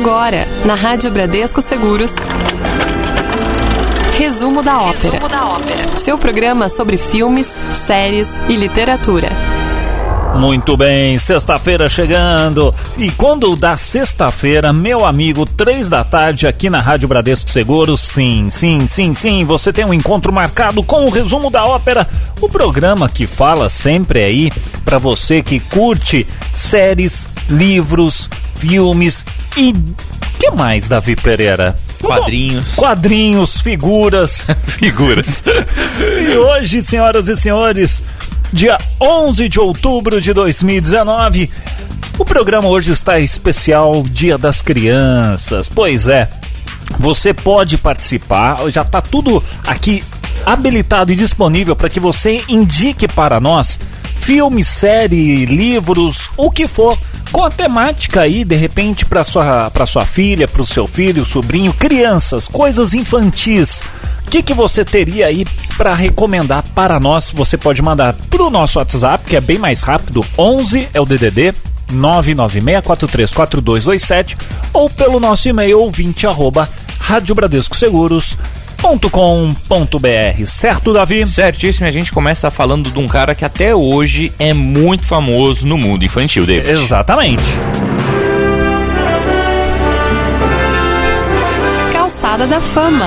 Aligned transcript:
Agora, 0.00 0.46
na 0.64 0.76
Rádio 0.76 1.10
Bradesco 1.10 1.60
Seguros. 1.60 2.14
Resumo 4.16 4.62
da 4.62 4.80
ópera. 4.80 5.18
Resumo 5.18 5.28
da 5.28 5.48
ópera. 5.48 5.98
Seu 5.98 6.16
programa 6.16 6.68
sobre 6.68 6.96
filmes, 6.96 7.52
séries 7.74 8.30
e 8.48 8.54
literatura. 8.54 9.28
Muito 10.36 10.76
bem, 10.76 11.18
sexta-feira 11.18 11.88
chegando. 11.88 12.74
E 12.96 13.10
quando 13.10 13.56
dá 13.56 13.76
sexta-feira, 13.76 14.72
meu 14.72 15.04
amigo, 15.04 15.44
três 15.44 15.90
da 15.90 16.04
tarde 16.04 16.46
aqui 16.46 16.70
na 16.70 16.80
Rádio 16.80 17.08
Bradesco 17.08 17.50
Seguros, 17.50 18.00
sim, 18.00 18.48
sim, 18.50 18.86
sim, 18.86 19.14
sim, 19.14 19.44
você 19.44 19.72
tem 19.72 19.84
um 19.84 19.94
encontro 19.94 20.32
marcado 20.32 20.82
com 20.82 21.06
o 21.06 21.10
resumo 21.10 21.50
da 21.50 21.64
ópera, 21.64 22.06
o 22.40 22.48
programa 22.48 23.08
que 23.08 23.26
fala 23.26 23.68
sempre 23.68 24.22
aí 24.22 24.52
para 24.84 24.98
você 24.98 25.42
que 25.42 25.58
curte 25.58 26.26
séries, 26.54 27.26
livros, 27.48 28.28
filmes 28.56 29.24
e 29.56 29.74
que 30.38 30.50
mais, 30.52 30.86
Davi 30.86 31.16
Pereira? 31.16 31.76
Quadrinhos. 32.00 32.64
Quadrinhos, 32.76 33.60
figuras. 33.60 34.44
figuras. 34.78 35.42
e 35.98 36.36
hoje, 36.36 36.82
senhoras 36.82 37.26
e 37.26 37.36
senhores, 37.36 38.02
dia 38.52 38.78
11 39.00 39.48
de 39.48 39.60
outubro 39.60 40.20
de 40.20 40.32
2019. 40.32 41.50
O 42.18 42.24
programa 42.24 42.68
hoje 42.68 42.92
está 42.92 43.18
especial 43.18 44.02
Dia 44.02 44.36
das 44.36 44.60
Crianças. 44.60 45.68
Pois 45.68 46.08
é, 46.08 46.28
você 46.98 47.32
pode 47.32 47.78
participar, 47.78 48.58
já 48.70 48.82
está 48.82 49.00
tudo 49.00 49.42
aqui 49.66 50.02
habilitado 50.44 51.12
e 51.12 51.16
disponível 51.16 51.76
para 51.76 51.88
que 51.88 52.00
você 52.00 52.42
indique 52.48 53.06
para 53.06 53.38
nós 53.38 53.78
filme, 54.20 54.64
série, 54.64 55.46
livros, 55.46 56.28
o 56.36 56.50
que 56.50 56.66
for 56.66 56.98
com 57.30 57.44
a 57.44 57.50
temática 57.50 58.22
aí, 58.22 58.42
de 58.44 58.56
repente, 58.56 59.04
para 59.04 59.22
sua, 59.24 59.70
para 59.70 59.86
sua 59.86 60.06
filha, 60.06 60.48
para 60.48 60.62
o 60.62 60.66
seu 60.66 60.86
filho, 60.86 61.24
sobrinho, 61.24 61.72
crianças, 61.72 62.46
coisas 62.46 62.94
infantis. 62.94 63.80
O 64.26 64.30
que, 64.30 64.42
que 64.42 64.52
você 64.52 64.84
teria 64.84 65.26
aí 65.26 65.46
para 65.76 65.94
recomendar 65.94 66.62
para 66.74 67.00
nós? 67.00 67.30
Você 67.30 67.56
pode 67.56 67.80
mandar 67.80 68.14
para 68.28 68.42
o 68.42 68.50
nosso 68.50 68.78
WhatsApp, 68.78 69.24
que 69.24 69.36
é 69.36 69.40
bem 69.40 69.56
mais 69.58 69.80
rápido, 69.82 70.24
11 70.36 70.88
é 70.92 71.00
o 71.00 71.06
DDD 71.06 71.54
996434227 71.92 74.36
ou 74.72 74.88
pelo 74.90 75.18
nosso 75.18 75.48
e-mail 75.48 75.80
ouvinte 75.80 76.26
arroba 76.26 76.68
radiobradescoseguros.com.br, 78.78 80.46
certo, 80.46 80.92
Davi? 80.92 81.26
Certíssimo, 81.26 81.86
a 81.86 81.90
gente 81.90 82.12
começa 82.12 82.50
falando 82.50 82.90
de 82.90 82.98
um 82.98 83.06
cara 83.06 83.34
que 83.34 83.44
até 83.44 83.74
hoje 83.74 84.32
é 84.38 84.52
muito 84.54 85.04
famoso 85.04 85.66
no 85.66 85.76
mundo 85.76 86.04
infantil, 86.04 86.46
David. 86.46 86.70
Exatamente. 86.70 87.42
Calçada 91.92 92.46
da 92.46 92.60
Fama. 92.60 93.06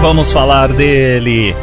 Vamos 0.00 0.32
falar 0.32 0.72
dele, 0.72 1.54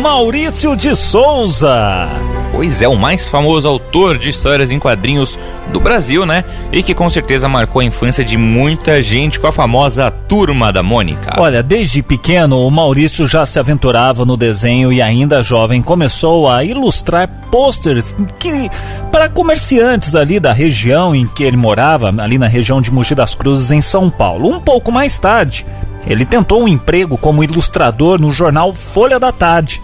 Maurício 0.00 0.76
de 0.76 0.94
Souza. 0.94 2.08
Pois 2.52 2.82
é, 2.82 2.86
o 2.86 2.94
mais 2.94 3.26
famoso 3.28 3.66
autor 3.66 4.18
de 4.18 4.28
histórias 4.28 4.70
em 4.70 4.78
quadrinhos 4.78 5.38
do 5.72 5.80
Brasil, 5.80 6.26
né? 6.26 6.44
E 6.70 6.82
que 6.82 6.94
com 6.94 7.08
certeza 7.08 7.48
marcou 7.48 7.80
a 7.80 7.84
infância 7.84 8.22
de 8.22 8.36
muita 8.36 9.00
gente 9.00 9.40
com 9.40 9.46
a 9.46 9.52
famosa 9.52 10.10
Turma 10.10 10.70
da 10.70 10.82
Mônica. 10.82 11.40
Olha, 11.40 11.62
desde 11.62 12.02
pequeno, 12.02 12.64
o 12.64 12.70
Maurício 12.70 13.26
já 13.26 13.46
se 13.46 13.58
aventurava 13.58 14.26
no 14.26 14.36
desenho 14.36 14.92
e 14.92 15.00
ainda 15.00 15.42
jovem 15.42 15.80
começou 15.80 16.48
a 16.48 16.62
ilustrar 16.62 17.26
pôsteres 17.50 18.14
que 18.38 18.70
para 19.10 19.30
comerciantes 19.30 20.14
ali 20.14 20.38
da 20.38 20.52
região 20.52 21.14
em 21.14 21.26
que 21.26 21.42
ele 21.42 21.56
morava, 21.56 22.14
ali 22.22 22.36
na 22.36 22.46
região 22.46 22.82
de 22.82 22.92
Mogi 22.92 23.14
das 23.14 23.34
Cruzes, 23.34 23.70
em 23.70 23.80
São 23.80 24.10
Paulo. 24.10 24.50
Um 24.50 24.60
pouco 24.60 24.92
mais 24.92 25.16
tarde, 25.16 25.64
ele 26.06 26.26
tentou 26.26 26.62
um 26.62 26.68
emprego 26.68 27.16
como 27.16 27.42
ilustrador 27.42 28.20
no 28.20 28.30
jornal 28.30 28.74
Folha 28.74 29.18
da 29.18 29.32
Tarde. 29.32 29.80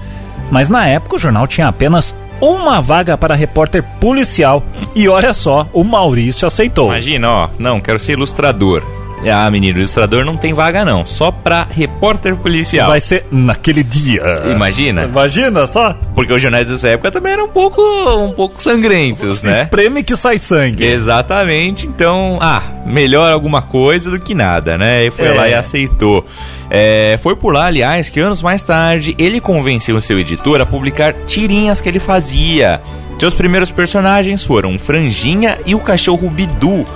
Mas 0.51 0.69
na 0.71 0.87
época 0.87 1.17
o 1.17 1.19
jornal 1.19 1.47
tinha 1.47 1.69
apenas 1.69 2.15
uma 2.41 2.81
vaga 2.81 3.17
para 3.17 3.35
repórter 3.35 3.83
policial. 4.01 4.63
E 4.95 5.09
olha 5.09 5.33
só, 5.33 5.69
o 5.73 5.85
Maurício 5.85 6.47
aceitou. 6.47 6.87
Imagina, 6.87 7.29
ó, 7.29 7.49
não, 7.59 7.81
quero 7.81 7.99
ser 7.99 8.13
ilustrador. 8.13 8.83
Ah, 9.31 9.51
menino, 9.51 9.79
ilustrador 9.79 10.25
não 10.25 10.37
tem 10.37 10.53
vaga 10.53 10.85
não, 10.85 11.05
só 11.05 11.31
pra 11.31 11.67
repórter 11.69 12.37
policial. 12.37 12.89
Vai 12.89 13.01
ser 13.01 13.27
naquele 13.33 13.83
dia. 13.83 14.23
Imagina? 14.55 15.05
Imagina 15.05 15.67
só. 15.67 15.95
Porque 16.15 16.33
os 16.33 16.41
jornais 16.41 16.69
dessa 16.69 16.89
época 16.89 17.11
também 17.11 17.33
eram 17.33 17.47
um 17.47 17.49
pouco, 17.49 17.83
um 18.17 18.33
pouco 18.33 18.63
sangrentos, 18.63 19.43
né? 19.43 19.63
Espreme 19.65 20.03
que 20.03 20.15
sai 20.17 20.39
sangue. 20.39 20.85
Exatamente, 20.85 21.87
então, 21.87 22.39
ah, 22.41 22.63
melhor 22.87 23.33
alguma 23.33 23.61
coisa 23.63 24.11
do 24.11 24.21
que 24.21 24.35
nada, 24.35 24.79
né? 24.79 25.07
E 25.07 25.11
foi 25.11 25.27
É. 25.27 25.33
lá 25.33 25.49
e 25.49 25.55
aceitou. 25.55 26.25
É, 26.71 27.17
foi 27.21 27.35
por 27.35 27.53
lá, 27.55 27.67
aliás, 27.67 28.09
que 28.09 28.21
anos 28.21 28.43
mais 28.43 28.63
tarde 28.63 29.15
ele 29.19 29.41
convenceu 29.41 29.97
o 29.97 30.03
seu 30.03 30.19
editor 30.19 30.61
a 30.61 30.67
publicar 30.67 31.13
tirinhas 31.27 31.81
que 31.81 31.89
ele 31.89 31.99
fazia. 31.99 32.81
Seus 33.19 33.35
primeiros 33.35 33.71
personagens 33.71 34.45
foram 34.45 34.79
Franjinha 34.79 35.59
e 35.67 35.75
o 35.75 35.81
cachorro 35.81 36.31
Bidu. 36.31 36.87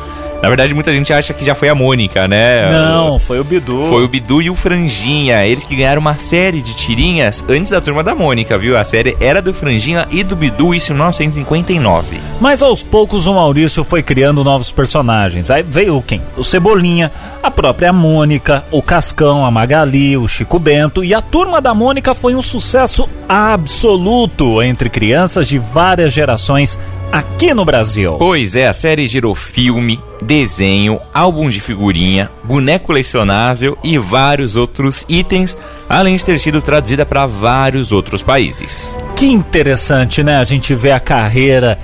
Na 0.42 0.48
verdade, 0.48 0.74
muita 0.74 0.92
gente 0.92 1.12
acha 1.12 1.32
que 1.32 1.44
já 1.44 1.54
foi 1.54 1.68
a 1.68 1.74
Mônica, 1.74 2.26
né? 2.26 2.68
Não, 2.68 3.16
foi 3.16 3.38
o 3.38 3.44
Bidu. 3.44 3.86
Foi 3.86 4.04
o 4.04 4.08
Bidu 4.08 4.42
e 4.42 4.50
o 4.50 4.56
Franjinha. 4.56 5.46
Eles 5.46 5.62
que 5.62 5.76
ganharam 5.76 6.00
uma 6.00 6.18
série 6.18 6.60
de 6.60 6.74
tirinhas 6.74 7.44
antes 7.48 7.70
da 7.70 7.80
turma 7.80 8.02
da 8.02 8.12
Mônica, 8.12 8.58
viu? 8.58 8.76
A 8.76 8.82
série 8.82 9.16
era 9.20 9.40
do 9.40 9.54
Franjinha 9.54 10.08
e 10.10 10.24
do 10.24 10.34
Bidu, 10.34 10.74
isso 10.74 10.90
em 10.90 10.96
1959. 10.96 12.18
Mas 12.40 12.60
aos 12.60 12.82
poucos 12.82 13.28
o 13.28 13.34
Maurício 13.34 13.84
foi 13.84 14.02
criando 14.02 14.42
novos 14.42 14.72
personagens. 14.72 15.48
Aí 15.48 15.62
veio 15.62 16.02
quem? 16.02 16.20
O 16.36 16.42
Cebolinha, 16.42 17.12
a 17.40 17.48
própria 17.48 17.92
Mônica, 17.92 18.64
o 18.72 18.82
Cascão, 18.82 19.46
a 19.46 19.50
Magali, 19.50 20.16
o 20.16 20.26
Chico 20.26 20.58
Bento 20.58 21.04
e 21.04 21.14
a 21.14 21.20
turma 21.20 21.60
da 21.60 21.72
Mônica 21.72 22.16
foi 22.16 22.34
um 22.34 22.42
sucesso 22.42 23.08
absoluto 23.28 24.60
entre 24.60 24.90
crianças 24.90 25.46
de 25.46 25.58
várias 25.58 26.12
gerações 26.12 26.76
aqui 27.12 27.52
no 27.52 27.64
Brasil. 27.64 28.16
Pois 28.18 28.56
é, 28.56 28.66
a 28.66 28.72
série 28.72 29.06
gerou 29.06 29.34
filme, 29.34 30.00
desenho, 30.22 30.98
álbum 31.12 31.50
de 31.50 31.60
figurinha, 31.60 32.30
boneco 32.42 32.86
colecionável 32.86 33.76
e 33.84 33.98
vários 33.98 34.56
outros 34.56 35.04
itens, 35.08 35.56
além 35.88 36.16
de 36.16 36.24
ter 36.24 36.38
sido 36.40 36.62
traduzida 36.62 37.04
para 37.04 37.26
vários 37.26 37.92
outros 37.92 38.22
países. 38.22 38.96
Que 39.14 39.26
interessante, 39.26 40.22
né? 40.22 40.38
A 40.38 40.44
gente 40.44 40.74
vê 40.74 40.90
a 40.90 40.98
carreira. 40.98 41.78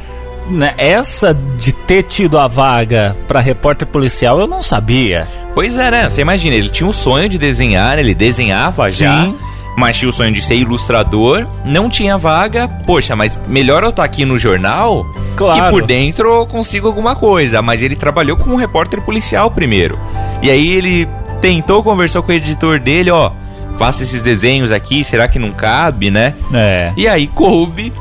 Né? 0.49 0.75
Essa 0.79 1.35
de 1.35 1.75
ter 1.75 2.05
tido 2.05 2.39
a 2.39 2.49
vaga 2.49 3.15
para 3.29 3.39
repórter 3.39 3.87
policial 3.87 4.41
eu 4.41 4.47
não 4.47 4.63
sabia. 4.63 5.29
Pois 5.53 5.77
é, 5.77 5.91
né? 5.91 6.09
Você 6.09 6.23
imagina, 6.23 6.57
ele 6.57 6.71
tinha 6.71 6.89
o 6.89 6.93
sonho 6.93 7.29
de 7.29 7.37
desenhar, 7.37 7.99
ele 7.99 8.15
desenhava 8.15 8.91
já. 8.91 9.31
Mas 9.79 9.97
tinha 9.97 10.09
o 10.09 10.13
sonho 10.13 10.33
de 10.33 10.43
ser 10.43 10.57
ilustrador, 10.57 11.47
não 11.65 11.89
tinha 11.89 12.19
vaga. 12.19 12.67
Poxa, 12.85 13.15
mas 13.15 13.39
melhor 13.47 13.85
eu 13.85 13.91
estar 13.91 14.03
aqui 14.05 14.25
no 14.25 14.37
jornal 14.37 15.07
Claro. 15.37 15.63
que 15.63 15.71
por 15.71 15.87
dentro 15.87 16.29
eu 16.29 16.47
consigo 16.47 16.89
alguma 16.89 17.15
coisa. 17.15 17.63
Mas 17.63 17.81
ele 17.81 17.95
trabalhou 17.95 18.37
como 18.37 18.57
repórter 18.57 19.01
policial 19.03 19.51
primeiro. 19.51 19.97
E 20.43 20.51
aí 20.51 20.69
ele 20.73 21.09
tentou, 21.41 21.83
conversou 21.83 22.23
com 22.23 22.33
o 22.33 22.35
editor 22.35 22.81
dele, 22.81 23.11
ó. 23.11 23.31
Faça 23.79 24.03
esses 24.03 24.21
desenhos 24.21 24.73
aqui, 24.73 25.05
será 25.05 25.29
que 25.29 25.39
não 25.39 25.53
cabe, 25.53 26.11
né? 26.11 26.35
É. 26.53 26.93
E 26.97 27.07
aí 27.07 27.29
coube 27.29 27.93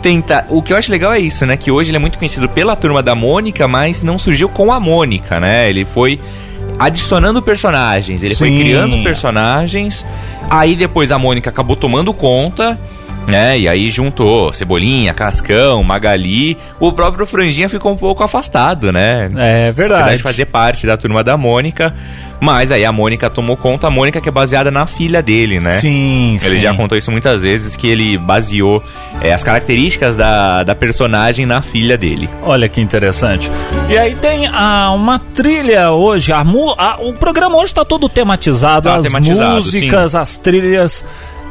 tentar. 0.00 0.46
O 0.50 0.62
que 0.62 0.72
eu 0.72 0.76
acho 0.76 0.92
legal 0.92 1.12
é 1.12 1.18
isso, 1.18 1.44
né? 1.44 1.56
Que 1.56 1.70
hoje 1.72 1.90
ele 1.90 1.96
é 1.96 2.00
muito 2.00 2.18
conhecido 2.18 2.48
pela 2.48 2.76
turma 2.76 3.02
da 3.02 3.14
Mônica, 3.16 3.66
mas 3.66 4.02
não 4.02 4.18
surgiu 4.18 4.48
com 4.48 4.70
a 4.72 4.78
Mônica, 4.78 5.40
né? 5.40 5.68
Ele 5.68 5.84
foi 5.84 6.20
adicionando 6.78 7.40
personagens, 7.42 8.22
ele 8.22 8.34
foi 8.34 8.50
Sim. 8.50 8.58
criando 8.58 9.02
personagens. 9.02 10.04
Aí 10.50 10.74
depois 10.76 11.10
a 11.10 11.18
Mônica 11.18 11.50
acabou 11.50 11.76
tomando 11.76 12.12
conta. 12.12 12.78
Né? 13.26 13.60
E 13.60 13.66
aí 13.66 13.88
juntou 13.88 14.52
Cebolinha, 14.52 15.14
Cascão, 15.14 15.82
Magali. 15.82 16.58
O 16.78 16.92
próprio 16.92 17.24
Franjinha 17.26 17.70
ficou 17.70 17.90
um 17.90 17.96
pouco 17.96 18.22
afastado, 18.22 18.92
né? 18.92 19.30
É 19.34 19.68
Apesar 19.70 19.72
verdade. 19.72 20.16
de 20.18 20.22
fazer 20.22 20.44
parte 20.44 20.86
da 20.86 20.94
turma 20.98 21.24
da 21.24 21.34
Mônica. 21.34 21.94
Mas 22.44 22.70
aí 22.70 22.84
a 22.84 22.92
Mônica 22.92 23.30
tomou 23.30 23.56
conta, 23.56 23.86
a 23.86 23.90
Mônica 23.90 24.20
que 24.20 24.28
é 24.28 24.32
baseada 24.32 24.70
na 24.70 24.86
filha 24.86 25.22
dele, 25.22 25.58
né? 25.60 25.76
Sim, 25.76 26.36
Ele 26.42 26.56
sim. 26.56 26.58
já 26.58 26.74
contou 26.74 26.98
isso 26.98 27.10
muitas 27.10 27.42
vezes, 27.42 27.74
que 27.74 27.86
ele 27.86 28.18
baseou 28.18 28.82
é, 29.22 29.32
as 29.32 29.42
características 29.42 30.16
da, 30.16 30.62
da 30.62 30.74
personagem 30.74 31.46
na 31.46 31.62
filha 31.62 31.96
dele. 31.96 32.28
Olha 32.42 32.68
que 32.68 32.80
interessante. 32.80 33.50
E 33.88 33.96
aí 33.96 34.14
tem 34.16 34.46
ah, 34.48 34.92
uma 34.94 35.18
trilha 35.18 35.90
hoje. 35.92 36.32
A 36.32 36.40
a- 36.78 36.96
o 37.00 37.14
programa 37.14 37.56
hoje 37.56 37.66
está 37.66 37.84
todo 37.84 38.08
tematizado. 38.08 38.88
Tá 38.88 38.96
as 38.96 39.04
tematizado, 39.06 39.54
músicas, 39.54 40.14
as 40.14 40.36
trilhas. 40.36 41.04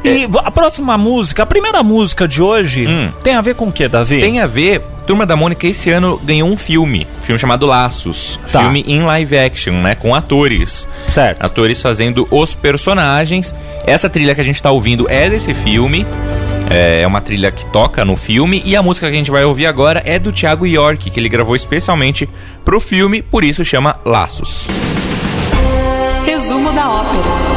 E 0.04 0.28
a 0.44 0.50
próxima 0.50 0.98
música, 0.98 1.42
a 1.42 1.46
primeira 1.46 1.82
música 1.82 2.28
de 2.28 2.42
hoje, 2.42 2.86
Hum. 2.86 3.10
tem 3.22 3.34
a 3.36 3.40
ver 3.40 3.54
com 3.54 3.68
o 3.68 3.72
que, 3.72 3.88
Davi? 3.88 4.20
Tem 4.20 4.38
a 4.38 4.46
ver, 4.46 4.82
Turma 5.06 5.26
da 5.26 5.36
Mônica 5.36 5.66
esse 5.66 5.90
ano 5.90 6.18
ganhou 6.22 6.48
um 6.48 6.56
filme, 6.56 7.06
filme 7.22 7.38
chamado 7.38 7.66
Laços. 7.66 8.40
Tá. 8.50 8.60
Filme 8.60 8.84
em 8.86 9.02
live 9.02 9.36
action, 9.36 9.74
né? 9.74 9.94
Com 9.94 10.14
atores. 10.14 10.88
Certo. 11.08 11.42
Atores 11.42 11.80
fazendo 11.80 12.26
os 12.30 12.54
personagens. 12.54 13.54
Essa 13.86 14.08
trilha 14.08 14.34
que 14.34 14.40
a 14.40 14.44
gente 14.44 14.62
tá 14.62 14.70
ouvindo 14.70 15.06
é 15.10 15.28
desse 15.28 15.52
filme. 15.52 16.06
É, 16.70 17.02
é 17.02 17.06
uma 17.06 17.20
trilha 17.20 17.52
que 17.52 17.66
toca 17.66 18.04
no 18.04 18.16
filme 18.16 18.62
e 18.64 18.74
a 18.74 18.82
música 18.82 19.06
que 19.08 19.14
a 19.14 19.18
gente 19.18 19.30
vai 19.30 19.44
ouvir 19.44 19.66
agora 19.66 20.02
é 20.06 20.18
do 20.18 20.32
Thiago 20.32 20.66
York, 20.66 21.10
que 21.10 21.20
ele 21.20 21.28
gravou 21.28 21.54
especialmente 21.54 22.26
pro 22.64 22.80
filme, 22.80 23.20
por 23.20 23.44
isso 23.44 23.62
chama 23.62 24.00
Laços. 24.04 24.66
Resumo 26.24 26.72
da 26.72 26.90
ópera. 26.90 27.53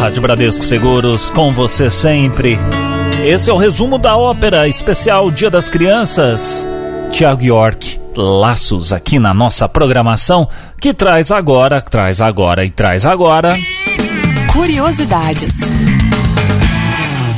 Rádio 0.00 0.22
Bradesco 0.22 0.64
Seguros, 0.64 1.30
com 1.30 1.52
você 1.52 1.90
sempre. 1.90 2.58
Esse 3.22 3.50
é 3.50 3.52
o 3.52 3.58
resumo 3.58 3.98
da 3.98 4.16
ópera 4.16 4.66
especial 4.66 5.30
Dia 5.30 5.50
das 5.50 5.68
Crianças. 5.68 6.66
Tiago 7.12 7.44
York, 7.44 8.00
Laços, 8.16 8.94
aqui 8.94 9.18
na 9.18 9.34
nossa 9.34 9.68
programação, 9.68 10.48
que 10.80 10.94
traz 10.94 11.30
agora, 11.30 11.82
traz 11.82 12.18
agora 12.22 12.64
e 12.64 12.70
traz 12.70 13.04
agora. 13.04 13.54
Curiosidades. 14.50 15.58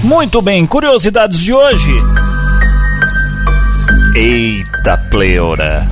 Muito 0.05 0.41
bem, 0.41 0.65
curiosidades 0.65 1.41
de 1.41 1.53
hoje. 1.53 1.91
Eita 4.15 4.99
pleura. 5.11 5.88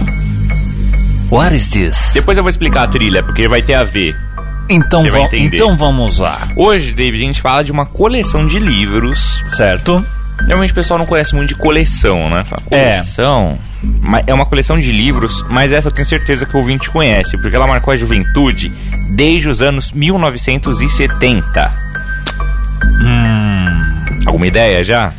What 1.33 1.53
is 1.53 1.71
this? 1.71 2.13
Depois 2.15 2.39
eu 2.39 2.45
vou 2.45 2.51
explicar 2.51 2.85
a 2.85 2.89
trilha, 2.89 3.25
porque 3.25 3.49
vai 3.49 3.61
ter 3.61 3.75
a 3.75 3.83
ver. 3.83 4.30
Então, 4.71 5.03
va- 5.11 5.29
então 5.33 5.77
vamos 5.77 6.19
lá, 6.21 6.49
Hoje, 6.57 6.93
David, 6.93 7.23
a 7.23 7.27
gente 7.27 7.41
fala 7.43 7.63
de 7.65 7.73
uma 7.73 7.85
coleção 7.85 8.47
de 8.47 8.59
livros. 8.59 9.43
certo? 9.49 10.05
Normalmente 10.41 10.73
o 10.73 10.75
pessoal 10.75 10.99
não 10.99 11.05
conhece 11.05 11.35
muito 11.35 11.51
de 11.51 11.55
coleção, 11.57 12.31
né? 12.31 12.45
Fala, 12.45 12.63
É. 12.71 12.93
coleção. 12.95 13.59
Mas 14.01 14.25
É 14.27 14.33
uma 14.35 14.47
coleção 14.47 14.79
de 14.79 14.91
livros, 14.93 15.45
mas 15.51 15.71
essa 15.73 15.89
eu 15.89 15.93
tenho 15.93 16.07
certeza 16.07 16.47
que 16.47 16.55
o 16.55 16.59
ouvinte 16.59 16.89
conhece, 16.91 17.37
porque 17.37 17.55
ela 17.57 17.67
marcou 17.67 17.93
a 17.93 17.97
juventude 17.97 18.71
desde 19.17 19.49
os 19.51 19.61
anos 19.63 19.91
1970. 19.93 21.71
Hum. 23.03 24.03
Alguma 24.27 24.47
ideia 24.47 24.83
já? 24.83 25.13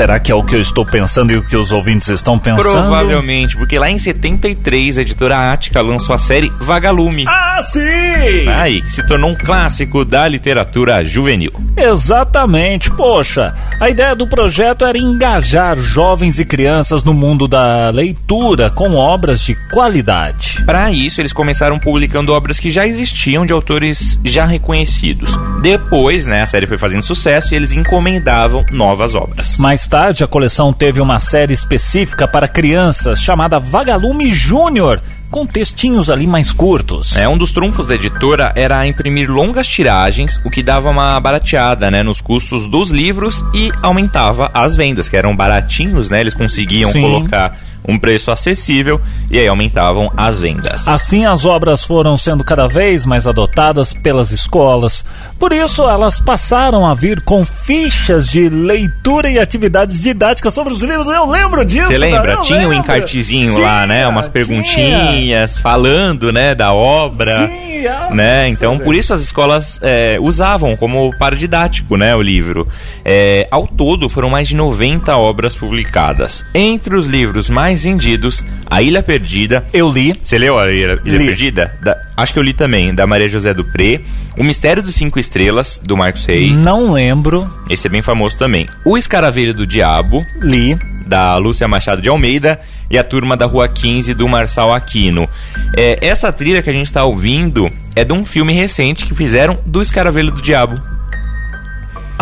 Será 0.00 0.18
que 0.18 0.32
é 0.32 0.34
o 0.34 0.42
que 0.42 0.56
eu 0.56 0.62
estou 0.62 0.86
pensando 0.86 1.30
e 1.30 1.36
o 1.36 1.44
que 1.44 1.54
os 1.54 1.72
ouvintes 1.72 2.08
estão 2.08 2.38
pensando? 2.38 2.62
Provavelmente, 2.62 3.54
porque 3.54 3.78
lá 3.78 3.90
em 3.90 3.98
73 3.98 4.96
a 4.96 5.02
editora 5.02 5.52
Ática 5.52 5.82
lançou 5.82 6.14
a 6.14 6.18
série 6.18 6.50
Vagalume. 6.58 7.26
Ah, 7.28 7.60
sim! 7.62 8.48
Aí, 8.48 8.80
que 8.80 8.90
se 8.90 9.06
tornou 9.06 9.28
um 9.28 9.34
clássico 9.34 10.02
da 10.02 10.26
literatura 10.26 11.04
juvenil. 11.04 11.52
Exatamente, 11.76 12.90
poxa. 12.92 13.54
A 13.78 13.90
ideia 13.90 14.16
do 14.16 14.26
projeto 14.26 14.86
era 14.86 14.96
engajar 14.96 15.76
jovens 15.76 16.38
e 16.38 16.46
crianças 16.46 17.04
no 17.04 17.12
mundo 17.12 17.46
da 17.46 17.90
leitura 17.90 18.70
com 18.70 18.94
obras 18.94 19.42
de 19.42 19.54
qualidade. 19.70 20.64
Para 20.64 20.90
isso, 20.90 21.20
eles 21.20 21.34
começaram 21.34 21.78
publicando 21.78 22.32
obras 22.32 22.58
que 22.58 22.70
já 22.70 22.86
existiam 22.86 23.44
de 23.44 23.52
autores 23.52 24.18
já 24.24 24.46
reconhecidos. 24.46 25.38
Depois, 25.60 26.24
né, 26.24 26.40
a 26.40 26.46
série 26.46 26.66
foi 26.66 26.78
fazendo 26.78 27.02
sucesso 27.02 27.52
e 27.52 27.56
eles 27.56 27.72
encomendavam 27.72 28.64
novas 28.72 29.14
obras. 29.14 29.58
Mais 29.58 29.89
tarde, 29.90 30.22
a 30.22 30.28
coleção 30.28 30.72
teve 30.72 31.00
uma 31.00 31.18
série 31.18 31.52
específica 31.52 32.28
para 32.28 32.46
crianças 32.46 33.20
chamada 33.20 33.58
Vagalume 33.58 34.28
Júnior, 34.28 35.02
com 35.28 35.44
textinhos 35.44 36.08
ali 36.08 36.28
mais 36.28 36.52
curtos. 36.52 37.16
É, 37.16 37.28
um 37.28 37.36
dos 37.36 37.50
trunfos 37.50 37.88
da 37.88 37.96
editora 37.96 38.52
era 38.54 38.86
imprimir 38.86 39.28
longas 39.28 39.66
tiragens, 39.66 40.40
o 40.44 40.50
que 40.50 40.62
dava 40.62 40.88
uma 40.88 41.18
barateada 41.18 41.90
né, 41.90 42.04
nos 42.04 42.20
custos 42.20 42.68
dos 42.68 42.92
livros 42.92 43.44
e 43.52 43.72
aumentava 43.82 44.48
as 44.54 44.76
vendas, 44.76 45.08
que 45.08 45.16
eram 45.16 45.34
baratinhos, 45.34 46.08
né? 46.08 46.20
Eles 46.20 46.34
conseguiam 46.34 46.92
Sim. 46.92 47.00
colocar 47.00 47.58
um 47.86 47.98
preço 47.98 48.30
acessível 48.30 49.00
e 49.30 49.38
aí 49.38 49.46
aumentavam 49.48 50.10
as 50.16 50.40
vendas. 50.40 50.86
Assim, 50.86 51.26
as 51.26 51.44
obras 51.44 51.84
foram 51.84 52.16
sendo 52.16 52.44
cada 52.44 52.66
vez 52.68 53.04
mais 53.06 53.26
adotadas 53.26 53.92
pelas 53.94 54.30
escolas. 54.30 55.04
Por 55.38 55.52
isso, 55.52 55.82
elas 55.88 56.20
passaram 56.20 56.86
a 56.86 56.94
vir 56.94 57.20
com 57.22 57.44
fichas 57.44 58.28
de 58.28 58.48
leitura 58.48 59.30
e 59.30 59.38
atividades 59.38 60.00
didáticas 60.00 60.52
sobre 60.52 60.72
os 60.72 60.82
livros. 60.82 61.08
Eu 61.08 61.26
lembro 61.28 61.64
disso. 61.64 61.86
Você 61.88 61.98
lembra? 61.98 62.32
eu 62.34 62.42
Tinha 62.42 62.58
um 62.60 62.70
lembro. 62.70 62.84
encartezinho 62.84 63.58
lá, 63.58 63.86
né? 63.86 64.00
Tinha, 64.00 64.08
Umas 64.08 64.26
tinha. 64.26 64.32
perguntinhas 64.32 65.58
falando, 65.58 66.32
né, 66.32 66.54
da 66.54 66.72
obra. 66.72 67.46
Sim, 67.48 67.82
nossa, 67.82 68.14
né? 68.14 68.48
Então, 68.48 68.78
por 68.78 68.94
isso 68.94 69.14
as 69.14 69.20
escolas 69.22 69.78
é, 69.82 70.18
usavam 70.20 70.76
como 70.76 71.16
paradidático, 71.16 71.96
né, 71.96 72.14
o 72.14 72.20
livro. 72.22 72.66
É, 73.04 73.46
ao 73.50 73.66
todo, 73.66 74.08
foram 74.08 74.28
mais 74.28 74.48
de 74.48 74.56
90 74.56 75.16
obras 75.16 75.54
publicadas. 75.54 76.44
Entre 76.54 76.94
os 76.96 77.06
livros 77.06 77.48
mais 77.48 77.69
vendidos, 77.76 78.44
A 78.66 78.82
Ilha 78.82 79.02
Perdida. 79.02 79.64
Eu 79.72 79.90
li. 79.90 80.14
Você 80.22 80.38
leu 80.38 80.58
A 80.58 80.70
Ilha, 80.70 80.98
Ilha. 81.04 81.18
Perdida? 81.18 81.72
Da- 81.82 81.96
acho 82.16 82.32
que 82.32 82.38
eu 82.38 82.42
li 82.42 82.52
também, 82.52 82.94
da 82.94 83.06
Maria 83.06 83.28
José 83.28 83.52
Dupré. 83.54 84.00
O 84.38 84.44
Mistério 84.44 84.82
dos 84.82 84.94
Cinco 84.94 85.18
Estrelas, 85.18 85.80
do 85.84 85.96
Marcos 85.96 86.24
Reis. 86.26 86.54
Não 86.56 86.92
lembro. 86.92 87.48
Esse 87.68 87.86
é 87.86 87.90
bem 87.90 88.02
famoso 88.02 88.36
também. 88.36 88.66
O 88.84 88.96
Escaravelho 88.96 89.52
do 89.54 89.66
Diabo, 89.66 90.24
Li. 90.40 90.78
da 91.06 91.36
Lúcia 91.36 91.66
Machado 91.66 92.00
de 92.00 92.08
Almeida 92.08 92.60
e 92.88 92.96
a 92.96 93.02
turma 93.04 93.36
da 93.36 93.44
Rua 93.46 93.68
15 93.68 94.14
do 94.14 94.28
Marçal 94.28 94.72
Aquino. 94.72 95.28
É, 95.76 95.98
essa 96.06 96.32
trilha 96.32 96.62
que 96.62 96.70
a 96.70 96.72
gente 96.72 96.86
está 96.86 97.04
ouvindo 97.04 97.68
é 97.96 98.04
de 98.04 98.12
um 98.12 98.24
filme 98.24 98.52
recente 98.52 99.04
que 99.04 99.14
fizeram 99.14 99.58
do 99.66 99.82
Escaravelho 99.82 100.30
do 100.30 100.40
Diabo. 100.40 100.80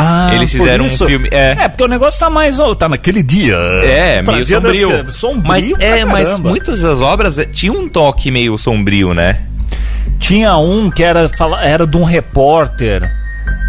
Ah, 0.00 0.30
Eles 0.34 0.52
fizeram 0.52 0.84
um 0.84 0.90
filme- 0.90 1.28
é. 1.32 1.64
É, 1.64 1.68
porque 1.68 1.82
o 1.82 1.88
negócio 1.88 2.20
tá 2.20 2.30
mais. 2.30 2.60
ó, 2.60 2.72
tá 2.74 2.88
naquele 2.88 3.22
dia. 3.22 3.56
É, 3.82 4.22
meio 4.22 4.44
dia 4.44 4.60
das- 4.60 4.76
sombrio. 4.78 5.12
sombrio 5.12 5.48
mas, 5.48 5.72
é, 5.80 6.04
mas 6.04 6.28
caramba. 6.28 6.48
muitas 6.50 6.80
das 6.80 7.00
obras 7.00 7.36
é, 7.38 7.44
tinham 7.44 7.76
um 7.76 7.88
toque 7.88 8.30
meio 8.30 8.56
sombrio, 8.56 9.12
né? 9.12 9.40
Tinha 10.20 10.56
um 10.56 10.90
que 10.90 11.02
era, 11.02 11.28
era 11.62 11.86
de 11.86 11.96
um 11.96 12.04
repórter. 12.04 13.10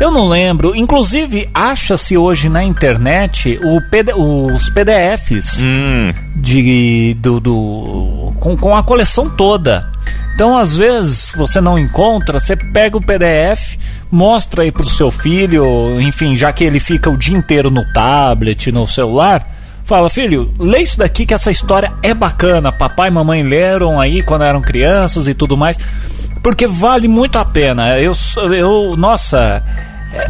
Eu 0.02 0.12
não 0.12 0.28
lembro. 0.30 0.76
Inclusive, 0.76 1.50
acha-se 1.54 2.16
hoje 2.18 2.48
na 2.48 2.64
internet 2.64 3.60
PD 3.90 4.14
os 4.14 4.70
PDFs 4.70 5.64
Hum, 5.64 6.14
de, 6.36 7.16
do, 7.20 7.40
do- 7.40 8.34
com, 8.40 8.56
com 8.58 8.75
a 8.75 8.84
coleção 8.84 9.30
toda. 9.30 9.88
Então, 10.36 10.58
às 10.58 10.74
vezes, 10.75 11.32
você 11.36 11.60
não 11.60 11.78
encontra, 11.78 12.40
você 12.40 12.56
pega 12.56 12.96
o 12.98 13.02
PDF, 13.02 13.78
mostra 14.12 14.64
aí 14.64 14.72
pro 14.72 14.86
seu 14.86 15.12
filho, 15.12 16.00
enfim, 16.02 16.36
já 16.36 16.52
que 16.52 16.64
ele 16.64 16.80
fica 16.80 17.10
o 17.10 17.18
dia 17.18 17.38
inteiro 17.38 17.70
no 17.70 17.86
tablet, 17.94 18.72
no 18.72 18.88
celular, 18.88 19.48
fala, 19.86 20.10
filho, 20.10 20.54
lê 20.60 20.80
isso 20.80 20.98
daqui 20.98 21.26
que 21.26 21.34
essa 21.34 21.52
história 21.52 21.92
é 22.02 22.14
bacana. 22.14 22.72
Papai 22.72 23.10
e 23.10 23.14
mamãe 23.14 23.44
leram 23.44 24.00
aí 24.00 24.22
quando 24.22 24.44
eram 24.44 24.62
crianças 24.62 25.28
e 25.28 25.34
tudo 25.34 25.56
mais. 25.56 25.78
Porque 26.42 26.68
vale 26.68 27.08
muito 27.08 27.38
a 27.38 27.46
pena. 27.46 28.00
Eu, 28.00 28.14
eu 28.56 28.96
nossa, 28.96 29.64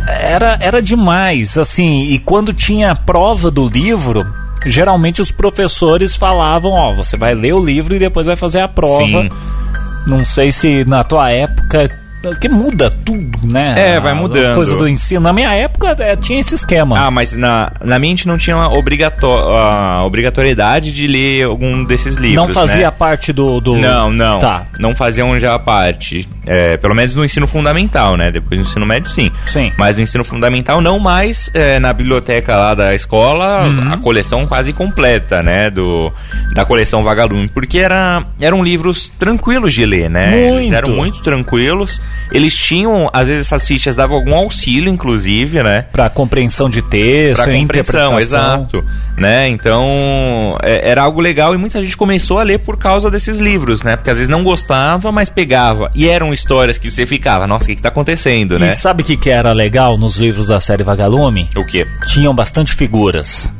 era, 0.07 0.57
era 0.59 0.81
demais, 0.81 1.57
assim, 1.57 2.03
e 2.03 2.19
quando 2.19 2.53
tinha 2.53 2.91
a 2.91 2.95
prova 2.95 3.49
do 3.49 3.67
livro, 3.67 4.25
geralmente 4.65 5.21
os 5.21 5.31
professores 5.31 6.15
falavam, 6.15 6.71
ó, 6.71 6.93
você 6.93 7.15
vai 7.15 7.33
ler 7.33 7.53
o 7.53 7.63
livro 7.63 7.95
e 7.95 7.99
depois 7.99 8.25
vai 8.25 8.35
fazer 8.35 8.59
a 8.59 8.67
prova. 8.67 9.05
Sim. 9.05 9.29
Não 10.05 10.25
sei 10.25 10.51
se 10.51 10.83
na 10.85 11.03
tua 11.03 11.31
época 11.31 11.89
que 12.39 12.49
muda 12.49 12.89
tudo, 12.89 13.39
né? 13.43 13.95
É, 13.95 13.99
vai 13.99 14.11
A- 14.11 14.15
a 14.15 14.17
mudando. 14.17 14.55
Coisa 14.55 14.75
do 14.77 14.87
ensino. 14.87 15.21
Na 15.21 15.31
minha 15.33 15.53
época 15.53 15.95
é, 15.99 16.15
tinha 16.15 16.39
esse 16.39 16.55
esquema. 16.55 16.99
Ah, 16.99 17.09
mas 17.11 17.33
na, 17.33 17.71
na 17.83 17.97
minha 17.99 18.13
a 18.13 18.15
gente 18.15 18.27
não 18.27 18.37
tinha 18.37 18.55
uma 18.55 18.71
obrigato 18.73 19.25
a 19.27 20.03
obrigatoriedade 20.05 20.91
de 20.91 21.07
ler 21.07 21.43
algum 21.45 21.83
desses 21.83 22.15
livros. 22.15 22.35
não 22.35 22.53
fazia 22.53 22.87
né? 22.89 22.91
parte 22.97 23.31
do, 23.31 23.59
do. 23.61 23.75
Não, 23.77 24.11
não. 24.11 24.39
Tá. 24.39 24.65
Não 24.79 24.93
faziam 24.95 25.37
já 25.39 25.57
parte. 25.59 26.27
É, 26.45 26.77
pelo 26.77 26.95
menos 26.95 27.13
no 27.15 27.23
ensino 27.23 27.45
fundamental, 27.47 28.17
né? 28.17 28.31
Depois 28.31 28.59
no 28.59 28.65
ensino 28.65 28.85
médio, 28.85 29.09
sim. 29.11 29.31
Sim. 29.45 29.71
Mas 29.77 29.97
no 29.97 30.01
ensino 30.03 30.23
fundamental, 30.23 30.81
não 30.81 30.97
mais 30.99 31.49
é, 31.53 31.79
na 31.79 31.93
biblioteca 31.93 32.55
lá 32.57 32.73
da 32.75 32.93
escola, 32.95 33.63
Uhum. 33.67 33.93
a 33.93 33.97
coleção 33.97 34.47
quase 34.47 34.73
completa, 34.73 35.41
né? 35.43 35.69
Do, 35.69 36.11
da 36.53 36.65
coleção 36.65 37.03
Vagalume. 37.03 37.47
Porque 37.47 37.77
era, 37.79 38.25
eram 38.41 38.63
livros 38.63 39.11
tranquilos 39.19 39.73
de 39.73 39.85
ler, 39.85 40.09
né? 40.09 40.37
Eles 40.39 40.51
Muito. 40.61 40.73
eram 40.75 40.89
muito 40.95 41.21
tranquilos. 41.21 42.01
Eles 42.31 42.55
tinham, 42.55 43.09
às 43.11 43.27
vezes, 43.27 43.47
essas 43.47 43.67
fichas 43.67 43.95
davam 43.95 44.15
algum 44.17 44.35
auxílio, 44.35 44.91
inclusive, 44.91 45.63
né? 45.63 45.85
Pra 45.91 46.09
compreensão 46.09 46.69
de 46.69 46.81
texto, 46.81 47.43
Pra 47.43 47.55
interpretação. 47.57 48.19
exato. 48.19 48.85
Né? 49.17 49.49
Então, 49.49 50.55
é- 50.63 50.89
era 50.89 51.01
algo 51.03 51.19
legal 51.19 51.53
e 51.55 51.57
muita 51.57 51.81
gente 51.81 51.97
começou 51.97 52.37
a 52.39 52.43
ler 52.43 52.59
por 52.59 52.77
causa 52.77 53.09
desses 53.09 53.37
livros, 53.39 53.81
né? 53.83 53.95
Porque 53.95 54.09
às 54.11 54.17
vezes 54.17 54.29
não 54.29 54.43
gostava, 54.43 55.11
mas 55.11 55.29
pegava. 55.29 55.89
E 55.95 56.07
eram 56.07 56.31
histórias 56.31 56.77
que 56.77 56.89
você 56.91 57.05
ficava, 57.05 57.47
nossa, 57.47 57.65
o 57.65 57.67
que, 57.67 57.75
que 57.75 57.81
tá 57.81 57.89
acontecendo, 57.89 58.55
E 58.57 58.59
né? 58.59 58.71
sabe 58.71 59.01
o 59.01 59.05
que, 59.05 59.17
que 59.17 59.29
era 59.29 59.51
legal 59.51 59.97
nos 59.97 60.17
livros 60.17 60.47
da 60.47 60.59
série 60.59 60.83
Vagalume? 60.83 61.49
O 61.57 61.65
quê? 61.65 61.85
Tinham 62.05 62.33
bastante 62.33 62.73
figuras. 62.73 63.51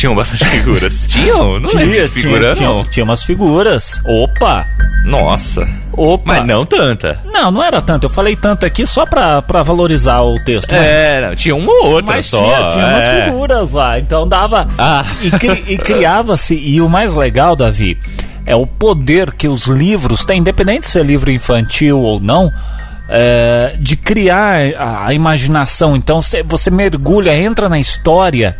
Tinham 0.00 0.14
bastante 0.14 0.44
figuras. 0.46 1.06
Tinham? 1.12 1.60
Não 1.60 1.70
lembro 1.74 1.90
de 1.92 2.08
figura, 2.08 2.54
tinha, 2.54 2.68
não. 2.68 2.84
tinha 2.88 3.04
umas 3.04 3.22
figuras. 3.22 4.00
Opa! 4.06 4.66
Nossa. 5.04 5.68
Opa! 5.92 6.36
Mas 6.36 6.46
não 6.46 6.64
tanta. 6.64 7.20
Não, 7.26 7.50
não 7.50 7.62
era 7.62 7.82
tanto. 7.82 8.04
Eu 8.06 8.10
falei 8.10 8.34
tanto 8.34 8.64
aqui 8.64 8.86
só 8.86 9.04
pra, 9.04 9.42
pra 9.42 9.62
valorizar 9.62 10.20
o 10.22 10.42
texto. 10.42 10.72
mas- 10.74 10.86
É, 10.86 11.20
não, 11.28 11.36
tinha 11.36 11.54
uma 11.54 11.70
ou 11.70 11.90
outra 11.92 12.14
Mas 12.14 12.26
só. 12.26 12.42
tinha, 12.42 12.68
tinha 12.70 12.86
umas 12.86 13.04
é. 13.04 13.24
figuras 13.26 13.72
lá, 13.72 13.98
então 13.98 14.26
dava. 14.26 14.66
Ah. 14.78 15.04
E, 15.20 15.30
cri- 15.32 15.64
e 15.68 15.76
criava-se, 15.76 16.54
e 16.54 16.80
o 16.80 16.88
mais 16.88 17.14
legal, 17.14 17.54
Davi, 17.54 17.98
é 18.46 18.56
o 18.56 18.66
poder 18.66 19.32
que 19.34 19.48
os 19.48 19.66
livros 19.66 20.24
têm, 20.24 20.38
independente 20.40 20.86
se 20.88 20.98
é 20.98 21.02
livro 21.02 21.30
infantil 21.30 22.00
ou 22.00 22.18
não, 22.18 22.50
é, 23.08 23.76
de 23.78 23.96
criar 23.96 24.56
a, 24.78 25.12
imaginação. 25.12 25.94
Então 25.94 26.22
cê- 26.22 26.42
você 26.42 26.70
mergulha, 26.70 27.34
entra 27.36 27.68
na 27.68 27.78
história. 27.78 28.56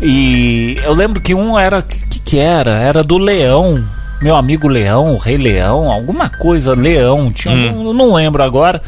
E 0.00 0.76
eu 0.82 0.94
lembro 0.94 1.20
que 1.20 1.34
um 1.34 1.58
era. 1.58 1.78
O 1.80 1.82
que, 1.82 2.18
que 2.20 2.38
era? 2.38 2.70
Era 2.72 3.02
do 3.02 3.18
Leão. 3.18 3.84
Meu 4.22 4.36
amigo 4.36 4.68
Leão, 4.68 5.14
o 5.14 5.16
Rei 5.18 5.38
Leão, 5.38 5.90
alguma 5.90 6.28
coisa, 6.28 6.74
Leão. 6.74 7.32
Tinha, 7.32 7.54
um- 7.54 7.86
eu 7.88 7.94
não 7.94 8.14
lembro 8.14 8.42
agora. 8.42 8.82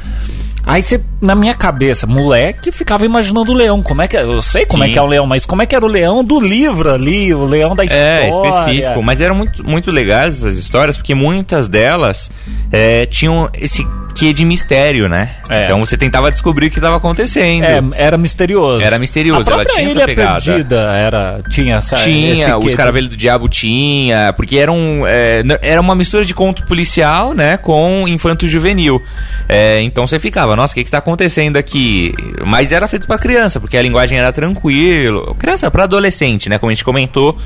Aí 0.65 0.81
você, 0.81 1.01
na 1.21 1.35
minha 1.35 1.55
cabeça, 1.55 2.07
moleque, 2.07 2.71
ficava 2.71 3.05
imaginando 3.05 3.51
o 3.51 3.55
leão. 3.55 3.83
Como 3.83 4.01
é 4.01 4.07
que 4.07 4.17
é? 4.17 4.23
Eu 4.23 4.41
sei 4.41 4.65
como 4.65 4.85
é 4.85 4.87
Sim. 4.87 4.93
que 4.93 4.99
é 4.99 5.03
o 5.03 5.07
leão, 5.07 5.27
mas 5.27 5.45
como 5.45 5.61
é 5.61 5.67
que 5.67 5.75
era 5.75 5.85
o 5.85 5.89
leão 5.89 6.23
do 6.23 6.39
livro 6.39 6.93
ali, 6.93 7.35
o 7.35 7.45
leão 7.45 7.75
da 7.75 7.83
história. 7.85 8.27
É, 8.27 8.29
específico. 8.29 9.03
Mas 9.03 9.21
eram 9.21 9.35
muito, 9.35 9.69
muito 9.69 9.91
legais 9.91 10.37
essas 10.37 10.57
histórias, 10.57 10.97
porque 10.97 11.17
muitas 11.17 11.67
delas 11.67 12.31
é, 12.71 13.07
tinham 13.07 13.51
esse 13.55 13.85
quê 14.13 14.33
de 14.33 14.45
mistério, 14.45 15.09
né? 15.09 15.37
É. 15.49 15.65
Então 15.65 15.79
você 15.81 15.97
tentava 15.97 16.31
descobrir 16.31 16.67
o 16.67 16.71
que 16.71 16.79
estava 16.79 16.97
acontecendo. 16.97 17.65
É, 17.65 17.81
era 17.95 18.17
misterioso. 18.17 18.83
Era 18.83 18.99
misterioso, 18.99 19.51
A 19.51 19.55
ela 19.55 19.65
tinha 19.65 19.83
essa 19.83 19.91
Ilha 19.91 20.07
pegada. 20.07 20.41
Perdida 20.41 20.77
era, 20.93 21.41
tinha 21.49 21.77
essa 21.77 21.97
Tinha, 21.97 22.59
os 22.59 22.75
Caravelhos 22.75 23.11
do 23.11 23.17
Diabo 23.17 23.49
tinha, 23.49 24.33
porque 24.35 24.59
era, 24.59 24.71
um, 24.71 25.07
é, 25.07 25.43
era 25.63 25.81
uma 25.81 25.95
mistura 25.95 26.25
de 26.25 26.35
conto 26.35 26.65
policial, 26.65 27.35
né, 27.35 27.57
com 27.57 28.07
infanto 28.07 28.47
juvenil. 28.47 29.03
É, 29.49 29.83
então 29.83 30.07
você 30.07 30.19
ficava, 30.19 30.55
nossa, 30.57 30.73
o 30.73 30.75
que 30.75 30.85
que 30.85 30.91
tá 30.91 30.99
acontecendo 30.99 31.57
aqui? 31.57 32.13
Mas 32.45 32.73
era 32.73 32.87
feito 32.89 33.07
pra 33.07 33.19
criança, 33.19 33.61
porque 33.61 33.77
a 33.77 33.83
linguagem 33.83 34.19
era 34.19 34.33
tranquilo. 34.33 35.35
Criança 35.39 35.71
pra 35.71 35.85
adolescente, 35.85 36.49
né, 36.49 36.59
como 36.59 36.71
a 36.71 36.75
gente 36.75 36.85
comentou. 36.85 37.37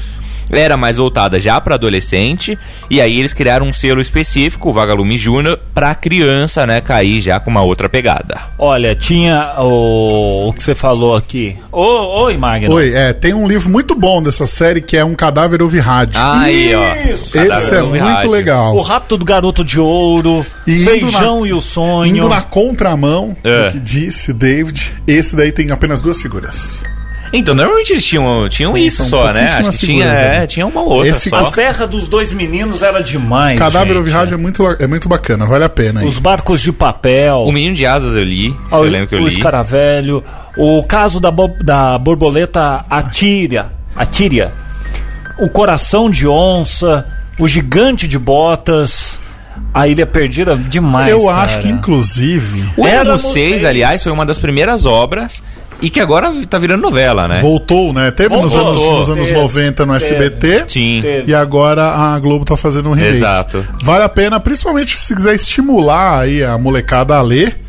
Era 0.51 0.77
mais 0.77 0.97
voltada 0.97 1.39
já 1.39 1.61
pra 1.61 1.75
adolescente, 1.75 2.57
e 2.89 3.01
aí 3.01 3.19
eles 3.19 3.33
criaram 3.33 3.67
um 3.67 3.73
selo 3.73 4.01
específico, 4.01 4.71
o 4.71 4.73
Vagalume 4.73 5.17
Júnior, 5.19 5.59
pra 5.75 5.95
criança, 5.95 6.67
né, 6.67 6.81
cair 6.81 7.21
já 7.21 7.41
com 7.41 7.51
uma 7.51 7.63
outra 7.63 7.89
pegada. 7.89 8.41
Olha, 8.59 8.95
tinha 8.95 9.55
o, 9.59 10.49
o 10.49 10.53
que 10.53 10.63
você 10.63 10.75
falou 10.75 11.17
aqui. 11.17 11.57
Ô, 11.73 12.23
oi, 12.25 12.37
Magno. 12.37 12.75
Oi, 12.75 12.93
é, 12.95 13.13
tem 13.13 13.35
um 13.35 13.47
livro 13.49 13.69
muito 13.71 13.95
bom 13.95 14.23
dessa 14.23 14.47
série 14.47 14.81
que 14.81 14.97
é 14.97 15.05
Um 15.05 15.15
Cadáver 15.15 15.63
Ouve 15.63 15.79
Rádio. 15.81 16.21
Aí, 16.23 16.75
ó. 16.75 16.95
Isso! 16.95 17.39
Esse 17.39 17.75
é 17.75 17.83
muito 17.83 18.03
rádio. 18.05 18.31
legal. 18.31 18.75
O 18.75 18.83
Rapto 18.83 19.17
do 19.17 19.25
Garoto 19.25 19.65
de 19.65 19.81
Ouro, 19.81 20.45
E 20.67 20.85
Feijão 20.85 21.41
na- 21.43 21.49
e 21.49 21.53
o 21.53 21.61
Sonho. 21.61 22.17
Indo 22.17 22.29
na 22.29 22.43
contramão 22.43 23.37
É. 23.43 23.67
do 23.67 23.73
que 23.73 23.81
disse 23.81 24.31
o 24.31 24.35
David, 24.35 24.93
esse 25.07 25.35
daí 25.35 25.51
tem 25.53 25.71
apenas 25.71 26.01
duas 26.01 26.21
figuras. 26.23 26.83
Então, 27.33 27.55
normalmente 27.55 27.93
eles 27.93 28.05
tinham, 28.05 28.49
tinham 28.49 28.73
Sim, 28.75 28.79
isso 28.81 29.05
só, 29.05 29.33
né? 29.33 29.43
Acho 29.43 29.71
que 29.71 29.79
tinha, 29.87 30.07
é, 30.07 30.47
tinha 30.47 30.67
uma 30.67 30.81
outra 30.81 31.09
Esse- 31.09 31.29
só. 31.29 31.37
A 31.39 31.51
Serra 31.51 31.87
dos 31.87 32.09
Dois 32.09 32.33
Meninos 32.33 32.83
era 32.83 33.03
demais. 33.03 33.59
Cadáver 33.59 33.97
gente. 33.97 34.11
Rádio 34.11 34.35
é 34.35 34.37
muito, 34.39 34.63
é 34.79 34.87
muito 34.87 35.09
bacana, 35.09 35.45
vale 35.47 35.65
a 35.65 35.69
pena. 35.69 36.01
Aí. 36.01 36.07
Os 36.07 36.19
barcos 36.19 36.61
de 36.61 36.73
papel. 36.73 37.39
O 37.39 37.53
Menino 37.53 37.75
de 37.75 37.85
Asas 37.85 38.15
eu 38.17 38.23
li, 38.25 38.51
se 38.51 38.57
Ah, 38.71 38.77
eu 38.79 38.83
lembro 38.85 39.09
que 39.09 39.15
eu 39.17 39.21
o 39.21 39.29
li. 39.29 39.35
escaravelho, 39.35 40.23
o 40.57 40.83
caso 40.85 41.19
da, 41.21 41.31
bo- 41.31 41.57
da 41.63 41.99
borboleta 41.99 42.85
Atíria, 42.89 43.67
Atíria, 43.95 44.53
o 45.39 45.49
coração 45.49 46.11
de 46.11 46.27
onça, 46.27 47.05
o 47.39 47.47
gigante 47.49 48.07
de 48.09 48.19
botas, 48.19 49.19
a 49.75 49.87
ilha 49.89 50.07
perdida, 50.07 50.57
demais. 50.57 51.09
Eu 51.11 51.27
cara. 51.27 51.43
acho 51.43 51.59
que, 51.59 51.69
inclusive, 51.69 52.65
O 52.77 52.87
Éramos 52.87 53.23
Seis. 53.33 53.65
aliás, 53.65 54.03
foi 54.03 54.13
uma 54.13 54.25
das 54.25 54.39
primeiras 54.39 54.87
obras 54.87 55.43
e 55.81 55.91
que 55.91 56.01
agora 56.01 56.33
tá 56.49 56.59
virando 56.59 56.83
novela, 56.83 57.29
né? 57.29 57.41
voltou, 57.41 57.93
né? 57.93 58.11
Teve 58.11 58.35
nos 58.37 58.53
Voltou, 58.53 58.71
anos, 58.71 58.83
nos 58.99 59.11
anos 59.11 59.29
teve, 59.29 59.41
90 59.41 59.87
no 59.87 59.93
teve. 59.99 60.05
SBT. 60.05 60.65
Sim. 60.69 61.03
E 61.27 61.35
agora 61.35 61.85
a 61.93 62.19
Globo 62.19 62.45
tá 62.45 62.57
fazendo 62.57 62.89
um 62.89 62.93
remake. 62.93 63.17
Exato. 63.17 63.65
Vale 63.83 64.05
a 64.05 64.09
pena, 64.09 64.41
principalmente 64.41 64.99
se 64.99 65.15
quiser 65.15 65.35
estimular 65.35 66.21
aí 66.21 66.43
a 66.43 66.57
molecada 66.59 67.15
a 67.17 67.23
ler, 67.23 67.61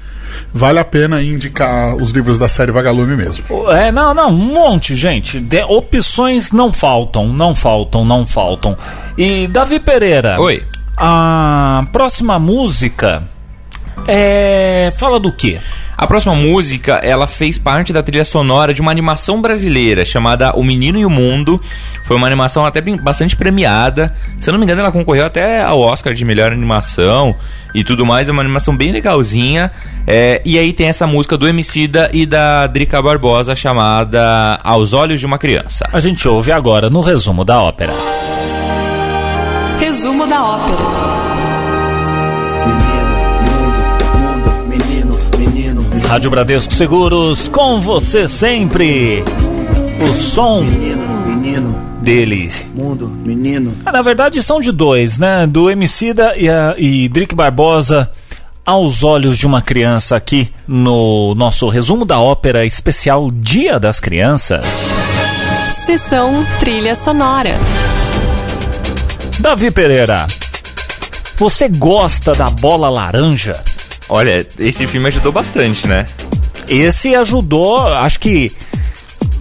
vale 0.54 0.80
a 0.80 0.86
pena 0.86 1.22
indicar 1.22 1.96
os 1.96 2.12
livros 2.12 2.40
da 2.40 2.48
série 2.48 2.72
Vagalume 2.72 3.16
mesmo. 3.16 3.44
É, 3.72 3.92
não, 3.92 4.14
não, 4.14 4.30
um 4.30 4.54
monte, 4.54 4.96
gente. 4.96 5.40
De- 5.40 5.64
opções 5.64 6.52
não 6.52 6.72
faltam, 6.72 7.28
não 7.28 7.54
faltam, 7.54 8.06
não 8.06 8.26
faltam. 8.26 8.78
E 9.18 9.48
Davi 9.48 9.80
Pereira. 9.80 10.40
Oi. 10.40 10.64
A 10.98 11.84
próxima 11.92 12.40
música 12.40 13.24
é. 14.08 14.92
Fala 14.98 15.20
do 15.20 15.32
quê? 15.32 15.60
A 15.98 16.06
próxima 16.06 16.36
música, 16.36 17.00
ela 17.02 17.26
fez 17.26 17.58
parte 17.58 17.92
da 17.92 18.04
trilha 18.04 18.24
sonora 18.24 18.72
de 18.72 18.82
uma 18.82 18.92
animação 18.92 19.42
brasileira 19.42 20.06
chamada 20.06 20.52
O 20.56 20.64
Menino 20.64 21.00
e 21.00 21.06
o 21.06 21.10
Mundo. 21.10 21.60
Foi 22.06 22.16
uma 22.16 22.28
animação 22.28 22.64
até 22.66 22.80
bem- 22.80 22.98
bastante 22.98 23.36
premiada. 23.36 24.14
Se 24.40 24.48
eu 24.48 24.52
não 24.52 24.60
me 24.60 24.66
engano, 24.66 24.82
ela 24.82 24.92
concorreu 24.92 25.26
até 25.26 25.64
ao 25.64 25.80
Oscar 25.82 26.14
de 26.14 26.24
melhor 26.24 26.52
animação 26.52 27.36
e 27.74 27.84
tudo 27.84 28.06
mais. 28.06 28.30
É 28.30 28.32
uma 28.32 28.44
animação 28.44 28.78
bem 28.78 28.92
legalzinha. 28.92 29.72
É, 30.06 30.40
e 30.46 30.60
aí 30.60 30.72
tem 30.72 30.88
essa 30.88 31.08
música 31.08 31.36
do 31.36 31.48
Emicida 31.48 32.12
e 32.14 32.28
da 32.28 32.68
Drica 32.68 33.02
Barbosa 33.02 33.56
chamada 33.56 34.60
Aos 34.64 34.94
Olhos 34.94 35.20
de 35.20 35.26
uma 35.26 35.40
Criança. 35.40 35.90
A 35.92 36.00
gente 36.00 36.28
ouve 36.28 36.52
agora 36.52 36.92
no 36.92 37.02
resumo 37.02 37.44
da 37.44 37.60
ópera. 37.60 37.94
Resumo 39.80 40.28
da 40.28 40.44
ópera. 40.44 41.37
Rádio 46.08 46.30
Bradesco 46.30 46.74
Seguros, 46.74 47.48
com 47.50 47.82
você 47.82 48.28
sempre. 48.28 49.24
O 50.00 50.22
som 50.22 50.62
menino, 50.62 51.26
menino, 51.26 51.82
dele. 52.02 52.52
mundo, 52.74 53.08
menino. 53.10 53.76
Ah, 53.86 53.92
Na 53.92 54.02
verdade, 54.02 54.42
são 54.42 54.62
de 54.62 54.72
dois, 54.72 55.18
né? 55.18 55.46
Do 55.48 55.70
Emicida 55.70 56.34
e, 56.38 56.50
a, 56.50 56.76
e 56.78 57.10
Drick 57.10 57.36
Barbosa. 57.36 58.10
Aos 58.66 59.02
olhos 59.02 59.38
de 59.38 59.48
uma 59.48 59.62
criança 59.62 60.18
aqui 60.18 60.52
no 60.68 61.34
nosso 61.36 61.70
resumo 61.70 62.04
da 62.04 62.20
ópera 62.20 62.66
especial 62.66 63.32
Dia 63.32 63.80
das 63.80 64.00
Crianças. 64.02 64.66
Sessão 65.86 66.46
trilha 66.60 66.94
sonora. 66.94 67.58
Davi 69.40 69.72
Pereira, 69.72 70.28
você 71.38 71.70
gosta 71.70 72.34
da 72.34 72.50
bola 72.50 72.90
laranja? 72.90 73.64
Olha, 74.10 74.46
esse 74.60 74.88
filme 74.88 75.08
ajudou 75.08 75.32
bastante, 75.32 75.88
né? 75.88 76.06
Esse 76.70 77.16
ajudou, 77.16 77.88
acho 77.88 78.20
que 78.20 78.52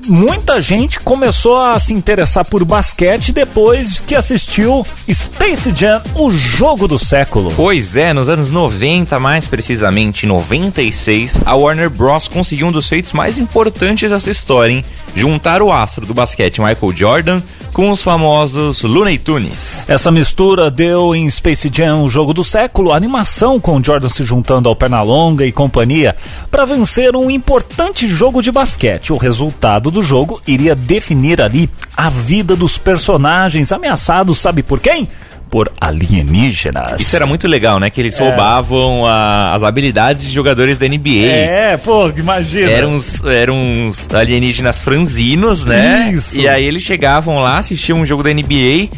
muita 0.09 0.61
gente 0.61 1.01
começou 1.01 1.59
a 1.61 1.79
se 1.79 1.93
interessar 1.93 2.45
por 2.45 2.65
basquete 2.65 3.33
depois 3.33 4.01
que 4.01 4.15
assistiu 4.15 4.87
Space 5.11 5.73
Jam, 5.75 6.03
o 6.15 6.31
jogo 6.31 6.87
do 6.87 6.99
século. 6.99 7.53
Pois 7.57 7.97
é, 7.97 8.13
nos 8.13 8.29
anos 8.29 8.51
90, 8.51 9.19
mais 9.19 9.47
precisamente 9.47 10.27
96, 10.27 11.41
a 11.45 11.55
Warner 11.55 11.91
Bros. 11.91 12.29
conseguiu 12.29 12.69
um 12.69 12.73
dos 12.73 12.89
feitos 12.89 13.13
mais 13.13 13.39
importantes 13.39 14.11
dessa 14.11 14.31
história, 14.31 14.73
hein? 14.73 14.85
Juntar 15.15 15.63
o 15.63 15.73
astro 15.73 16.07
do 16.07 16.15
basquete 16.15 16.61
Michael 16.61 16.93
Jordan 16.95 17.43
com 17.77 17.91
os 17.91 18.03
famosos 18.03 18.81
Looney 18.81 19.19
Tunes. 19.19 19.87
Essa 19.87 20.11
mistura 20.11 20.71
deu 20.71 21.15
em 21.15 21.29
Space 21.29 21.71
Jam 21.71 22.05
o 22.05 22.09
jogo 22.09 22.33
do 22.33 22.43
século, 22.43 22.91
animação 22.91 23.61
com 23.61 23.85
Jordan 23.85 24.09
se 24.09 24.25
juntando 24.25 24.67
ao 24.67 24.75
Pernalonga 24.75 25.45
e 25.45 25.53
companhia 25.53 26.17
para 26.51 26.65
vencer 26.65 27.15
um 27.15 27.31
importante 27.31 28.09
jogo 28.09 28.41
de 28.41 28.51
basquete. 28.51 29.13
O 29.13 29.19
resultado 29.19 29.91
do 29.91 30.03
jogo 30.03 30.41
iria 30.47 30.75
definir 30.75 31.39
ali 31.43 31.69
a 31.95 32.09
vida 32.09 32.57
dos 32.57 32.79
personagens 32.79 33.71
ameaçados, 33.71 34.39
sabe 34.39 34.63
por 34.63 34.81
quem? 34.81 35.07
Por 35.51 35.71
alienígenas. 35.81 37.01
Isso 37.01 37.15
era 37.17 37.25
muito 37.27 37.47
legal, 37.47 37.79
né? 37.79 37.89
Que 37.89 38.01
eles 38.01 38.19
roubavam 38.19 39.07
a- 39.07 39.55
as 39.55 39.63
habilidades 39.63 40.23
de 40.23 40.31
jogadores 40.31 40.77
da 40.77 40.87
NBA. 40.87 41.27
É, 41.27 41.77
pô, 41.77 42.09
imagina. 42.17 42.71
Eram 42.71 42.91
uns, 42.95 43.23
eram 43.25 43.57
uns 43.57 44.09
alienígenas 44.13 44.79
franzinos, 44.81 45.65
né? 45.65 46.11
Isso. 46.13 46.37
E 46.39 46.49
aí 46.49 46.65
eles 46.65 46.83
chegavam 46.83 47.39
lá, 47.39 47.59
assistiam 47.59 48.01
um 48.01 48.05
jogo 48.05 48.23
da 48.23 48.31
NBA. 48.31 48.89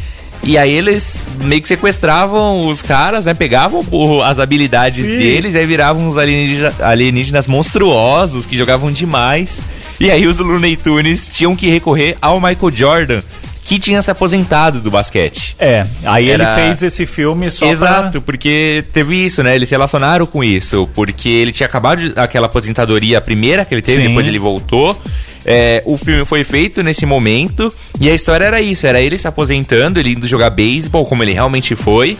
E 0.41 0.57
aí 0.57 0.71
eles 0.71 1.21
meio 1.43 1.61
que 1.61 1.67
sequestravam 1.67 2.67
os 2.67 2.81
caras, 2.81 3.25
né? 3.25 3.33
Pegavam 3.33 3.83
as 4.23 4.39
habilidades 4.39 5.05
Sim. 5.05 5.17
deles, 5.17 5.55
aí 5.55 5.65
viravam 5.65 6.07
uns 6.07 6.17
alienígenas, 6.17 6.79
alienígenas 6.81 7.45
monstruosos 7.45 8.45
que 8.45 8.57
jogavam 8.57 8.91
demais. 8.91 9.59
E 9.99 10.09
aí 10.09 10.25
os 10.25 10.37
Looney 10.37 10.77
Tunes 10.77 11.29
tinham 11.31 11.55
que 11.55 11.69
recorrer 11.69 12.17
ao 12.21 12.39
Michael 12.39 12.71
Jordan, 12.71 13.21
que 13.69 13.77
tinha 13.77 14.01
se 14.01 14.09
aposentado 14.09 14.79
do 14.81 14.89
basquete. 14.89 15.55
É, 15.59 15.85
aí 16.03 16.27
Era- 16.31 16.43
ele 16.43 16.53
fez 16.55 16.81
esse 16.81 17.05
filme 17.05 17.51
só 17.51 17.67
Exato, 17.69 18.19
porque 18.19 18.83
teve 18.91 19.15
isso, 19.15 19.43
né? 19.43 19.53
Eles 19.55 19.69
se 19.69 19.75
relacionaram 19.75 20.25
com 20.25 20.43
isso, 20.43 20.89
porque 20.95 21.29
ele 21.29 21.51
tinha 21.51 21.67
acabado 21.67 21.99
de, 22.01 22.19
aquela 22.19 22.47
aposentadoria 22.47 23.19
a 23.19 23.21
primeira 23.21 23.63
que 23.63 23.75
ele 23.75 23.83
teve, 23.83 24.01
Sim. 24.01 24.07
depois 24.07 24.25
ele 24.25 24.39
voltou. 24.39 24.99
É, 25.45 25.83
o 25.85 25.97
filme 25.97 26.25
foi 26.25 26.43
feito 26.43 26.81
nesse 26.81 27.05
momento 27.05 27.71
e 28.01 28.09
a 28.09 28.13
história 28.15 28.45
era 28.45 28.59
isso, 28.59 28.87
era 28.87 28.99
ele 28.99 29.19
se 29.19 29.27
aposentando, 29.27 29.99
ele 29.99 30.13
indo 30.13 30.27
jogar 30.27 30.49
beisebol, 30.49 31.05
como 31.05 31.21
ele 31.23 31.33
realmente 31.33 31.75
foi. 31.75 32.17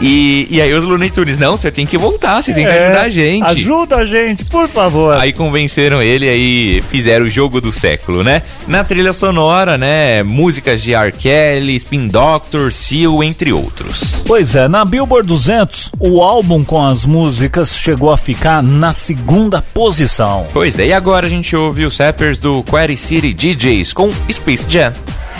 E, 0.00 0.46
e 0.50 0.60
aí 0.60 0.72
os 0.72 0.82
Looney 0.82 1.10
Tunes, 1.10 1.38
não, 1.38 1.56
você 1.56 1.70
tem 1.70 1.86
que 1.86 1.98
voltar, 1.98 2.42
você 2.42 2.54
tem 2.54 2.64
que 2.64 2.70
ajudar 2.70 3.02
a 3.02 3.10
gente. 3.10 3.44
É, 3.44 3.48
Ajuda 3.48 3.96
a 3.96 4.06
gente, 4.06 4.44
por 4.46 4.68
favor. 4.68 5.20
Aí 5.20 5.32
convenceram 5.32 6.02
ele 6.02 6.28
aí 6.28 6.80
fizeram 6.90 7.26
o 7.26 7.30
jogo 7.30 7.60
do 7.60 7.70
século, 7.70 8.24
né? 8.24 8.42
Na 8.66 8.82
trilha 8.82 9.12
sonora, 9.12 9.76
né? 9.76 10.22
Músicas 10.22 10.82
de 10.82 10.94
R. 10.94 11.12
Kelly, 11.12 11.76
Spin 11.76 12.08
Doctor, 12.08 12.72
Seal, 12.72 13.22
entre 13.22 13.52
outros. 13.52 14.22
Pois 14.26 14.54
é, 14.54 14.68
na 14.68 14.84
Billboard 14.84 15.26
200, 15.28 15.92
o 15.98 16.22
álbum 16.22 16.64
com 16.64 16.84
as 16.84 17.04
músicas 17.04 17.76
chegou 17.76 18.10
a 18.10 18.16
ficar 18.16 18.62
na 18.62 18.92
segunda 18.92 19.60
posição. 19.74 20.46
Pois 20.52 20.78
é, 20.78 20.86
e 20.86 20.92
agora 20.92 21.26
a 21.26 21.30
gente 21.30 21.54
ouve 21.54 21.84
os 21.84 21.98
rappers 21.98 22.38
do 22.38 22.62
Query 22.62 22.96
City 22.96 23.34
DJs 23.34 23.92
com 23.92 24.10
Space 24.30 24.64
Jam. 24.68 24.92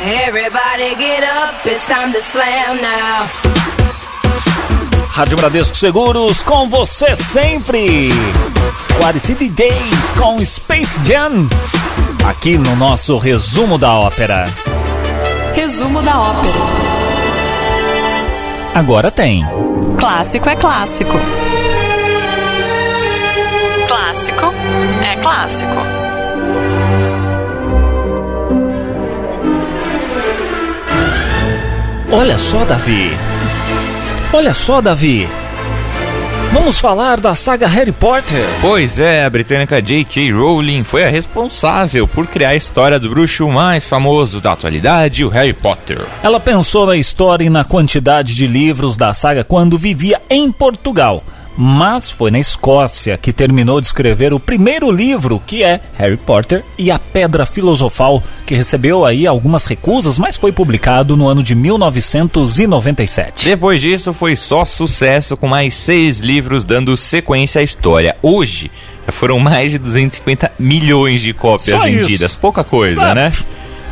Everybody 0.03 0.97
get 0.97 1.23
up, 1.25 1.69
it's 1.69 1.87
time 1.87 2.13
to 2.13 2.21
slam 2.21 2.81
now. 2.81 3.70
Rádio 5.11 5.37
Bradesco 5.37 5.77
Seguros 5.77 6.43
com 6.43 6.69
você 6.69 7.17
sempre. 7.17 8.11
Quaricity 8.99 9.49
Days 9.49 10.13
com 10.17 10.45
Space 10.45 10.99
Jam. 11.05 11.49
Aqui 12.25 12.57
no 12.57 12.77
nosso 12.77 13.19
resumo 13.19 13.77
da 13.77 13.93
ópera. 13.93 14.47
Resumo 15.53 16.01
da 16.01 16.19
ópera. 16.19 16.55
Agora 18.75 19.11
tem. 19.11 19.45
Clássico 19.99 20.49
é 20.49 20.57
clássico. 20.57 21.19
Clássico 23.89 24.55
é 25.05 25.17
clássico. 25.17 25.77
Olha 32.13 32.39
só, 32.39 32.65
Davi. 32.65 33.11
Olha 34.33 34.55
só, 34.55 34.81
Davi. 34.81 35.29
Vamos 36.53 36.79
falar 36.79 37.21
da 37.21 37.35
saga 37.35 37.67
Harry 37.67 37.91
Potter. 37.91 38.45
Pois 38.61 39.01
é, 39.01 39.25
a 39.25 39.31
britânica 39.31 39.83
J.K. 39.83 40.31
Rowling 40.33 40.85
foi 40.85 41.05
a 41.05 41.09
responsável 41.09 42.07
por 42.07 42.29
criar 42.29 42.51
a 42.51 42.57
história 42.57 42.99
do 42.99 43.11
bruxo 43.11 43.49
mais 43.49 43.87
famoso 43.87 44.41
da 44.41 44.53
atualidade, 44.53 45.25
o 45.25 45.29
Harry 45.29 45.53
Potter. 45.53 46.01
Ela 46.23 46.39
pensou 46.39 46.87
na 46.87 46.97
história 46.97 47.45
e 47.45 47.51
na 47.51 47.65
quantidade 47.65 48.35
de 48.35 48.47
livros 48.47 48.97
da 48.97 49.13
saga 49.13 49.43
quando 49.43 49.77
vivia 49.77 50.21
em 50.31 50.51
Portugal. 50.53 51.25
Mas 51.63 52.09
foi 52.11 52.31
na 52.31 52.39
Escócia 52.39 53.19
que 53.19 53.35
terminou 53.35 53.83
de 53.83 53.87
escrever 53.87 54.33
o 54.33 54.41
primeiro 54.41 54.91
livro, 54.91 55.39
que 55.47 55.63
é 55.63 55.79
Harry 55.99 56.17
Potter 56.17 56.65
e 56.79 56.91
a 56.91 56.99
Pedra 56.99 57.45
Filosofal, 57.45 58.23
que 58.47 58.55
recebeu 58.55 59.05
aí 59.05 59.27
algumas 59.27 59.67
recusas, 59.67 60.19
mas 60.19 60.39
foi 60.39 60.53
publicado 60.53 61.19
no 61.19 61.29
ano 61.29 61.43
de 61.43 61.55
1997. 61.55 63.45
Depois 63.45 63.81
disso, 63.83 64.11
foi 64.15 64.35
só 64.37 64.65
sucesso 64.65 65.37
com 65.37 65.47
mais 65.47 65.75
seis 65.75 66.21
livros 66.21 66.65
dando 66.65 66.97
sequência 66.97 67.61
à 67.61 67.63
história. 67.63 68.17
Hoje, 68.23 68.71
já 69.05 69.13
foram 69.13 69.39
mais 69.39 69.71
de 69.71 69.79
250 69.79 70.53
milhões 70.59 71.21
de 71.21 71.35
cópias 71.35 71.79
Só 71.79 71.87
isso. 71.87 72.01
vendidas. 72.01 72.35
Pouca 72.37 72.65
coisa, 72.65 73.03
Ah, 73.03 73.15
né? 73.15 73.31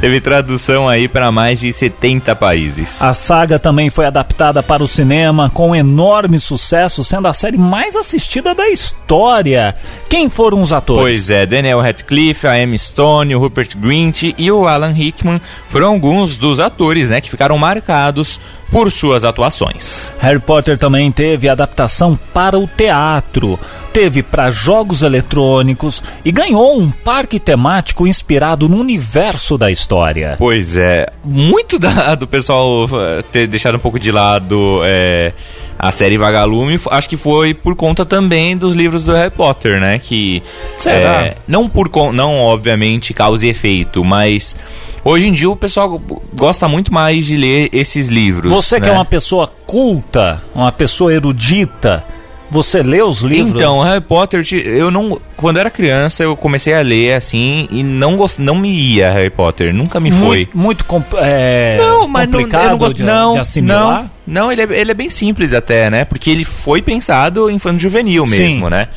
Teve 0.00 0.21
tradução 0.21 0.88
aí 0.88 1.09
para 1.09 1.33
mais 1.33 1.59
de 1.59 1.73
70 1.73 2.37
países. 2.37 3.02
A 3.02 3.12
saga 3.12 3.59
também 3.59 3.90
foi 3.90 4.07
adaptada 4.07 4.62
para 4.62 4.81
o 4.83 4.87
cinema 4.87 5.50
com 5.50 5.75
enorme 5.75 6.38
sucesso, 6.38 7.02
sendo 7.02 7.26
a 7.26 7.33
série 7.33 7.59
mais 7.59 7.97
assistida 7.97 8.55
da 8.55 8.69
história. 8.69 9.75
Quem 10.09 10.28
foram 10.28 10.62
os 10.62 10.73
atores? 10.73 11.02
Pois 11.02 11.31
é, 11.31 11.45
Daniel 11.45 11.81
Radcliffe, 11.81 12.47
a 12.47 12.62
Emma 12.62 12.78
Stone, 12.78 13.35
o 13.35 13.40
Rupert 13.40 13.76
Grint 13.76 14.35
e 14.38 14.52
o 14.52 14.69
Alan 14.69 14.93
Rickman 14.93 15.40
foram 15.69 15.88
alguns 15.88 16.37
dos 16.37 16.61
atores, 16.61 17.11
né, 17.11 17.21
que 17.21 17.28
ficaram 17.28 17.59
marcados 17.59 18.38
por 18.70 18.90
suas 18.92 19.25
atuações. 19.25 20.10
Harry 20.18 20.38
Potter 20.40 20.76
também 20.76 21.10
teve 21.10 21.48
adaptação 21.48 22.18
para 22.34 22.58
o 22.58 22.66
teatro, 22.66 23.58
teve 23.92 24.22
para 24.22 24.50
jogos 24.50 25.02
eletrônicos 25.02 26.02
e 26.25 26.30
ganhou 26.30 26.78
um 26.78 26.90
parque 26.90 27.40
temático 27.40 28.06
inspirado 28.06 28.68
no 28.68 28.76
universo 28.78 29.56
da 29.56 29.70
história. 29.70 30.34
Pois 30.38 30.76
é, 30.76 31.06
muito 31.25 31.78
da- 31.78 32.14
do 32.14 32.26
pessoal 32.26 32.87
eh, 32.92 33.22
ter 33.32 33.46
deixado 33.46 33.76
um 33.76 33.80
pouco 33.80 33.98
de 33.98 34.10
lado 34.12 34.80
eh, 34.84 35.32
a 35.78 35.92
série 35.92 36.16
Vagalume, 36.16 36.80
acho 36.90 37.08
que 37.08 37.16
foi 37.16 37.54
por 37.54 37.76
conta 37.76 38.04
também 38.04 38.56
dos 38.56 38.75
livros 38.75 39.04
do 39.04 39.12
Harry 39.12 39.30
Potter, 39.30 39.80
né? 39.80 39.99
Que 39.99 40.42
Será? 40.76 41.26
eh, 41.26 41.37
não 41.47 41.68
por 41.68 41.88
não 42.12 42.38
obviamente 42.38 43.14
causa 43.14 43.47
e 43.47 43.50
efeito, 43.50 44.04
mas 44.04 44.56
hoje 45.05 45.29
em 45.29 45.33
dia 45.33 45.48
o 45.48 45.55
pessoal 45.55 46.00
gosta 46.35 46.66
muito 46.66 46.92
mais 46.92 47.26
de 47.26 47.37
ler 47.37 47.68
esses 47.72 48.09
livros. 48.09 48.50
Você 48.53 48.81
que 48.81 48.87
né? 48.87 48.92
é 48.92 48.92
uma 48.92 49.05
pessoa 49.05 49.46
culta, 49.66 50.42
uma 50.53 50.72
pessoa 50.72 51.14
erudita, 51.14 52.05
você 52.50 52.82
lê 52.82 53.02
os 53.02 53.20
livros? 53.20 53.54
Então, 53.56 53.80
Harry 53.80 54.00
Potter, 54.00 54.42
eu 54.52 54.90
não. 54.90 55.20
Quando 55.37 55.56
eu 55.56 55.61
era 55.61 55.70
criança, 55.70 56.22
eu 56.24 56.37
comecei 56.37 56.74
a 56.74 56.80
ler 56.80 57.14
assim 57.14 57.68
e 57.70 57.82
não, 57.82 58.16
gost, 58.16 58.38
não 58.40 58.54
me 58.56 58.70
ia 58.72 59.11
Harry 59.11 59.30
Potter. 59.30 59.72
Nunca 59.72 60.00
me 60.00 60.11
foi. 60.11 60.38
muito, 60.54 60.58
muito 60.58 60.84
com- 60.84 61.02
é, 61.18 61.76
Não, 61.78 62.08
mas 62.08 62.28
não, 62.28 62.38
complicado 62.38 62.64
eu 62.64 62.70
não 62.70 62.78
gosto. 62.78 62.96
de, 62.96 63.02
não, 63.04 63.32
de 63.34 63.38
assimilar. 63.40 64.11
não, 64.26 64.44
não 64.44 64.52
ele, 64.52 64.62
é, 64.62 64.80
ele 64.80 64.90
é 64.90 64.94
bem 64.94 65.08
simples 65.11 65.52
até, 65.54 65.88
né? 65.90 66.04
Porque 66.04 66.30
ele 66.30 66.44
foi 66.44 66.82
pensado 66.82 67.48
em 67.50 67.58
fã 67.58 67.78
juvenil 67.78 68.26
Sim. 68.26 68.30
mesmo, 68.38 68.68
né? 68.70 68.88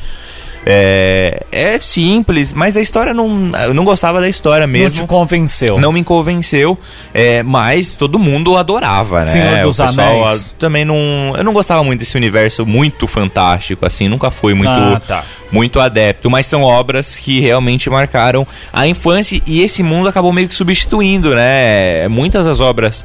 É, 0.64 1.42
é 1.50 1.78
simples, 1.80 2.52
mas 2.52 2.76
a 2.76 2.80
história 2.80 3.12
não. 3.12 3.50
Eu 3.64 3.74
não 3.74 3.84
gostava 3.84 4.20
da 4.20 4.28
história 4.28 4.66
Não 4.66 4.72
mesmo. 4.72 4.90
te 5.02 5.06
convenceu. 5.08 5.80
Não 5.80 5.92
me 5.92 6.04
convenceu, 6.04 6.78
é, 7.12 7.42
mas 7.42 7.94
todo 7.94 8.18
mundo 8.18 8.56
adorava, 8.56 9.20
né? 9.20 9.26
Senhor 9.26 9.60
dos 9.62 9.78
o 9.78 9.84
pessoal 9.86 10.24
Anéis. 10.26 10.54
também 10.58 10.84
não. 10.84 11.34
Eu 11.36 11.42
não 11.42 11.52
gostava 11.52 11.82
muito 11.82 11.98
desse 12.00 12.16
universo 12.16 12.64
muito 12.64 13.06
fantástico, 13.08 13.84
assim, 13.84 14.08
nunca 14.08 14.30
fui 14.30 14.54
muito, 14.54 14.70
Ah, 14.70 15.00
tá. 15.06 15.24
muito 15.50 15.80
adepto, 15.80 16.30
mas 16.30 16.46
são 16.46 16.62
obras 16.62 17.16
que 17.16 17.40
realmente 17.40 17.90
marcaram 17.90 18.46
a 18.72 18.86
infância 18.86 19.42
e 19.46 19.62
esse 19.62 19.82
mundo 19.82 20.08
acabou 20.08 20.32
meio 20.32 20.48
que 20.48 20.54
substituindo, 20.54 21.34
né? 21.34 22.06
Muitas 22.08 22.46
das 22.46 22.60
obras 22.60 23.04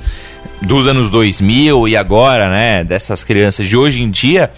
dos 0.62 0.88
anos 0.88 1.10
2000 1.10 1.88
e 1.88 1.96
agora, 1.98 2.50
né, 2.50 2.84
dessas 2.84 3.24
crianças 3.24 3.68
de 3.68 3.76
hoje 3.76 4.02
em 4.02 4.10
dia. 4.12 4.52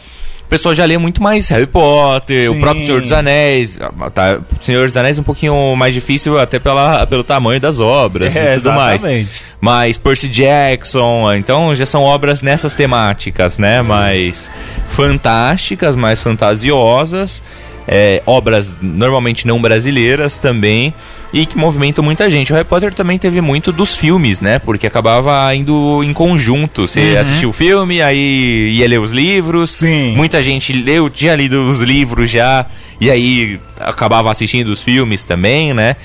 O 0.49 0.55
pessoal 0.57 0.73
já 0.73 0.83
lê 0.83 0.97
muito 0.97 1.21
mais 1.21 1.47
Harry 1.49 1.67
Potter, 1.67 2.49
o 2.49 2.55
Sim. 2.55 2.59
próprio 2.59 2.83
Senhor 2.83 3.01
dos 3.01 3.11
Anéis. 3.11 3.79
Ah, 3.79 4.09
Tá, 4.09 4.39
Senhor 4.61 4.87
dos 4.87 4.97
Anéis 4.97 5.19
é 5.19 5.21
um 5.21 5.23
pouquinho 5.23 5.75
mais 5.75 5.93
difícil 5.93 6.39
até 6.39 6.57
pela, 6.57 7.05
pelo 7.05 7.23
tamanho 7.23 7.59
das 7.61 7.79
obras 7.79 8.35
É, 8.35 8.55
e 8.55 8.57
tudo 8.57 8.71
mais. 8.71 8.95
exatamente. 9.03 9.43
Mas 9.61 9.99
Percy 9.99 10.27
Jackson, 10.27 11.31
então 11.33 11.75
já 11.75 11.85
são 11.85 12.01
obras 12.01 12.41
nessas 12.41 12.73
temáticas, 12.73 13.59
né? 13.59 13.83
Mais 13.83 14.49
fantásticas, 14.89 15.95
mais 15.95 16.19
fantasiosas. 16.19 17.43
É, 17.91 18.21
obras 18.27 18.75
normalmente 18.79 19.47
não 19.47 19.59
brasileiras 19.59 20.37
também 20.37 20.93
e 21.33 21.43
que 21.47 21.57
movimentam 21.57 22.03
muita 22.03 22.29
gente. 22.29 22.51
O 22.53 22.55
Harry 22.55 22.67
Potter 22.67 22.93
também 22.93 23.17
teve 23.17 23.41
muito 23.41 23.71
dos 23.71 23.95
filmes, 23.95 24.39
né? 24.39 24.59
Porque 24.59 24.85
acabava 24.85 25.53
indo 25.55 26.03
em 26.03 26.13
conjunto. 26.13 26.87
Você 26.87 27.01
Uhum. 27.01 27.19
assistia 27.19 27.49
o 27.49 27.53
filme, 27.53 27.99
aí 27.99 28.75
ia 28.77 28.87
ler 28.87 28.99
os 28.99 29.11
livros. 29.11 29.71
Sim. 29.71 30.15
Muita 30.15 30.39
gente 30.39 30.71
leu, 30.71 31.09
tinha 31.09 31.35
lido 31.35 31.67
os 31.67 31.81
livros 31.81 32.29
já, 32.29 32.67
e 33.01 33.09
aí 33.09 33.59
acabava 33.79 34.29
assistindo 34.29 34.67
os 34.69 34.83
filmes 34.83 35.23
também, 35.23 35.73
né? 35.73 35.95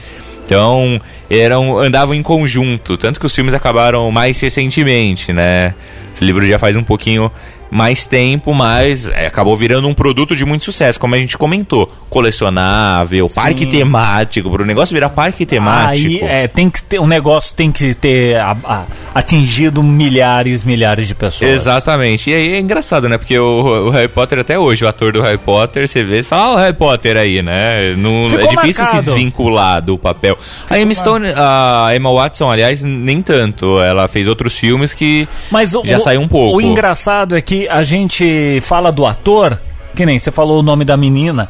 Então, 0.46 1.00
eram, 1.30 1.78
andavam 1.78 2.14
em 2.14 2.22
conjunto, 2.22 2.96
tanto 2.96 3.18
que 3.20 3.26
os 3.26 3.34
filmes 3.34 3.52
acabaram 3.54 4.10
mais 4.10 4.40
recentemente, 4.40 5.32
né? 5.32 5.74
Esse 6.14 6.24
livro 6.24 6.46
já 6.46 6.58
faz 6.58 6.76
um 6.76 6.84
pouquinho 6.84 7.30
mais 7.74 8.06
tempo, 8.06 8.54
mas 8.54 9.08
é, 9.08 9.26
acabou 9.26 9.56
virando 9.56 9.88
um 9.88 9.94
produto 9.94 10.37
de 10.37 10.44
muito 10.44 10.64
sucesso, 10.64 10.98
como 11.00 11.14
a 11.14 11.18
gente 11.18 11.37
comentou. 11.37 11.90
Colecionável, 12.08 13.28
parque 13.28 13.66
temático, 13.66 14.50
para 14.50 14.62
o 14.62 14.66
negócio 14.66 14.92
virar 14.94 15.08
parque 15.08 15.44
temático. 15.46 16.08
Aí 16.08 16.20
é, 16.22 16.46
tem 16.46 16.70
que 16.70 16.82
ter, 16.82 16.98
o 16.98 17.06
negócio 17.06 17.54
tem 17.54 17.72
que 17.72 17.94
ter 17.94 18.37
a- 18.37 18.56
a- 18.64 18.84
atingido 19.14 19.82
milhares, 19.82 20.62
milhares 20.64 21.08
de 21.08 21.14
pessoas. 21.14 21.50
Exatamente. 21.50 22.30
E 22.30 22.34
aí 22.34 22.52
é 22.54 22.58
engraçado, 22.60 23.08
né? 23.08 23.18
Porque 23.18 23.38
o, 23.38 23.87
o 23.87 23.90
Harry 23.90 24.08
Potter, 24.08 24.38
até 24.38 24.58
hoje, 24.58 24.84
o 24.84 24.88
ator 24.88 25.12
do 25.12 25.22
Harry 25.22 25.38
Potter, 25.38 25.88
você 25.88 26.02
vê 26.02 26.20
e 26.20 26.22
fala, 26.22 26.44
ah, 26.44 26.52
o 26.52 26.56
Harry 26.56 26.76
Potter 26.76 27.16
aí, 27.16 27.42
né? 27.42 27.94
Não, 27.96 28.26
é 28.26 28.28
Ficou 28.28 28.50
difícil 28.50 28.84
marcado. 28.84 29.02
se 29.04 29.10
desvincular 29.10 29.82
do 29.84 29.98
papel. 29.98 30.37
A 30.70 30.78
Emma 30.78 30.94
Stone, 30.94 31.26
a 31.37 31.88
Emma 31.94 32.12
Watson, 32.12 32.50
aliás, 32.50 32.82
nem 32.82 33.20
tanto. 33.22 33.80
Ela 33.80 34.06
fez 34.08 34.28
outros 34.28 34.56
filmes 34.56 34.92
que 34.94 35.26
Mas 35.50 35.74
o, 35.74 35.82
já 35.84 35.98
saiu 35.98 36.20
um 36.20 36.28
pouco. 36.28 36.56
O 36.58 36.60
engraçado 36.60 37.37
é 37.37 37.40
que 37.40 37.63
a 37.68 37.83
gente 37.83 38.61
fala 38.62 38.90
do 38.90 39.07
ator, 39.07 39.61
que 39.94 40.05
nem 40.05 40.18
você 40.18 40.31
falou 40.31 40.61
o 40.61 40.62
nome 40.62 40.85
da 40.85 40.96
menina, 40.96 41.48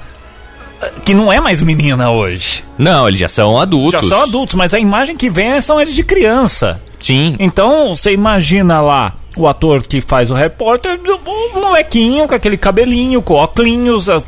que 1.05 1.15
não 1.15 1.33
é 1.33 1.41
mais 1.41 1.63
menina 1.63 2.11
hoje. 2.11 2.65
Não, 2.79 3.07
eles 3.09 3.21
já 3.21 3.29
são 3.29 3.59
adultos. 3.59 4.01
Já 4.03 4.09
são 4.09 4.23
adultos, 4.23 4.55
mas 4.55 4.75
a 4.75 4.79
imagem 4.79 5.17
que 5.17 5.31
vem 5.31 5.61
são 5.61 5.81
eles 5.81 5.95
de 5.95 6.03
criança. 6.03 6.81
Sim. 7.01 7.37
Então, 7.39 7.95
você 7.95 8.13
imagina 8.13 8.81
lá 8.81 9.15
o 9.37 9.49
ator 9.49 9.83
que 9.83 10.01
faz 10.01 10.31
o 10.31 10.35
repórter, 10.35 10.99
o 11.27 11.61
molequinho 11.61 12.27
com 12.29 12.35
aquele 12.35 12.57
cabelinho, 12.57 13.21
com 13.21 13.35
óculos, 13.35 14.09
a, 14.09 14.23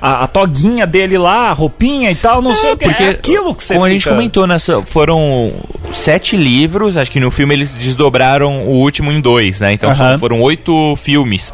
a, 0.00 0.24
a 0.24 0.26
toguinha 0.28 0.86
dele 0.86 1.18
lá, 1.18 1.48
a 1.50 1.52
roupinha 1.52 2.10
e 2.10 2.14
tal, 2.14 2.40
não 2.40 2.54
sei 2.54 2.72
o 2.72 2.76
que. 2.76 2.86
Porque, 2.86 3.02
é 3.02 3.08
aquilo 3.10 3.54
que 3.54 3.64
você 3.64 3.74
como 3.74 3.84
a 3.84 3.88
fica... 3.88 3.98
gente 4.00 4.08
comentou, 4.08 4.46
nessa, 4.46 4.80
foram 4.82 5.52
sete 5.92 6.36
livros, 6.36 6.96
acho 6.96 7.10
que 7.10 7.18
no 7.20 7.30
filme 7.30 7.54
eles 7.54 7.74
desdobraram 7.74 8.62
o 8.62 8.70
último 8.80 9.10
em 9.10 9.20
dois, 9.20 9.60
né? 9.60 9.72
Então 9.72 9.92
são- 9.94 10.06
Aham. 10.06 10.18
foram 10.18 10.40
oito 10.40 10.94
filmes. 10.96 11.52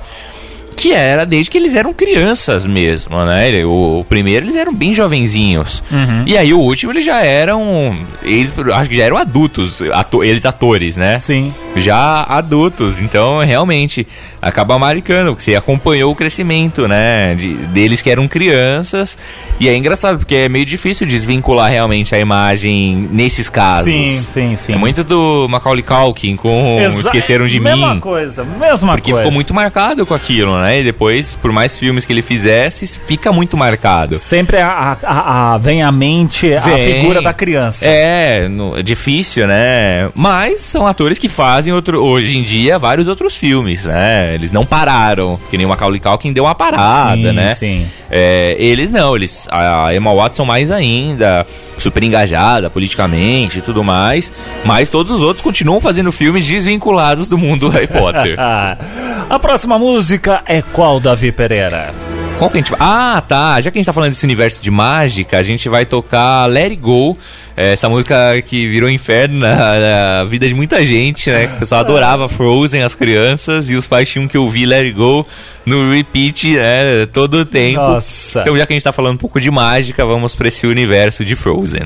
Que 0.80 0.92
era 0.92 1.26
desde 1.26 1.50
que 1.50 1.58
eles 1.58 1.74
eram 1.74 1.92
crianças 1.92 2.64
mesmo, 2.64 3.22
né? 3.24 3.64
O, 3.64 3.98
o 3.98 4.04
primeiro 4.04 4.46
eles 4.46 4.56
eram 4.56 4.72
bem 4.74 4.94
jovenzinhos. 4.94 5.82
Uhum. 5.90 6.24
E 6.26 6.36
aí 6.38 6.52
o 6.54 6.58
último 6.58 6.92
eles 6.92 7.04
já 7.04 7.20
eram. 7.22 7.98
Eles 8.22 8.52
acho 8.72 8.88
que 8.90 8.96
já 8.96 9.04
eram 9.04 9.16
adultos, 9.18 9.82
ato- 9.92 10.24
eles 10.24 10.46
atores, 10.46 10.96
né? 10.96 11.18
Sim. 11.18 11.52
já 11.76 12.22
adultos. 12.28 12.98
Então, 12.98 13.38
realmente, 13.44 14.06
acaba 14.40 14.78
marcando, 14.78 15.28
porque 15.28 15.42
você 15.44 15.54
acompanhou 15.54 16.12
o 16.12 16.16
crescimento, 16.16 16.88
né? 16.88 17.34
De, 17.34 17.48
deles 17.54 18.00
que 18.00 18.10
eram 18.10 18.26
crianças. 18.26 19.16
E 19.58 19.68
é 19.68 19.76
engraçado, 19.76 20.18
porque 20.18 20.34
é 20.34 20.48
meio 20.48 20.64
difícil 20.64 21.06
desvincular 21.06 21.70
realmente 21.70 22.14
a 22.14 22.18
imagem 22.18 23.08
nesses 23.12 23.48
casos. 23.50 23.92
Sim, 23.92 24.18
sim, 24.18 24.56
sim. 24.56 24.72
É 24.72 24.76
muito 24.78 25.04
do 25.04 25.46
Macaulay 25.48 25.82
Culkin 25.82 26.36
com 26.36 26.78
Exa- 26.80 27.00
Esqueceram 27.00 27.44
de 27.46 27.60
mesma 27.60 27.94
Mim. 27.94 28.00
coisa, 28.00 28.44
mesma 28.44 28.94
Porque 28.94 29.10
coisa. 29.10 29.22
ficou 29.24 29.34
muito 29.34 29.52
marcado 29.52 30.06
com 30.06 30.14
aquilo, 30.14 30.58
né? 30.60 30.69
E 30.78 30.84
depois, 30.84 31.36
por 31.40 31.50
mais 31.50 31.76
filmes 31.76 32.06
que 32.06 32.12
ele 32.12 32.22
fizesse, 32.22 32.86
fica 33.06 33.32
muito 33.32 33.56
marcado. 33.56 34.16
Sempre 34.16 34.58
a, 34.58 34.96
a- 35.02 35.54
a- 35.54 35.58
vem 35.58 35.82
à 35.82 35.90
mente 35.90 36.52
a 36.54 36.60
Vem. 36.60 37.00
figura 37.00 37.20
da 37.20 37.32
criança. 37.32 37.86
É, 37.90 38.48
no- 38.48 38.78
é 38.78 38.82
difícil, 38.82 39.46
né? 39.46 40.08
Mas 40.14 40.60
são 40.60 40.86
atores 40.86 41.18
que 41.18 41.28
fazem 41.28 41.72
outro, 41.72 42.02
hoje 42.02 42.38
em 42.38 42.42
dia 42.42 42.78
vários 42.78 43.08
outros 43.08 43.34
filmes, 43.34 43.84
né? 43.84 44.34
Eles 44.34 44.52
não 44.52 44.64
pararam, 44.64 45.38
que 45.50 45.56
nem 45.56 45.66
o 45.66 45.68
Macaulay 45.68 46.00
Culkin 46.00 46.32
deu 46.32 46.44
uma 46.44 46.54
parada, 46.54 47.16
Sim, 47.16 47.32
né? 47.32 47.54
sim. 47.54 47.86
É, 48.10 48.56
eles 48.58 48.90
não, 48.90 49.14
eles 49.16 49.46
a 49.50 49.94
Emma 49.94 50.12
Watson 50.14 50.44
mais 50.44 50.70
ainda, 50.70 51.46
super 51.78 52.02
engajada 52.02 52.68
politicamente 52.68 53.58
e 53.58 53.62
tudo 53.62 53.82
mais, 53.84 54.32
mas 54.64 54.88
todos 54.88 55.12
os 55.12 55.22
outros 55.22 55.42
continuam 55.42 55.80
fazendo 55.80 56.10
filmes 56.12 56.44
desvinculados 56.44 57.28
do 57.28 57.38
mundo 57.38 57.60
do 57.60 57.68
Harry 57.70 57.86
Potter. 57.86 58.36
A 59.30 59.38
próxima 59.38 59.78
música 59.78 60.42
é 60.46 60.59
qual, 60.62 61.00
Davi 61.00 61.32
Pereira? 61.32 61.92
Qual 62.38 62.48
que 62.50 62.56
a 62.56 62.60
gente 62.60 62.70
vai... 62.70 62.78
Ah, 62.80 63.22
tá. 63.26 63.60
Já 63.60 63.70
que 63.70 63.76
a 63.76 63.80
gente 63.80 63.86
tá 63.86 63.92
falando 63.92 64.10
desse 64.12 64.24
universo 64.24 64.62
de 64.62 64.70
mágica, 64.70 65.38
a 65.38 65.42
gente 65.42 65.68
vai 65.68 65.84
tocar 65.84 66.46
Let 66.46 66.70
It 66.70 66.76
Go. 66.76 67.18
é, 67.54 67.72
Essa 67.72 67.86
música 67.86 68.40
que 68.40 68.66
virou 68.66 68.88
inferno 68.88 69.40
na, 69.40 69.78
na 70.18 70.24
vida 70.24 70.48
de 70.48 70.54
muita 70.54 70.82
gente, 70.82 71.28
né? 71.30 71.50
O 71.54 71.58
pessoal 71.58 71.82
adorava 71.82 72.28
Frozen, 72.30 72.82
as 72.82 72.94
crianças, 72.94 73.70
e 73.70 73.76
os 73.76 73.86
pais 73.86 74.08
tinham 74.08 74.26
que 74.26 74.38
ouvir 74.38 74.64
Let 74.64 74.86
It 74.86 74.92
Go 74.92 75.26
no 75.66 75.90
repeat, 75.90 76.48
né? 76.56 77.04
Todo 77.12 77.40
o 77.40 77.44
tempo. 77.44 77.78
Nossa. 77.80 78.40
Então, 78.40 78.56
já 78.56 78.66
que 78.66 78.72
a 78.72 78.76
gente 78.76 78.84
tá 78.84 78.92
falando 78.92 79.14
um 79.16 79.18
pouco 79.18 79.38
de 79.38 79.50
mágica, 79.50 80.06
vamos 80.06 80.34
pra 80.34 80.48
esse 80.48 80.66
universo 80.66 81.22
de 81.24 81.34
Frozen. 81.36 81.82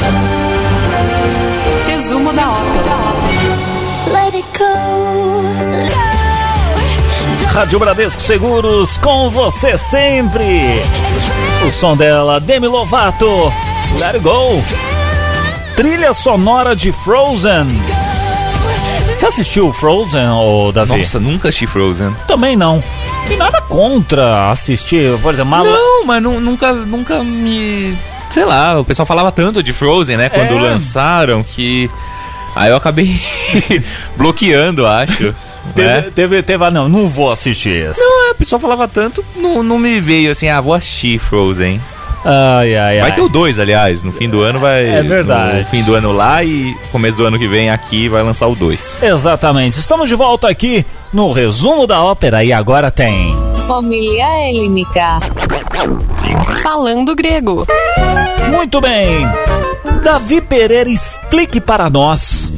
Resumo 0.00 0.27
Rádio 7.58 7.80
Bradesco 7.80 8.22
Seguros, 8.22 8.96
com 8.98 9.28
você 9.30 9.76
sempre. 9.76 10.80
O 11.66 11.70
som 11.72 11.96
dela, 11.96 12.38
Demi 12.38 12.68
Lovato. 12.68 13.52
Let 13.98 14.14
it 14.14 14.20
go. 14.20 14.62
Trilha 15.74 16.14
sonora 16.14 16.76
de 16.76 16.92
Frozen. 16.92 17.66
Você 19.08 19.26
assistiu 19.26 19.72
Frozen, 19.72 20.28
ô 20.28 20.70
Davi? 20.70 20.98
Nossa, 20.98 21.18
nunca 21.18 21.48
assisti 21.48 21.66
Frozen. 21.66 22.14
Também 22.28 22.54
não. 22.54 22.80
E 23.28 23.34
nada 23.34 23.60
contra 23.62 24.52
assistir, 24.52 25.18
por 25.18 25.34
exemplo, 25.34 25.50
Mala... 25.50 25.68
Não, 25.68 26.04
mas 26.06 26.22
nu- 26.22 26.38
nunca, 26.40 26.72
nunca 26.72 27.24
me. 27.24 27.92
Sei 28.30 28.44
lá, 28.44 28.78
o 28.78 28.84
pessoal 28.84 29.04
falava 29.04 29.32
tanto 29.32 29.64
de 29.64 29.72
Frozen, 29.72 30.16
né? 30.16 30.28
Quando 30.28 30.52
É. 30.56 30.60
lançaram 30.60 31.42
que. 31.42 31.90
Aí 32.54 32.70
eu 32.70 32.76
acabei 32.76 33.20
bloqueando, 34.16 34.86
acho. 34.86 35.34
Teve, 35.74 35.88
né? 35.88 36.10
teve, 36.14 36.42
teve, 36.42 36.64
ah, 36.64 36.70
não, 36.70 36.88
não 36.88 37.08
vou 37.08 37.30
assistir 37.30 37.90
esse. 37.90 38.00
Não, 38.00 38.30
o 38.30 38.34
pessoal 38.34 38.60
falava 38.60 38.88
tanto, 38.88 39.24
não, 39.36 39.62
não 39.62 39.78
me 39.78 40.00
veio 40.00 40.32
assim, 40.32 40.48
ah, 40.48 40.60
vou 40.60 40.74
assistir 40.74 41.18
Frozen. 41.18 41.80
Ai, 42.24 42.76
ai, 42.76 43.00
Vai 43.00 43.10
ai. 43.10 43.14
ter 43.14 43.20
o 43.22 43.28
2, 43.28 43.58
aliás, 43.60 44.02
no 44.02 44.12
fim 44.12 44.28
do 44.28 44.42
ano 44.42 44.58
vai. 44.58 44.88
É 44.88 45.02
verdade. 45.02 45.60
No 45.60 45.64
fim 45.66 45.82
do 45.84 45.94
ano 45.94 46.12
lá 46.12 46.42
e 46.42 46.74
começo 46.90 47.16
do 47.16 47.24
ano 47.24 47.38
que 47.38 47.46
vem 47.46 47.70
aqui 47.70 48.08
vai 48.08 48.22
lançar 48.22 48.48
o 48.48 48.56
2. 48.56 49.02
Exatamente. 49.02 49.78
Estamos 49.78 50.08
de 50.08 50.14
volta 50.16 50.48
aqui 50.48 50.84
no 51.12 51.30
resumo 51.30 51.86
da 51.86 52.02
ópera 52.02 52.42
e 52.42 52.52
agora 52.52 52.90
tem. 52.90 53.36
Família 53.68 54.26
Helênica. 54.50 55.20
Falando 56.62 57.14
grego. 57.14 57.64
Muito 58.50 58.80
bem. 58.80 59.26
Davi 60.02 60.40
Pereira, 60.40 60.90
explique 60.90 61.60
para 61.60 61.88
nós 61.88 62.50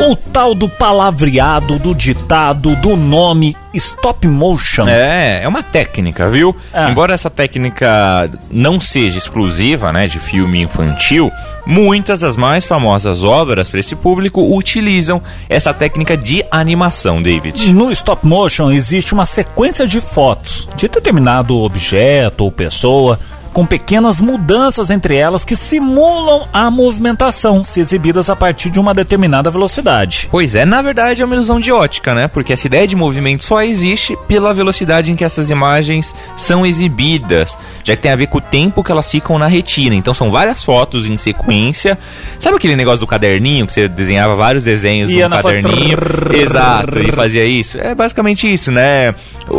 o 0.00 0.14
tal 0.14 0.54
do 0.54 0.68
palavreado, 0.68 1.78
do 1.78 1.94
ditado, 1.94 2.76
do 2.76 2.96
nome 2.96 3.56
stop 3.72 4.26
motion. 4.26 4.88
É, 4.88 5.42
é 5.42 5.48
uma 5.48 5.62
técnica, 5.62 6.28
viu? 6.28 6.54
Ah. 6.72 6.90
Embora 6.90 7.14
essa 7.14 7.30
técnica 7.30 8.30
não 8.50 8.80
seja 8.80 9.18
exclusiva, 9.18 9.92
né, 9.92 10.06
de 10.06 10.18
filme 10.18 10.62
infantil, 10.62 11.30
muitas 11.66 12.20
das 12.20 12.36
mais 12.36 12.64
famosas 12.64 13.24
obras 13.24 13.68
para 13.68 13.80
esse 13.80 13.96
público 13.96 14.56
utilizam 14.56 15.22
essa 15.48 15.74
técnica 15.74 16.16
de 16.16 16.44
animação, 16.50 17.22
David. 17.22 17.72
No 17.72 17.90
stop 17.90 18.26
motion 18.26 18.70
existe 18.70 19.12
uma 19.12 19.26
sequência 19.26 19.86
de 19.86 20.00
fotos 20.00 20.68
de 20.76 20.88
determinado 20.88 21.58
objeto 21.58 22.44
ou 22.44 22.52
pessoa 22.52 23.18
com 23.56 23.64
pequenas 23.64 24.20
mudanças 24.20 24.90
entre 24.90 25.16
elas 25.16 25.42
que 25.42 25.56
simulam 25.56 26.46
a 26.52 26.70
movimentação, 26.70 27.64
se 27.64 27.80
exibidas 27.80 28.28
a 28.28 28.36
partir 28.36 28.68
de 28.68 28.78
uma 28.78 28.92
determinada 28.92 29.50
velocidade. 29.50 30.28
Pois 30.30 30.54
é, 30.54 30.66
na 30.66 30.82
verdade 30.82 31.22
é 31.22 31.24
uma 31.24 31.34
ilusão 31.34 31.58
de 31.58 31.72
ótica, 31.72 32.14
né? 32.14 32.28
Porque 32.28 32.52
essa 32.52 32.66
ideia 32.66 32.86
de 32.86 32.94
movimento 32.94 33.44
só 33.44 33.62
existe 33.62 34.14
pela 34.28 34.52
velocidade 34.52 35.10
em 35.10 35.16
que 35.16 35.24
essas 35.24 35.48
imagens 35.48 36.14
são 36.36 36.66
exibidas, 36.66 37.56
já 37.82 37.96
que 37.96 38.02
tem 38.02 38.12
a 38.12 38.16
ver 38.16 38.26
com 38.26 38.36
o 38.36 38.42
tempo 38.42 38.84
que 38.84 38.92
elas 38.92 39.10
ficam 39.10 39.38
na 39.38 39.46
retina. 39.46 39.94
Então 39.94 40.12
são 40.12 40.30
várias 40.30 40.62
fotos 40.62 41.08
em 41.08 41.16
sequência. 41.16 41.98
Sabe 42.38 42.58
aquele 42.58 42.76
negócio 42.76 43.00
do 43.00 43.06
caderninho 43.06 43.66
que 43.66 43.72
você 43.72 43.88
desenhava 43.88 44.34
vários 44.34 44.64
desenhos 44.64 45.10
no 45.10 45.30
caderninho? 45.30 45.96
Exato, 46.30 46.98
e 46.98 47.10
fazia 47.10 47.46
isso. 47.46 47.78
É 47.78 47.94
basicamente 47.94 48.52
isso, 48.52 48.70
né? 48.70 49.14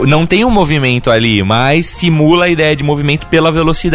Não 0.06 0.24
tem 0.24 0.46
um 0.46 0.52
movimento 0.52 1.10
ali, 1.10 1.42
mas 1.42 1.88
simula 1.88 2.46
a 2.46 2.50
ideia 2.50 2.76
de 2.76 2.84
movimento 2.84 3.26
pela 3.26 3.50
velocidade. 3.50 3.87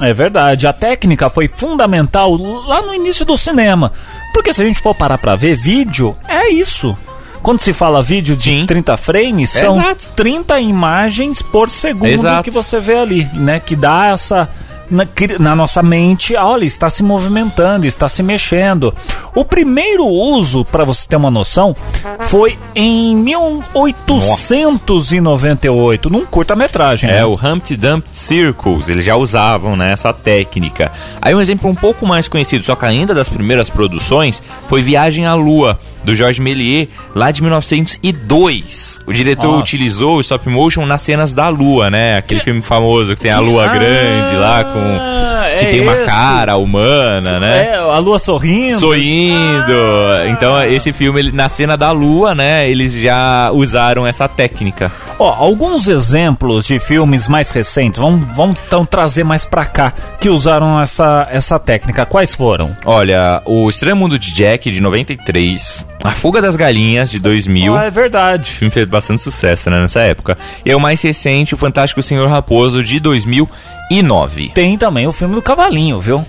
É 0.00 0.12
verdade, 0.12 0.66
a 0.66 0.72
técnica 0.72 1.28
foi 1.28 1.48
fundamental 1.48 2.36
lá 2.36 2.82
no 2.82 2.94
início 2.94 3.24
do 3.24 3.36
cinema. 3.36 3.92
Porque 4.32 4.54
se 4.54 4.62
a 4.62 4.66
gente 4.66 4.80
for 4.80 4.94
parar 4.94 5.18
pra 5.18 5.36
ver 5.36 5.56
vídeo, 5.56 6.16
é 6.28 6.48
isso. 6.50 6.96
Quando 7.42 7.60
se 7.60 7.72
fala 7.72 8.02
vídeo 8.02 8.36
de 8.36 8.50
Sim. 8.50 8.66
30 8.66 8.96
frames, 8.96 9.50
são 9.50 9.78
Exato. 9.78 10.08
30 10.14 10.60
imagens 10.60 11.40
por 11.40 11.70
segundo 11.70 12.10
Exato. 12.10 12.44
que 12.44 12.50
você 12.50 12.78
vê 12.80 12.98
ali, 12.98 13.24
né? 13.34 13.60
Que 13.60 13.74
dá 13.74 14.08
essa. 14.08 14.48
Na, 14.90 15.06
na 15.38 15.54
nossa 15.54 15.82
mente, 15.82 16.34
olha, 16.34 16.64
está 16.64 16.88
se 16.90 17.02
movimentando, 17.02 17.86
está 17.86 18.08
se 18.08 18.22
mexendo. 18.22 18.94
O 19.34 19.44
primeiro 19.44 20.06
uso, 20.06 20.64
para 20.64 20.84
você 20.84 21.06
ter 21.06 21.16
uma 21.16 21.30
noção, 21.30 21.76
foi 22.20 22.58
em 22.74 23.14
1898, 23.16 26.10
num 26.10 26.26
curta-metragem. 26.26 27.08
É, 27.08 27.12
né? 27.14 27.24
o 27.24 27.34
Humpty 27.34 27.76
Dumpty 27.76 28.10
Circles, 28.12 28.88
eles 28.88 29.04
já 29.04 29.14
usavam 29.16 29.76
né, 29.76 29.92
essa 29.92 30.12
técnica. 30.12 30.90
Aí 31.22 31.32
um 31.34 31.40
exemplo 31.40 31.70
um 31.70 31.74
pouco 31.74 32.06
mais 32.06 32.28
conhecido, 32.28 32.64
só 32.64 32.74
que 32.74 32.84
ainda 32.84 33.14
das 33.14 33.28
primeiras 33.28 33.70
produções, 33.70 34.42
foi 34.68 34.82
Viagem 34.82 35.26
à 35.26 35.34
Lua, 35.34 35.78
do 36.04 36.14
Georges 36.14 36.38
Méliès, 36.38 36.88
lá 37.14 37.30
de 37.30 37.42
1902. 37.42 39.00
O 39.06 39.12
diretor 39.12 39.48
Nossa. 39.48 39.62
utilizou 39.62 40.16
o 40.16 40.20
stop 40.20 40.48
motion 40.48 40.86
nas 40.86 41.02
cenas 41.02 41.34
da 41.34 41.48
Lua, 41.48 41.90
né? 41.90 42.16
Aquele 42.16 42.40
filme 42.40 42.62
famoso 42.62 43.14
que 43.14 43.22
tem 43.22 43.30
a 43.30 43.40
Lua 43.40 43.66
Ah, 43.66 43.74
grande 43.74 44.36
lá, 44.36 44.64
com 44.64 44.79
com 44.80 45.49
que 45.60 45.66
é 45.66 45.70
tem 45.70 45.80
uma 45.82 45.92
esse. 45.94 46.06
cara 46.06 46.56
humana, 46.56 47.38
né? 47.40 47.68
É, 47.68 47.76
a 47.76 47.98
lua 47.98 48.18
sorrindo. 48.18 48.80
Sorrindo. 48.80 49.72
Ah. 49.72 50.28
Então, 50.28 50.62
esse 50.64 50.92
filme, 50.92 51.20
ele- 51.20 51.32
na 51.32 51.48
cena 51.48 51.76
da 51.76 51.90
lua, 51.92 52.34
né, 52.34 52.68
eles 52.70 52.92
já 52.94 53.50
usaram 53.52 54.06
essa 54.06 54.28
técnica. 54.28 54.90
Ó, 55.18 55.28
alguns 55.32 55.86
exemplos 55.88 56.64
de 56.66 56.78
filmes 56.80 57.28
mais 57.28 57.50
recentes, 57.50 58.00
vamos, 58.00 58.30
vamos 58.34 58.56
então 58.66 58.84
trazer 58.86 59.22
mais 59.24 59.44
pra 59.44 59.64
cá, 59.66 59.92
que 60.18 60.28
usaram 60.30 60.80
essa, 60.80 61.28
essa 61.30 61.58
técnica. 61.58 62.06
Quais 62.06 62.34
foram? 62.34 62.74
Olha, 62.86 63.42
o 63.44 63.68
Estranho 63.68 63.96
Mundo 63.96 64.18
de 64.18 64.32
Jack, 64.32 64.70
de 64.70 64.80
93, 64.80 65.86
A 66.02 66.12
Fuga 66.12 66.40
das 66.40 66.56
Galinhas, 66.56 67.10
de 67.10 67.20
2000. 67.20 67.74
Ah, 67.76 67.84
é 67.84 67.88
O 67.88 67.92
verdade. 67.92 68.50
filme 68.50 68.72
fez 68.72 68.88
bastante 68.88 69.20
sucesso, 69.20 69.68
né, 69.68 69.78
nessa 69.80 70.00
época. 70.00 70.38
E 70.64 70.70
é 70.70 70.76
o 70.76 70.80
mais 70.80 71.02
recente, 71.02 71.52
O 71.54 71.58
Fantástico 71.58 72.02
Senhor 72.02 72.26
Raposo, 72.28 72.82
de 72.82 72.98
2009. 72.98 74.50
Tem 74.54 74.78
também 74.78 75.06
o 75.06 75.12
filme 75.12 75.34
do 75.34 75.42
Cavalinho, 75.56 76.00
viu? 76.00 76.24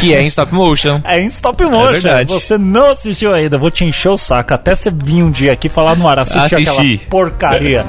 Que 0.00 0.12
é 0.14 0.20
em 0.20 0.26
stop 0.26 0.52
motion. 0.52 1.00
É 1.02 1.18
em 1.22 1.26
stop 1.28 1.64
motion. 1.64 1.92
verdade. 1.92 2.30
Você 2.30 2.58
não 2.58 2.90
assistiu 2.90 3.32
ainda, 3.32 3.56
vou 3.56 3.70
te 3.70 3.86
encher 3.86 4.10
o 4.10 4.18
saco 4.18 4.52
até 4.52 4.74
você 4.74 4.90
vir 4.90 5.22
um 5.22 5.30
dia 5.30 5.52
aqui 5.52 5.70
falar 5.70 5.96
no 5.96 6.06
ar, 6.06 6.18
assistir 6.18 6.56
Assisti. 6.56 6.68
aquela 6.68 6.98
porcaria. 7.08 7.86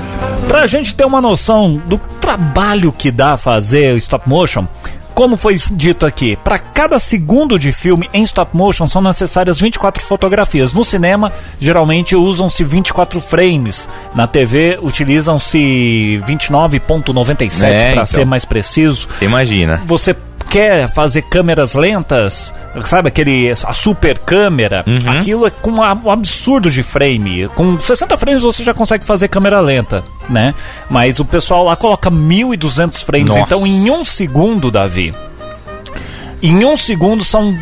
Pra 0.47 0.65
gente 0.65 0.95
ter 0.95 1.03
uma 1.03 1.19
noção 1.19 1.75
do 1.85 1.97
trabalho 2.21 2.93
que 2.93 3.11
dá 3.11 3.35
fazer 3.35 3.93
o 3.93 3.97
stop 3.97 4.29
motion, 4.29 4.65
como 5.13 5.35
foi 5.35 5.57
dito 5.71 6.05
aqui, 6.05 6.37
para 6.41 6.57
cada 6.57 6.97
segundo 6.99 7.59
de 7.59 7.73
filme 7.73 8.09
em 8.13 8.21
stop 8.23 8.55
motion 8.55 8.87
são 8.87 9.01
necessárias 9.01 9.59
24 9.59 10.01
fotografias. 10.01 10.71
No 10.71 10.85
cinema, 10.85 11.33
geralmente 11.59 12.15
usam-se 12.15 12.63
24 12.63 13.19
frames. 13.19 13.89
Na 14.15 14.25
TV, 14.27 14.79
utilizam-se 14.81 16.21
29.97 16.25 17.63
É, 17.63 17.81
para 17.81 17.91
então. 17.91 18.05
ser 18.05 18.25
mais 18.25 18.45
preciso. 18.45 19.09
Imagina. 19.19 19.81
Você 19.85 20.15
quer 20.49 20.91
fazer 20.93 21.21
câmeras 21.23 21.73
lentas, 21.75 22.53
sabe 22.85 23.07
aquele 23.09 23.51
a 23.51 23.73
super 23.73 24.17
câmera, 24.19 24.83
Uhum. 24.87 25.11
aquilo 25.11 25.45
é 25.47 25.49
com 25.49 25.71
um 25.71 26.09
absurdo 26.11 26.69
de 26.71 26.83
frame. 26.83 27.47
Com 27.55 27.79
60 27.79 28.15
frames 28.17 28.43
você 28.43 28.63
já 28.63 28.73
consegue 28.73 29.05
fazer 29.05 29.27
câmera 29.27 29.59
lenta, 29.59 30.03
né? 30.29 30.53
Mas 30.89 31.19
o 31.19 31.25
pessoal 31.25 31.63
lá 31.65 31.75
coloca 31.75 32.09
1200 32.09 33.01
frames, 33.03 33.27
Nossa. 33.29 33.41
então 33.41 33.65
em 33.67 33.89
um 33.91 34.03
segundo, 34.05 34.71
Davi. 34.71 35.13
Em 36.41 36.63
um 36.65 36.77
segundo 36.77 37.23
são 37.23 37.55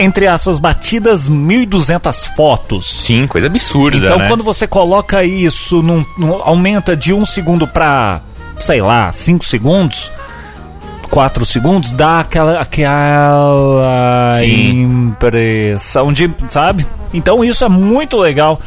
entre 0.00 0.26
essas 0.26 0.58
batidas 0.58 1.28
1200 1.28 2.24
fotos. 2.36 3.02
Sim, 3.04 3.26
coisa 3.26 3.46
absurda, 3.48 3.96
Então, 3.96 4.18
né? 4.18 4.26
quando 4.28 4.44
você 4.44 4.66
coloca 4.66 5.24
isso, 5.24 5.82
num, 5.82 6.04
num- 6.16 6.40
aumenta 6.42 6.96
de 6.96 7.12
um 7.12 7.24
segundo 7.24 7.66
pra, 7.66 8.20
sei 8.60 8.80
lá, 8.80 9.10
5 9.10 9.44
segundos, 9.44 10.10
4 11.08 11.44
segundos, 11.44 11.90
dá 11.90 12.20
aquela, 12.20 12.60
aquela 12.60 14.34
Sim. 14.40 14.82
impressão 14.82 16.12
de, 16.12 16.30
sabe? 16.46 16.86
Então, 17.12 17.42
isso 17.44 17.64
é 17.64 17.68
muito 17.68 18.16
legal. 18.16 18.60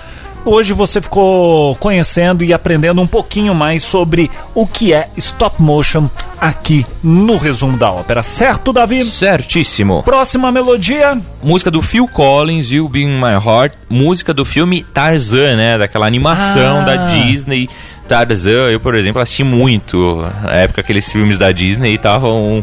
Hoje 0.44 0.74
você 0.74 1.00
ficou 1.00 1.76
conhecendo 1.76 2.44
e 2.44 2.52
aprendendo 2.52 3.00
um 3.00 3.06
pouquinho 3.06 3.54
mais 3.54 3.84
sobre 3.84 4.30
o 4.56 4.66
que 4.66 4.92
é 4.92 5.08
stop 5.16 5.62
motion 5.62 6.10
aqui 6.40 6.84
no 7.04 7.38
resumo 7.38 7.78
da 7.78 7.92
ópera, 7.92 8.24
certo, 8.24 8.74
Davi? 8.74 9.06
Certíssimo. 9.06 10.02
Próxima 10.02 10.52
melodia. 10.52 11.16
Música 11.44 11.70
do 11.70 11.80
Phil 11.80 12.08
Collins, 12.08 12.72
You 12.72 12.90
Be 12.90 13.02
In 13.04 13.20
My 13.20 13.34
Heart. 13.34 13.76
Música 13.88 14.34
do 14.34 14.44
filme 14.44 14.82
Tarzan, 14.82 15.58
né? 15.58 15.78
Daquela 15.78 16.08
animação 16.08 16.80
Ah. 16.82 16.86
da 16.86 17.06
Disney. 17.10 17.70
Tarzan, 18.12 18.70
eu, 18.72 18.80
por 18.80 18.94
exemplo, 18.96 19.22
assisti 19.22 19.42
muito. 19.44 20.18
Na 20.44 20.52
época, 20.56 20.82
aqueles 20.82 21.10
filmes 21.10 21.38
da 21.38 21.52
Disney 21.52 21.94
estavam 21.94 22.62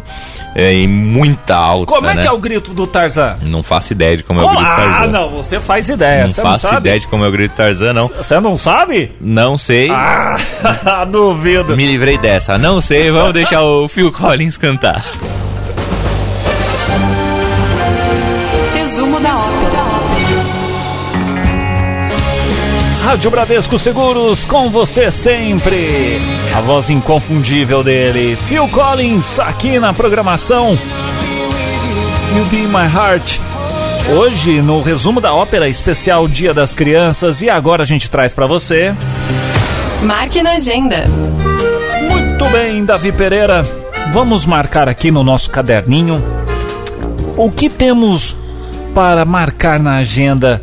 é, 0.55 0.71
em 0.71 0.87
muita 0.87 1.55
alta, 1.55 1.91
Como 1.91 2.07
é 2.07 2.13
né? 2.13 2.21
que 2.21 2.27
é 2.27 2.31
o 2.31 2.37
grito 2.37 2.71
do 2.73 2.85
Tarzan? 2.85 3.35
Não 3.41 3.63
faço 3.63 3.93
ideia 3.93 4.15
de 4.17 4.23
como 4.23 4.39
é 4.39 4.43
o 4.43 4.45
Como? 4.45 4.59
grito 4.59 4.71
Ah, 4.71 4.75
Tarzan. 4.75 5.07
não, 5.11 5.29
você 5.31 5.59
faz 5.59 5.89
ideia. 5.89 6.27
Não 6.27 6.33
faço 6.35 6.67
não 6.71 6.77
ideia 6.79 6.99
de 6.99 7.07
como 7.07 7.25
é 7.25 7.27
o 7.27 7.31
grito 7.31 7.55
Tarzan, 7.55 7.93
não. 7.93 8.07
Você 8.09 8.39
não 8.39 8.55
sabe? 8.57 9.11
Não 9.19 9.57
sei. 9.57 9.89
Ah, 9.89 10.37
duvido. 11.09 11.75
Me 11.75 11.87
livrei 11.87 12.17
dessa. 12.19 12.57
Não 12.57 12.79
sei, 12.79 13.09
vamos 13.09 13.33
deixar 13.33 13.63
o 13.63 13.87
Phil 13.87 14.11
Collins 14.11 14.55
cantar. 14.55 15.03
Rádio 23.09 23.31
Bradesco 23.31 23.79
Seguros 23.79 24.45
com 24.45 24.69
você 24.69 25.09
sempre. 25.09 26.19
A 26.55 26.61
voz 26.61 26.91
inconfundível 26.91 27.83
dele, 27.83 28.37
Phil 28.47 28.67
Collins, 28.67 29.39
aqui 29.39 29.79
na 29.79 29.91
programação. 29.91 30.77
You 32.37 32.45
Be 32.51 32.67
My 32.67 32.85
Heart. 32.85 33.39
Hoje, 34.15 34.61
no 34.61 34.83
resumo 34.83 35.19
da 35.19 35.33
ópera 35.33 35.67
especial 35.67 36.27
Dia 36.27 36.53
das 36.53 36.75
Crianças, 36.75 37.41
e 37.41 37.49
agora 37.49 37.81
a 37.81 37.85
gente 37.85 38.11
traz 38.11 38.31
pra 38.31 38.45
você. 38.45 38.93
Marque 40.03 40.43
na 40.43 40.51
agenda. 40.51 41.05
Muito 42.11 42.45
bem, 42.51 42.85
Davi 42.85 43.11
Pereira. 43.11 43.63
Vamos 44.13 44.45
marcar 44.45 44.87
aqui 44.87 45.09
no 45.09 45.23
nosso 45.23 45.49
caderninho 45.49 46.23
o 47.35 47.49
que 47.49 47.71
temos 47.71 48.35
para 48.93 49.25
marcar 49.25 49.79
na 49.79 49.95
agenda 49.95 50.61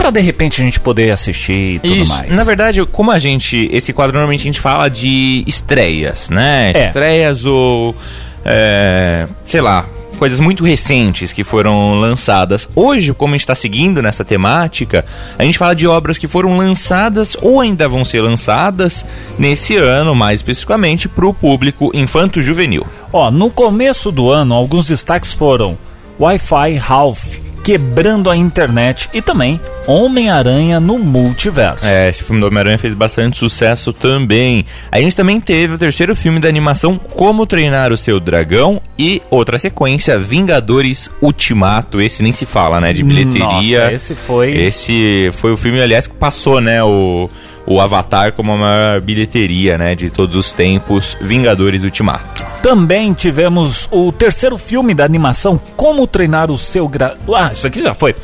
para 0.00 0.10
de 0.10 0.20
repente 0.22 0.62
a 0.62 0.64
gente 0.64 0.80
poder 0.80 1.10
assistir 1.10 1.74
e 1.74 1.78
tudo 1.78 1.94
Isso. 1.94 2.10
mais. 2.10 2.34
Na 2.34 2.42
verdade, 2.42 2.82
como 2.86 3.10
a 3.10 3.18
gente. 3.18 3.68
Esse 3.70 3.92
quadro 3.92 4.14
normalmente 4.14 4.40
a 4.40 4.44
gente 4.44 4.60
fala 4.60 4.88
de 4.88 5.44
estreias, 5.46 6.30
né? 6.30 6.72
É. 6.74 6.86
Estreias 6.86 7.44
ou. 7.44 7.94
é, 8.42 9.26
sei 9.44 9.60
lá. 9.60 9.84
Coisas 10.18 10.38
muito 10.38 10.64
recentes 10.64 11.32
que 11.32 11.42
foram 11.42 11.98
lançadas. 11.98 12.68
Hoje, 12.74 13.14
como 13.14 13.32
a 13.32 13.36
gente 13.36 13.42
está 13.42 13.54
seguindo 13.54 14.02
nessa 14.02 14.22
temática, 14.22 15.02
a 15.38 15.44
gente 15.44 15.56
fala 15.56 15.74
de 15.74 15.86
obras 15.86 16.18
que 16.18 16.28
foram 16.28 16.58
lançadas 16.58 17.34
ou 17.40 17.58
ainda 17.58 17.88
vão 17.88 18.04
ser 18.04 18.20
lançadas 18.20 19.04
nesse 19.38 19.76
ano, 19.76 20.14
mais 20.14 20.40
especificamente 20.40 21.08
para 21.08 21.26
o 21.26 21.32
público 21.32 21.90
infanto-juvenil. 21.94 22.86
Ó, 23.10 23.30
no 23.30 23.50
começo 23.50 24.12
do 24.12 24.30
ano, 24.30 24.54
alguns 24.54 24.88
destaques 24.88 25.32
foram 25.32 25.78
Wi-Fi 26.18 26.74
Ralph, 26.74 27.38
quebrando 27.62 28.30
a 28.30 28.36
internet, 28.36 29.08
e 29.12 29.20
também 29.22 29.60
Homem-Aranha 29.86 30.80
no 30.80 30.98
multiverso. 30.98 31.86
É, 31.86 32.08
esse 32.08 32.22
filme 32.22 32.40
do 32.40 32.46
Homem-Aranha 32.46 32.78
fez 32.78 32.94
bastante 32.94 33.38
sucesso 33.38 33.92
também. 33.92 34.64
A 34.90 35.00
gente 35.00 35.16
também 35.16 35.40
teve 35.40 35.74
o 35.74 35.78
terceiro 35.78 36.14
filme 36.14 36.38
da 36.38 36.48
animação 36.48 36.96
Como 36.98 37.46
Treinar 37.46 37.92
o 37.92 37.96
Seu 37.96 38.20
Dragão 38.20 38.80
e 38.98 39.20
outra 39.30 39.58
sequência, 39.58 40.18
Vingadores 40.18 41.10
Ultimato. 41.20 42.00
Esse 42.00 42.22
nem 42.22 42.32
se 42.32 42.46
fala, 42.46 42.80
né, 42.80 42.92
de 42.92 43.02
bilheteria. 43.02 43.80
Nossa, 43.80 43.92
esse 43.92 44.14
foi. 44.14 44.52
Esse 44.52 45.30
foi 45.32 45.52
o 45.52 45.56
filme, 45.56 45.80
aliás, 45.80 46.06
que 46.06 46.14
passou, 46.14 46.60
né, 46.60 46.82
o, 46.82 47.28
o 47.66 47.80
Avatar 47.80 48.32
como 48.32 48.52
a 48.52 48.56
maior 48.56 49.00
bilheteria, 49.00 49.76
né, 49.76 49.94
de 49.94 50.10
todos 50.10 50.36
os 50.36 50.52
tempos, 50.52 51.16
Vingadores 51.20 51.84
Ultimato. 51.84 52.49
Também 52.62 53.14
tivemos 53.14 53.88
o 53.90 54.12
terceiro 54.12 54.58
filme 54.58 54.92
da 54.94 55.04
animação 55.04 55.58
Como 55.76 56.06
Treinar 56.06 56.50
o 56.50 56.58
Seu 56.58 56.86
Gra... 56.86 57.16
Ah, 57.34 57.50
isso 57.52 57.66
aqui 57.66 57.80
já 57.82 57.94
foi. 57.94 58.14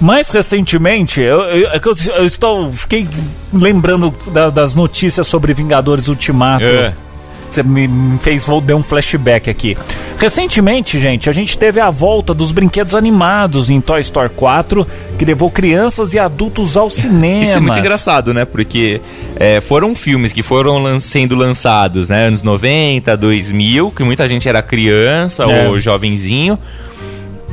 Mais 0.00 0.30
recentemente, 0.30 1.20
eu, 1.20 1.40
eu, 1.42 1.68
é 1.70 1.76
eu- 1.76 2.14
eu 2.16 2.26
estou, 2.26 2.72
fiquei 2.72 3.06
lembrando 3.52 4.10
da- 4.32 4.50
das 4.50 4.74
notícias 4.74 5.26
sobre 5.26 5.52
Vingadores 5.52 6.08
Ultimato. 6.08 6.64
É. 6.64 6.94
Você 7.52 7.62
me 7.62 7.88
fez, 8.20 8.46
vou 8.46 8.60
dar 8.62 8.76
um 8.76 8.82
flashback 8.82 9.50
aqui. 9.50 9.76
Recentemente, 10.18 10.98
gente, 10.98 11.28
a 11.28 11.32
gente 11.32 11.58
teve 11.58 11.80
a 11.80 11.90
volta 11.90 12.32
dos 12.32 12.52
brinquedos 12.52 12.94
animados 12.94 13.68
em 13.68 13.80
Toy 13.80 14.00
Story 14.00 14.30
4, 14.30 14.86
que 15.18 15.24
levou 15.24 15.50
crianças 15.50 16.14
e 16.14 16.18
adultos 16.18 16.76
ao 16.76 16.88
cinema. 16.88 17.42
Isso 17.42 17.56
é 17.56 17.60
muito 17.60 17.78
engraçado, 17.78 18.32
né? 18.32 18.44
Porque 18.44 19.00
é, 19.36 19.60
foram 19.60 19.94
filmes 19.94 20.32
que 20.32 20.42
foram 20.42 20.78
lan- 20.82 21.00
sendo 21.00 21.34
lançados, 21.34 22.08
né? 22.08 22.26
Anos 22.28 22.42
90, 22.42 23.16
2000, 23.16 23.90
que 23.90 24.02
muita 24.04 24.26
gente 24.28 24.48
era 24.48 24.62
criança 24.62 25.42
É. 25.44 25.68
ou 25.68 25.78
jovenzinho. 25.80 26.58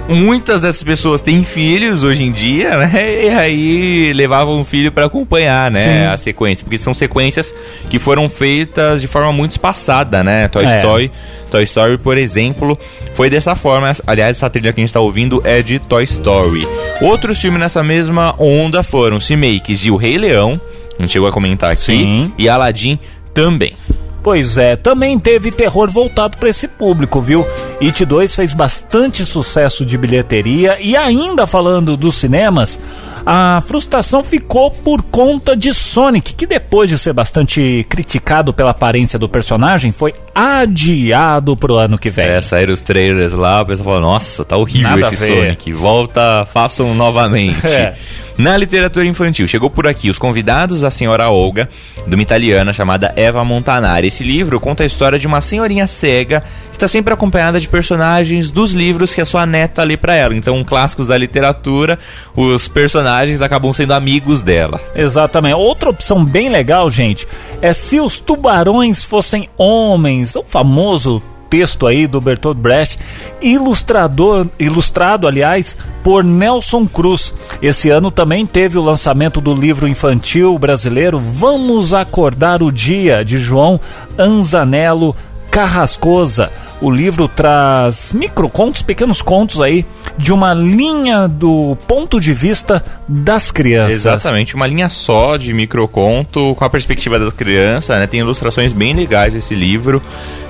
Muitas 0.09 0.61
dessas 0.61 0.81
pessoas 0.81 1.21
têm 1.21 1.43
filhos 1.43 2.03
hoje 2.03 2.23
em 2.23 2.31
dia, 2.31 2.75
né? 2.77 2.91
E 3.25 3.29
aí 3.29 4.11
levavam 4.13 4.59
um 4.59 4.63
filho 4.63 4.91
para 4.91 5.05
acompanhar, 5.05 5.69
né? 5.69 5.83
Sim. 5.83 6.05
A 6.13 6.17
sequência. 6.17 6.63
Porque 6.65 6.77
são 6.79 6.93
sequências 6.93 7.53
que 7.89 7.99
foram 7.99 8.27
feitas 8.27 9.01
de 9.01 9.07
forma 9.07 9.31
muito 9.31 9.51
espaçada, 9.51 10.23
né? 10.23 10.47
Toy 10.47 10.65
É. 10.65 10.77
Story. 10.79 11.11
Toy 11.51 11.63
Story, 11.63 11.97
por 11.99 12.17
exemplo, 12.17 12.77
foi 13.13 13.29
dessa 13.29 13.55
forma. 13.55 13.91
Aliás, 14.07 14.35
essa 14.37 14.49
trilha 14.49 14.73
que 14.73 14.79
a 14.79 14.83
gente 14.83 14.89
está 14.89 14.99
ouvindo 14.99 15.41
é 15.45 15.61
de 15.61 15.77
Toy 15.79 16.03
Story. 16.03 16.67
Outros 17.01 17.39
filmes 17.39 17.59
nessa 17.59 17.83
mesma 17.83 18.33
onda 18.39 18.81
foram 18.83 19.17
os 19.17 19.27
remakes 19.27 19.79
de 19.79 19.91
O 19.91 19.95
Rei 19.95 20.17
Leão, 20.17 20.59
a 20.97 21.01
gente 21.03 21.13
chegou 21.13 21.29
a 21.29 21.31
comentar 21.31 21.71
aqui, 21.71 21.81
Sim. 21.81 22.33
e 22.37 22.49
Aladdin 22.49 22.99
também. 23.33 23.73
Pois 24.21 24.57
é, 24.57 24.75
também 24.75 25.17
teve 25.17 25.51
terror 25.51 25.89
voltado 25.89 26.37
para 26.37 26.49
esse 26.49 26.67
público, 26.67 27.21
viu? 27.21 27.45
It 27.81 28.03
2 28.03 28.35
fez 28.35 28.53
bastante 28.53 29.25
sucesso 29.25 29.85
de 29.85 29.97
bilheteria 29.97 30.77
e 30.79 30.97
ainda 30.97 31.47
falando 31.47 31.95
dos 31.95 32.15
cinemas, 32.15 32.79
a 33.25 33.61
frustração 33.61 34.23
ficou 34.23 34.71
por 34.71 35.01
conta 35.03 35.55
de 35.55 35.73
Sonic, 35.73 36.33
que 36.33 36.45
depois 36.45 36.89
de 36.89 36.97
ser 36.97 37.13
bastante 37.13 37.85
criticado 37.89 38.53
pela 38.53 38.71
aparência 38.71 39.19
do 39.19 39.29
personagem, 39.29 39.91
foi 39.91 40.13
adiado 40.33 41.55
pro 41.55 41.75
ano 41.75 41.97
que 41.97 42.09
vem. 42.09 42.25
É, 42.25 42.41
saíram 42.41 42.73
os 42.73 42.81
trailers 42.81 43.33
lá, 43.33 43.61
o 43.61 43.65
pessoal 43.65 43.85
falou, 43.85 44.01
nossa, 44.01 44.43
tá 44.43 44.57
horrível 44.57 44.97
Nada 44.97 45.13
esse. 45.13 45.27
Sonic, 45.27 45.71
volta, 45.71 46.45
façam 46.45 46.93
novamente. 46.93 47.59
É. 47.69 47.95
Na 48.39 48.55
literatura 48.55 49.05
infantil, 49.05 49.45
chegou 49.49 49.69
por 49.69 49.85
aqui 49.85 50.09
Os 50.09 50.17
Convidados 50.17 50.79
da 50.79 50.89
Senhora 50.89 51.29
Olga, 51.29 51.67
de 52.07 52.15
uma 52.15 52.23
italiana 52.23 52.71
chamada 52.71 53.11
Eva 53.17 53.43
Montanari. 53.43 54.07
Esse 54.07 54.23
livro 54.23 54.61
conta 54.61 54.81
a 54.81 54.85
história 54.85 55.19
de 55.19 55.27
uma 55.27 55.41
senhorinha 55.41 55.85
cega 55.87 56.41
que 56.69 56.77
está 56.77 56.87
sempre 56.87 57.13
acompanhada 57.13 57.59
de 57.59 57.67
personagens 57.67 58.49
dos 58.49 58.71
livros 58.71 59.13
que 59.13 59.19
a 59.19 59.25
sua 59.25 59.45
neta 59.45 59.83
lê 59.83 59.97
para 59.97 60.15
ela. 60.15 60.33
Então, 60.33 60.63
clássicos 60.63 61.07
da 61.07 61.17
literatura, 61.17 61.99
os 62.33 62.65
personagens 62.65 63.41
acabam 63.41 63.73
sendo 63.73 63.93
amigos 63.93 64.41
dela. 64.41 64.79
Exatamente. 64.95 65.55
Outra 65.55 65.89
opção 65.89 66.23
bem 66.23 66.47
legal, 66.47 66.89
gente, 66.89 67.27
é 67.61 67.73
se 67.73 67.99
os 67.99 68.19
tubarões 68.19 69.03
fossem 69.03 69.49
homens, 69.57 70.37
o 70.37 70.43
famoso 70.43 71.21
texto 71.49 71.87
aí 71.87 72.05
do 72.07 72.21
Bertolt 72.21 72.57
Brecht, 72.57 72.99
ilustrador, 73.41 74.47
ilustrado, 74.59 75.27
aliás, 75.27 75.75
por 76.03 76.23
Nelson 76.23 76.87
Cruz. 76.87 77.33
Esse 77.61 77.89
ano 77.89 78.11
também 78.11 78.45
teve 78.45 78.77
o 78.77 78.83
lançamento 78.83 79.41
do 79.41 79.53
livro 79.53 79.87
infantil 79.87 80.57
brasileiro 80.57 81.19
Vamos 81.19 81.93
Acordar 81.93 82.61
o 82.61 82.71
Dia, 82.71 83.23
de 83.25 83.37
João 83.37 83.79
Anzanello 84.17 85.15
Carrascosa. 85.49 86.51
O 86.81 86.89
livro 86.89 87.27
traz 87.27 88.13
microcontos, 88.13 88.81
pequenos 88.81 89.21
contos 89.21 89.59
aí, 89.59 89.85
de 90.17 90.31
uma 90.31 90.53
linha 90.53 91.27
do 91.27 91.77
ponto 91.85 92.21
de 92.21 92.33
vista 92.33 92.81
das 93.05 93.51
crianças. 93.51 93.95
Exatamente, 93.95 94.55
uma 94.55 94.65
linha 94.65 94.87
só 94.87 95.35
de 95.35 95.53
microconto 95.53 96.55
com 96.55 96.63
a 96.63 96.69
perspectiva 96.69 97.19
da 97.19 97.31
criança, 97.31 97.99
né? 97.99 98.07
Tem 98.07 98.21
ilustrações 98.21 98.71
bem 98.71 98.93
legais 98.93 99.35
esse 99.35 99.53
livro. 99.53 100.01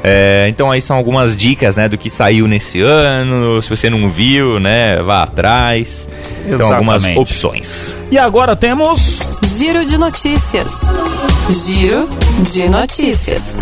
É, 0.04 0.48
então 0.50 0.70
aí 0.72 0.82
são 0.82 0.96
algumas 0.96 1.36
dicas, 1.36 1.76
né, 1.76 1.90
do 1.90 1.98
que 1.98 2.10
saiu 2.10 2.48
nesse 2.48 2.80
ano. 2.80 3.62
Se 3.64 3.70
você 3.70 3.90
não 3.90 4.08
viu, 4.08 4.60
né, 4.60 5.02
vá 5.02 5.24
atrás. 5.24 6.08
Então 6.46 6.72
algumas 6.72 7.02
Exatamente. 7.02 7.20
opções. 7.20 7.94
E 8.12 8.18
agora 8.18 8.56
temos 8.56 9.40
Giro 9.60 9.86
de 9.86 9.98
notícias. 9.98 10.68
Giro 11.50 12.08
de 12.44 12.70
notícias. 12.70 13.58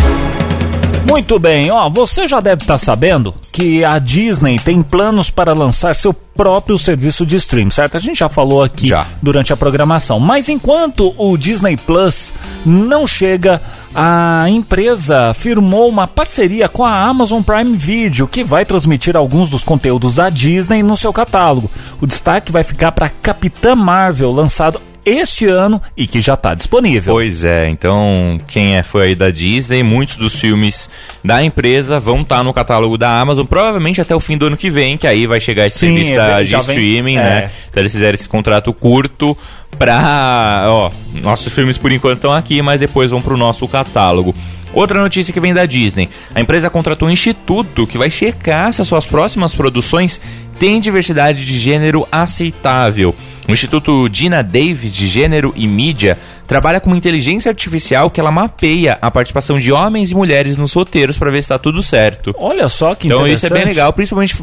Muito 1.08 1.40
bem, 1.40 1.72
ó, 1.72 1.90
você 1.90 2.28
já 2.28 2.42
deve 2.42 2.64
estar 2.64 2.78
sabendo 2.78 3.34
que 3.52 3.84
a 3.84 3.98
Disney 3.98 4.60
tem 4.60 4.82
planos 4.82 5.30
para 5.30 5.54
lançar 5.54 5.96
seu 5.96 6.14
próprio 6.14 6.78
serviço 6.78 7.26
de 7.26 7.38
stream, 7.38 7.72
certo? 7.72 7.98
A 7.98 8.00
gente 8.00 8.20
já 8.20 8.30
falou 8.30 8.62
aqui 8.62 8.88
Já. 8.88 9.08
durante 9.22 9.52
a 9.52 9.58
programação. 9.58 10.20
Mas 10.20 10.50
enquanto 10.50 11.16
o 11.18 11.36
Disney 11.38 11.76
Plus 11.78 12.32
não 12.64 13.08
chega, 13.08 13.60
a 13.96 14.46
empresa 14.50 15.34
firmou 15.34 15.90
uma 15.90 16.08
parceria 16.08 16.70
com 16.70 16.86
a 16.86 17.02
Amazon 17.02 17.42
Prime 17.42 17.76
Video, 17.76 18.28
que 18.28 18.44
vai 18.44 18.66
transmitir 18.66 19.18
alguns 19.18 19.50
dos 19.50 19.64
conteúdos 19.64 20.16
da 20.16 20.30
Disney 20.30 20.84
no 20.84 20.96
seu 20.96 21.12
catálogo. 21.12 21.72
O 22.00 22.06
destaque 22.06 22.52
vai 22.52 22.64
ficar 22.64 22.92
para 22.92 23.10
Capitã 23.10 23.76
Marvel, 23.76 24.32
lançado 24.32 24.80
este 25.10 25.46
ano 25.46 25.82
e 25.96 26.06
que 26.06 26.20
já 26.20 26.34
está 26.34 26.54
disponível. 26.54 27.14
Pois 27.14 27.44
é, 27.44 27.70
então 27.70 28.40
quem 28.48 28.76
é 28.76 28.84
fã 28.84 29.02
aí 29.04 29.16
da 29.16 29.30
Disney, 29.30 29.84
muitos 29.84 30.16
dos 30.18 30.36
filmes 30.36 30.90
da 31.24 31.44
empresa 31.44 32.00
vão 32.00 32.22
estar 32.22 32.44
no 32.44 32.54
catálogo 32.54 32.98
da 32.98 33.20
Amazon, 33.20 33.46
provavelmente 33.46 34.02
até 34.02 34.16
o 34.16 34.20
fim 34.20 34.38
do 34.38 34.48
ano 34.48 34.58
que 34.58 34.70
vem, 34.70 34.98
que 34.98 35.08
aí 35.08 35.26
vai 35.26 35.40
chegar 35.40 35.66
esse 35.68 35.80
Sim, 35.80 35.96
serviço 35.96 36.14
é, 36.14 36.18
da, 36.18 36.38
vem- 36.42 36.60
streaming, 36.60 37.16
é. 37.18 37.24
né? 37.24 37.52
Então 37.70 37.82
eles 37.82 37.92
fizeram 37.92 38.14
esse 38.14 38.28
contrato 38.28 38.74
curto 38.74 39.38
pra, 39.78 40.66
ó, 40.68 40.90
nossos 41.22 41.54
filmes 41.54 41.78
por 41.78 41.92
enquanto 41.92 42.18
estão 42.18 42.34
aqui, 42.34 42.62
mas 42.62 42.80
depois 42.80 43.12
vão 43.12 43.22
pro 43.22 43.38
nosso 43.38 43.68
catálogo. 43.68 44.34
Outra 44.78 45.02
notícia 45.02 45.34
que 45.34 45.40
vem 45.40 45.56
da 45.56 45.66
Disney. 45.66 46.08
A 46.36 46.40
empresa 46.40 46.70
contratou 46.70 47.08
um 47.08 47.12
instituto 47.12 47.88
que 47.88 47.98
vai 47.98 48.12
checar 48.12 48.72
se 48.72 48.80
as 48.80 48.88
suas 48.88 49.08
próximas 49.08 49.56
produções 49.56 50.22
têm 50.60 50.80
diversidade 50.80 51.44
de 51.44 51.58
gênero 51.58 52.08
aceitável. 52.12 53.16
O 53.50 53.52
Instituto 53.52 54.08
Dina 54.08 54.44
Davis 54.44 54.92
de 54.92 55.08
Gênero 55.08 55.52
e 55.56 55.68
Mídia 55.68 56.16
trabalha 56.48 56.80
com 56.80 56.90
uma 56.90 56.98
inteligência 56.98 57.50
artificial 57.50 58.10
que 58.10 58.20
ela 58.20 58.32
mapeia 58.32 58.98
a 59.02 59.12
participação 59.12 59.58
de 59.60 59.72
homens 59.72 60.12
e 60.12 60.16
mulheres 60.16 60.58
nos 60.58 60.74
roteiros 60.74 61.18
para 61.18 61.30
ver 61.30 61.42
se 61.42 61.46
está 61.46 61.60
tudo 61.60 61.84
certo. 61.84 62.34
Olha 62.38 62.68
só 62.70 62.96
que 62.96 63.08
Então 63.08 63.20
interessante. 63.20 63.46
isso 63.46 63.54
é 63.54 63.58
bem 63.58 63.66
legal, 63.68 63.92
principalmente 63.94 64.36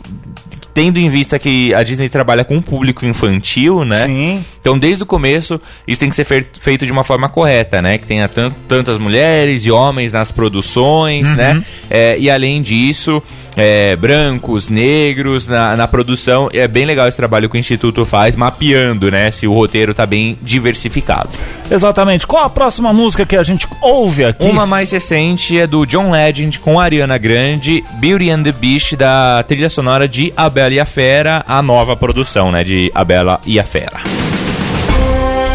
tendo 0.72 0.98
em 0.98 1.08
vista 1.08 1.38
que 1.38 1.72
a 1.72 1.84
Disney 1.84 2.08
trabalha 2.08 2.44
com 2.44 2.56
um 2.56 2.60
público 2.62 3.06
infantil, 3.06 3.84
né? 3.84 4.06
Sim. 4.06 4.44
Então 4.60 4.76
desde 4.76 5.04
o 5.04 5.06
começo 5.06 5.60
isso 5.86 6.00
tem 6.00 6.10
que 6.10 6.16
ser 6.16 6.24
fe- 6.24 6.44
feito 6.60 6.84
de 6.84 6.90
uma 6.90 7.04
forma 7.04 7.28
correta, 7.28 7.80
né? 7.80 7.96
Que 7.96 8.04
tenha 8.06 8.26
tan- 8.28 8.52
tantas 8.66 8.98
mulheres 8.98 9.64
e 9.64 9.70
homens 9.70 10.12
nas 10.12 10.32
produções, 10.32 11.28
Uhum. 11.28 11.34
né? 11.36 11.64
É, 11.88 12.18
e 12.18 12.28
além 12.28 12.60
disso, 12.60 13.22
é, 13.56 13.94
brancos, 13.96 14.68
negros 14.68 15.46
na, 15.46 15.76
na 15.76 15.88
produção. 15.88 16.48
É 16.52 16.66
bem 16.66 16.84
legal 16.84 17.06
esse 17.06 17.16
trabalho 17.16 17.48
que 17.48 17.56
o 17.56 17.58
Instituto 17.58 18.04
faz, 18.04 18.36
mapeando, 18.36 19.10
né? 19.10 19.30
Se 19.30 19.46
o 19.46 19.52
roteiro 19.52 19.94
tá 19.94 20.06
bem 20.06 20.38
diversificado. 20.42 21.30
Exatamente. 21.70 22.26
Qual 22.26 22.44
a 22.44 22.50
próxima 22.50 22.92
música 22.92 23.24
que 23.24 23.36
a 23.36 23.42
gente 23.42 23.66
ouve 23.80 24.24
aqui? 24.24 24.46
Uma 24.46 24.66
mais 24.66 24.90
recente 24.90 25.58
é 25.58 25.66
do 25.66 25.84
John 25.86 26.10
Legend 26.10 26.58
com 26.58 26.78
a 26.78 26.84
Ariana 26.84 27.18
Grande, 27.18 27.84
Beauty 27.94 28.30
and 28.30 28.42
the 28.42 28.52
Beast, 28.52 28.96
da 28.96 29.42
trilha 29.42 29.68
sonora 29.68 30.06
de 30.06 30.32
A 30.36 30.48
Bela 30.48 30.74
e 30.74 30.80
a 30.80 30.86
Fera, 30.86 31.44
a 31.46 31.62
nova 31.62 31.96
produção, 31.96 32.50
né, 32.50 32.64
de 32.64 32.90
A 32.94 33.04
Bela 33.04 33.40
e 33.46 33.58
a 33.58 33.64
Fera. 33.64 34.00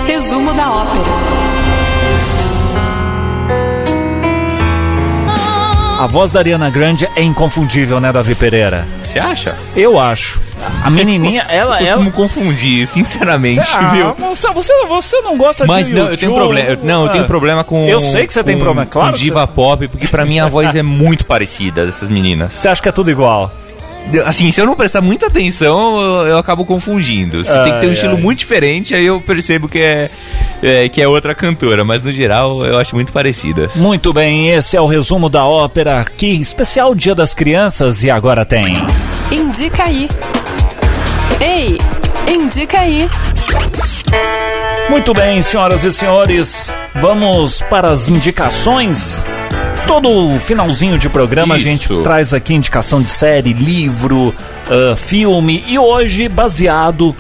Resumo 0.06 0.54
da 0.54 0.72
ópera. 0.72 1.29
A 6.00 6.08
voz 6.08 6.32
da 6.32 6.40
Ariana 6.40 6.70
Grande 6.70 7.10
é 7.14 7.22
inconfundível, 7.22 8.00
né, 8.00 8.10
Davi 8.14 8.34
Pereira? 8.34 8.88
Você 9.04 9.20
acha? 9.20 9.58
Eu 9.76 10.00
acho. 10.00 10.40
A 10.82 10.90
menininha, 10.90 11.46
ela 11.50 11.76
Eu 11.84 11.88
ela 11.88 11.96
costumo 12.06 12.12
confundir, 12.14 12.88
sinceramente, 12.88 13.70
Ah, 13.76 13.92
viu? 13.92 14.14
você, 14.30 14.50
você, 14.54 14.74
você 14.88 15.20
não 15.22 15.38
gosta 15.38 15.66
Mas 15.66 15.88
de 15.88 15.94
não, 15.94 16.08
eu 16.10 16.18
tenho 16.18 16.34
problema. 16.34 16.80
Não, 16.82 17.06
eu 17.06 17.12
tenho 17.12 17.24
Ah. 17.26 17.28
problema 17.28 17.64
com. 17.66 17.86
Eu 17.88 18.00
sei 18.00 18.26
que 18.26 18.32
você 18.32 18.42
tem 18.44 18.56
com- 18.58 18.64
problema, 18.64 18.86
claro 18.90 19.12
Com 19.12 19.18
diva 19.18 19.46
pop, 19.46 19.90
porque 19.90 20.08
pra 20.08 20.24
mim 20.24 20.40
a 20.40 20.48
voz 20.48 20.74
é 20.74 20.82
muito 20.82 21.26
parecida 21.26 21.86
dessas 21.86 22.08
meninas. 22.08 22.54
Você 22.54 22.70
acha 22.70 22.82
que 22.82 22.88
é 22.88 22.94
tudo 22.94 23.12
igual? 23.12 23.52
Assim, 24.26 24.50
se 24.50 24.60
eu 24.60 24.66
não 24.66 24.76
prestar 24.76 25.02
muita 25.02 25.28
atenção, 25.28 26.00
eu, 26.00 26.28
eu 26.28 26.38
acabo 26.38 26.66
confundindo. 26.66 27.44
Se 27.44 27.52
tem 27.52 27.74
que 27.74 27.80
ter 27.80 27.86
um 27.86 27.90
Ai, 27.90 27.94
estilo 27.94 28.16
ai. 28.16 28.22
muito 28.22 28.40
diferente, 28.40 28.96
aí 28.96 29.06
eu 29.06 29.22
percebo 29.22 29.68
que 29.68 29.78
é, 29.80 30.10
é, 30.64 30.90
que 30.90 31.02
é 31.02 31.08
outra 31.08 31.36
cantora. 31.36 31.84
Mas 31.84 32.02
no 32.02 32.12
geral, 32.12 32.66
eu 32.66 32.78
acho 32.80 32.96
muito 32.96 33.12
parecidas. 33.12 33.76
Muito 33.76 34.12
bem, 34.12 34.50
esse 34.52 34.76
é 34.76 34.82
o 34.82 34.88
resumo 34.88 35.30
da 35.30 35.46
ópera 35.46 36.00
aqui, 36.00 36.40
especial 36.40 36.96
Dia 36.96 37.14
das 37.14 37.34
Crianças 37.36 38.04
e 38.04 38.10
agora 38.10 38.44
tem. 38.46 38.76
Indica 39.32 39.84
aí. 39.84 40.10
Ei, 41.40 41.78
indica 42.28 42.80
aí. 42.80 43.08
Muito 44.90 45.14
bem, 45.14 45.42
senhoras 45.44 45.84
e 45.84 45.94
senhores, 45.94 46.74
vamos 46.96 47.62
para 47.62 47.92
as 47.92 48.10
indicações. 48.10 49.24
Todo 49.90 50.40
finalzinho 50.42 51.00
de 51.00 51.10
programa 51.10 51.58
Isso. 51.58 51.68
a 51.68 51.72
gente 51.72 52.04
traz 52.04 52.32
aqui 52.32 52.54
indicação 52.54 53.02
de 53.02 53.10
série, 53.10 53.54
livro, 53.54 54.34
ah, 54.70 54.96
filme 54.96 55.64
e 55.68 55.80
hoje 55.80 56.30
baseado 56.30 57.16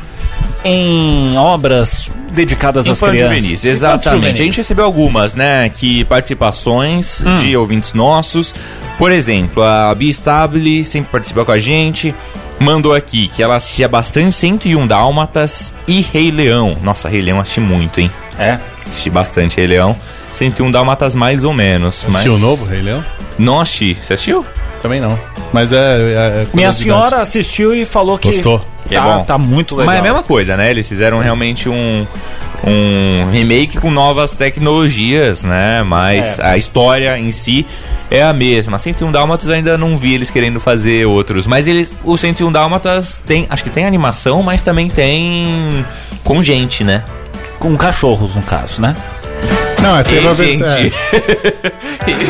em 0.63 1.35
obras 1.35 2.07
dedicadas 2.31 2.85
às 2.87 2.91
Infanto 2.97 3.13
crianças. 3.13 3.37
juvenis, 3.37 3.65
exatamente. 3.65 4.39
A 4.41 4.45
gente 4.45 4.57
recebeu 4.57 4.85
algumas, 4.85 5.33
né, 5.33 5.67
que 5.69 6.03
participações 6.05 7.23
Hum. 7.25 7.39
de 7.39 7.57
ouvintes 7.57 7.93
nossos. 7.93 8.53
Por 8.99 9.11
exemplo, 9.11 9.63
a 9.63 9.93
Bia 9.95 10.11
Stable 10.11 10.85
sempre 10.85 11.11
participou 11.11 11.45
com 11.45 11.51
a 11.53 11.59
gente. 11.59 12.13
Mandou 12.59 12.93
aqui 12.93 13.29
que 13.29 13.41
ela 13.41 13.55
assistia 13.55 13.87
bastante 13.87 14.35
101 14.35 14.85
Dálmatas 14.85 15.73
e 15.87 16.01
Rei 16.01 16.29
Leão. 16.29 16.77
Nossa, 16.83 17.09
Rei 17.09 17.21
Leão 17.21 17.39
assisti 17.39 17.61
muito, 17.61 17.99
hein? 17.99 18.11
É. 18.37 18.59
Assisti 18.87 19.09
bastante 19.09 19.57
Rei 19.57 19.65
Leão. 19.65 19.95
101 20.39 20.71
Dálmatas 20.71 21.13
mais 21.15 21.43
ou 21.43 21.53
menos. 21.53 22.03
Mas 22.05 22.15
Assistiu 22.15 22.33
o 22.35 22.39
novo 22.39 22.65
Rei 22.65 22.81
Leão? 22.81 23.03
não 23.37 23.59
assisti. 23.59 23.95
Você 23.95 24.13
assistiu? 24.13 24.45
Também 24.81 24.99
não. 25.01 25.19
Mas 25.53 25.71
é. 25.73 25.77
é- 25.77 26.13
é 26.43 26.47
Minha 26.53 26.71
senhora 26.71 27.17
assistiu 27.21 27.73
e 27.75 27.85
falou 27.85 28.17
que 28.17 28.31
Gostou? 28.31 28.61
Que 28.87 28.95
é 28.95 28.99
tá, 28.99 29.03
bom. 29.17 29.23
tá 29.25 29.37
muito 29.37 29.75
legal. 29.75 29.87
Mas 29.87 29.97
é 29.97 29.99
a 29.99 30.03
mesma 30.03 30.23
coisa, 30.23 30.55
né? 30.57 30.69
Eles 30.71 30.87
fizeram 30.87 31.19
realmente 31.19 31.67
um, 31.69 32.07
um 32.65 33.29
remake 33.31 33.77
com 33.77 33.91
novas 33.91 34.31
tecnologias, 34.31 35.43
né? 35.43 35.83
Mas 35.83 36.39
É. 36.39 36.45
a 36.45 36.57
história 36.57 37.17
em 37.17 37.31
si 37.31 37.65
é 38.09 38.23
a 38.23 38.31
mesma. 38.33 38.79
101 38.79 39.11
Dálmatas 39.11 39.49
ainda 39.49 39.77
não 39.77 39.97
vi 39.97 40.13
eles 40.13 40.29
querendo 40.29 40.59
fazer 40.59 41.05
outros. 41.05 41.45
Mas 41.45 41.67
eles, 41.67 41.91
o 42.03 42.17
101 42.17 42.51
Dálmatas 42.51 43.21
tem, 43.25 43.45
acho 43.49 43.63
que 43.63 43.69
tem 43.69 43.85
animação, 43.85 44.41
mas 44.41 44.61
também 44.61 44.87
tem 44.87 45.85
com 46.23 46.41
gente, 46.41 46.83
né? 46.83 47.03
Com 47.59 47.75
cachorros, 47.75 48.35
no 48.35 48.41
caso, 48.43 48.81
né? 48.81 48.95
Não, 49.81 49.97
é, 49.97 50.03
teve 50.03 50.27
a 50.27 50.33
versão. 50.33 50.77
gente. 50.77 50.95
é. 50.95 51.79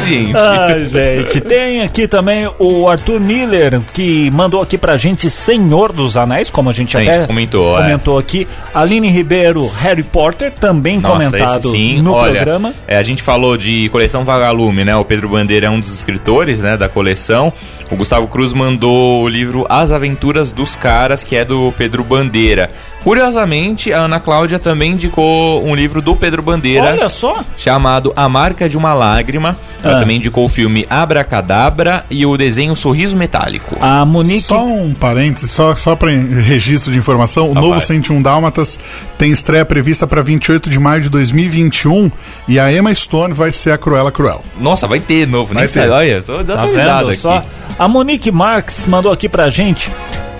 Gente. 0.09 0.35
Ai, 0.35 0.88
gente. 0.89 1.41
Tem 1.41 1.81
aqui 1.81 2.07
também 2.07 2.49
o 2.59 2.88
Arthur 2.89 3.19
Miller, 3.19 3.79
que 3.93 4.29
mandou 4.31 4.62
aqui 4.62 4.77
pra 4.77 4.97
gente 4.97 5.29
Senhor 5.29 5.93
dos 5.93 6.17
Anéis, 6.17 6.49
como 6.49 6.69
a 6.69 6.73
gente 6.73 6.97
A 6.97 6.99
gente 6.99 7.09
até 7.09 7.27
comentou, 7.27 7.79
é. 7.79 7.83
comentou 7.83 8.17
aqui. 8.17 8.47
Aline 8.73 9.09
Ribeiro, 9.09 9.67
Harry 9.67 10.03
Potter, 10.03 10.51
também 10.51 10.99
Nossa, 10.99 11.13
comentado 11.13 11.71
no 12.01 12.13
Olha, 12.13 12.33
programa. 12.33 12.73
é, 12.88 12.97
a 12.97 13.01
gente 13.01 13.21
falou 13.21 13.55
de 13.55 13.88
coleção 13.89 14.25
Vagalume, 14.25 14.83
né? 14.83 14.95
O 14.95 15.05
Pedro 15.05 15.29
Bandeira 15.29 15.67
é 15.67 15.69
um 15.69 15.79
dos 15.79 15.93
escritores, 15.93 16.59
né, 16.59 16.75
da 16.75 16.89
coleção. 16.89 17.53
O 17.91 17.95
Gustavo 17.95 18.27
Cruz 18.27 18.51
mandou 18.53 19.23
o 19.23 19.27
livro 19.29 19.65
As 19.69 19.91
Aventuras 19.91 20.51
dos 20.51 20.75
Caras, 20.75 21.23
que 21.23 21.35
é 21.35 21.45
do 21.45 21.73
Pedro 21.77 22.03
Bandeira. 22.03 22.69
Curiosamente, 23.03 23.93
a 23.93 23.99
Ana 24.01 24.19
Cláudia 24.19 24.59
também 24.59 24.91
indicou 24.91 25.65
um 25.65 25.73
livro 25.73 26.01
do 26.01 26.15
Pedro 26.15 26.41
Bandeira 26.41 26.83
Olha 26.91 27.09
só. 27.09 27.43
chamado 27.57 28.12
A 28.15 28.27
Marca 28.27 28.67
de 28.67 28.77
uma 28.77 28.93
Lágrima. 28.93 29.57
Ela 29.81 29.95
Ah. 29.95 29.99
também 30.01 30.17
indicou 30.17 30.45
o 30.45 30.49
filme 30.49 30.85
Abracadabra 30.89 32.03
e 32.09 32.25
o 32.25 32.35
desenho 32.35 32.75
Sorriso 32.75 33.15
Metálico. 33.15 33.77
A 33.81 34.03
Monique. 34.05 34.41
Só 34.43 34.65
um 34.65 34.93
parênteses, 34.93 35.51
só, 35.51 35.73
só 35.75 35.95
para 35.95 36.12
registro 36.12 36.91
de 36.91 36.97
informação: 36.99 37.47
o 37.47 37.51
Ah, 37.51 37.62
novo 37.62 37.69
vai. 37.69 37.79
101 37.79 38.21
Dálmatas 38.21 38.77
tem 39.17 39.31
estreia 39.31 39.63
prevista 39.63 40.05
para 40.05 40.21
28 40.21 40.69
de 40.69 40.77
maio 40.77 41.01
de 41.01 41.09
2021 41.09 42.11
e 42.47 42.59
a 42.59 42.71
Emma 42.71 42.93
Stone 42.93 43.34
vai 43.34 43.51
ser 43.51 43.71
a 43.71 43.78
Cruella 43.78 44.11
Cruel. 44.11 44.41
Nossa, 44.59 44.86
vai 44.86 44.99
ter 44.99 45.26
novo, 45.26 45.53
Vai 45.53 45.63
nem 45.63 45.74
ter. 45.74 45.82
sei. 45.82 45.89
Olha, 45.89 46.21
tô 46.21 46.43
Tá 46.43 46.53
atualizado 46.55 46.97
vendo 46.99 47.09
aqui. 47.11 47.17
só? 47.17 47.43
A 47.80 47.88
Monique 47.88 48.32
Marx 48.32 48.86
mandou 48.86 49.11
aqui 49.13 49.30
pra 49.30 49.49
gente 49.49 49.89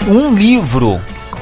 um 0.07 0.36
livro. 0.36 0.99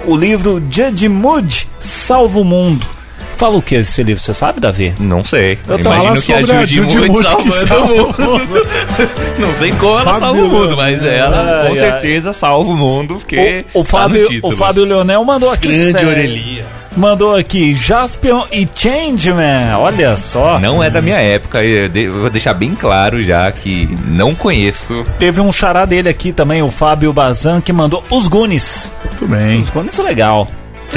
O 0.07 0.15
livro 0.15 0.63
Judge 0.71 1.09
Mood 1.09 1.67
Salva 1.81 2.39
o 2.39 2.45
Mundo. 2.45 2.96
Fala 3.37 3.55
o 3.57 3.61
que 3.61 3.75
esse 3.75 4.01
livro? 4.03 4.21
Você 4.23 4.33
sabe, 4.33 4.59
Davi? 4.59 4.93
Não 4.99 5.23
sei. 5.23 5.59
Eu 5.67 5.77
tô- 5.77 5.93
Imagino 5.93 6.21
que 6.21 6.33
a 6.33 6.41
Judy 6.65 6.81
que 7.05 7.51
salvando 7.51 7.93
o 7.93 8.21
mundo. 8.21 8.67
Não 9.39 9.53
sei 9.59 9.71
como 9.73 9.99
ela 9.99 10.19
salva 10.19 10.31
o 10.41 10.49
mundo, 10.49 10.75
mas 10.75 11.05
ela 11.05 11.37
Ai, 11.61 11.63
com 11.67 11.69
ai. 11.69 11.75
certeza 11.75 12.33
salva 12.33 12.71
o 12.71 12.75
mundo, 12.75 13.15
porque 13.15 13.63
O, 13.73 13.81
o 13.81 13.83
tá 13.83 13.89
no 13.99 14.03
Fábio, 14.09 14.27
título. 14.27 14.53
o 14.53 14.55
Fábio 14.57 14.85
Leonel 14.85 15.23
mandou 15.23 15.51
aqui. 15.51 15.67
Grande 15.67 15.91
sério. 15.91 16.09
orelhinha. 16.09 16.65
Mandou 16.95 17.35
aqui 17.35 17.75
Jaspion 17.75 18.45
e 18.51 18.67
Changeman. 18.73 19.75
Olha 19.77 20.17
só. 20.17 20.57
Não 20.59 20.83
é 20.83 20.89
da 20.89 20.99
minha 20.99 21.17
época, 21.17 21.63
eu 21.63 21.87
de- 21.87 22.05
eu 22.05 22.21
vou 22.21 22.29
deixar 22.31 22.55
bem 22.55 22.73
claro 22.73 23.23
já 23.23 23.51
que 23.51 23.87
não 24.07 24.33
conheço. 24.33 25.03
Teve 25.19 25.39
um 25.39 25.53
xará 25.53 25.85
dele 25.85 26.09
aqui 26.09 26.33
também, 26.33 26.63
o 26.63 26.71
Fábio 26.71 27.13
Bazan, 27.13 27.61
que 27.61 27.71
mandou 27.71 28.03
Os 28.09 28.27
Goonies. 28.27 28.91
Tudo 29.19 29.29
bem. 29.29 29.61
Os 29.61 29.69
Goonies 29.69 29.99
é 29.99 30.01
legal. 30.01 30.47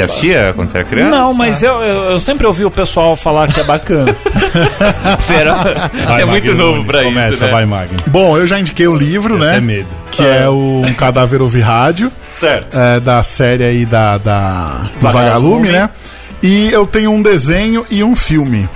Você 0.07 0.12
assistia 0.12 0.53
quando 0.55 0.70
você 0.70 0.78
era 0.78 0.86
criança? 0.86 1.11
Não, 1.11 1.34
mas 1.34 1.62
eu, 1.62 1.72
eu, 1.82 2.11
eu 2.11 2.18
sempre 2.20 2.46
ouvi 2.46 2.64
o 2.64 2.70
pessoal 2.70 3.16
falar 3.16 3.48
que 3.48 3.61
é 3.61 3.64
bacana. 3.64 4.14
Você 5.20 5.34
era... 5.34 5.55
Vai, 5.55 6.22
é 6.22 6.24
muito 6.24 6.46
Magno 6.48 6.55
novo 6.55 6.84
pra 6.84 7.03
Começa, 7.03 7.34
isso, 7.34 7.44
né? 7.44 7.51
vai, 7.51 7.66
Magno. 7.66 7.98
Bom, 8.07 8.36
eu 8.36 8.46
já 8.46 8.59
indiquei 8.59 8.86
o 8.86 8.94
livro, 8.94 9.38
né? 9.38 9.57
É 9.57 9.61
medo. 9.61 9.88
Que 10.11 10.24
é 10.24 10.48
o 10.48 10.82
Um 10.86 10.92
Cadáver 10.94 11.40
Ouve 11.42 11.61
Rádio, 11.61 12.11
certo. 12.32 12.76
é, 12.76 12.98
da 13.01 13.22
série 13.22 13.62
aí 13.64 13.86
da, 13.86 14.18
da 14.18 14.88
Vagalume. 15.01 15.01
Vagalume, 15.01 15.68
né? 15.72 15.90
E 16.43 16.70
eu 16.72 16.86
tenho 16.86 17.11
um 17.11 17.20
desenho 17.20 17.84
e 17.91 18.03
um 18.03 18.16
filme. 18.16 18.66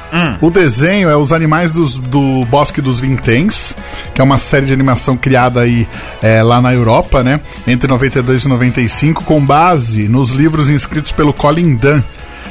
O 0.42 0.50
desenho 0.50 1.08
é 1.08 1.16
Os 1.16 1.32
Animais 1.32 1.72
dos- 1.72 1.96
do 1.96 2.44
Bosque 2.46 2.82
dos 2.82 3.00
Vinténs, 3.00 3.74
que 4.14 4.20
é 4.20 4.24
uma 4.24 4.36
série 4.36 4.66
de 4.66 4.72
animação 4.74 5.16
criada 5.16 5.60
aí 5.60 5.88
é, 6.22 6.42
lá 6.42 6.60
na 6.60 6.74
Europa, 6.74 7.22
né? 7.22 7.40
Entre 7.66 7.88
92 7.88 8.42
e 8.44 8.48
95, 8.48 9.24
com 9.24 9.40
base 9.44 10.08
nos 10.08 10.30
livros 10.32 10.68
inscritos 10.68 11.10
pelo 11.12 11.32
Colin 11.32 11.74
Dunn. 11.76 12.02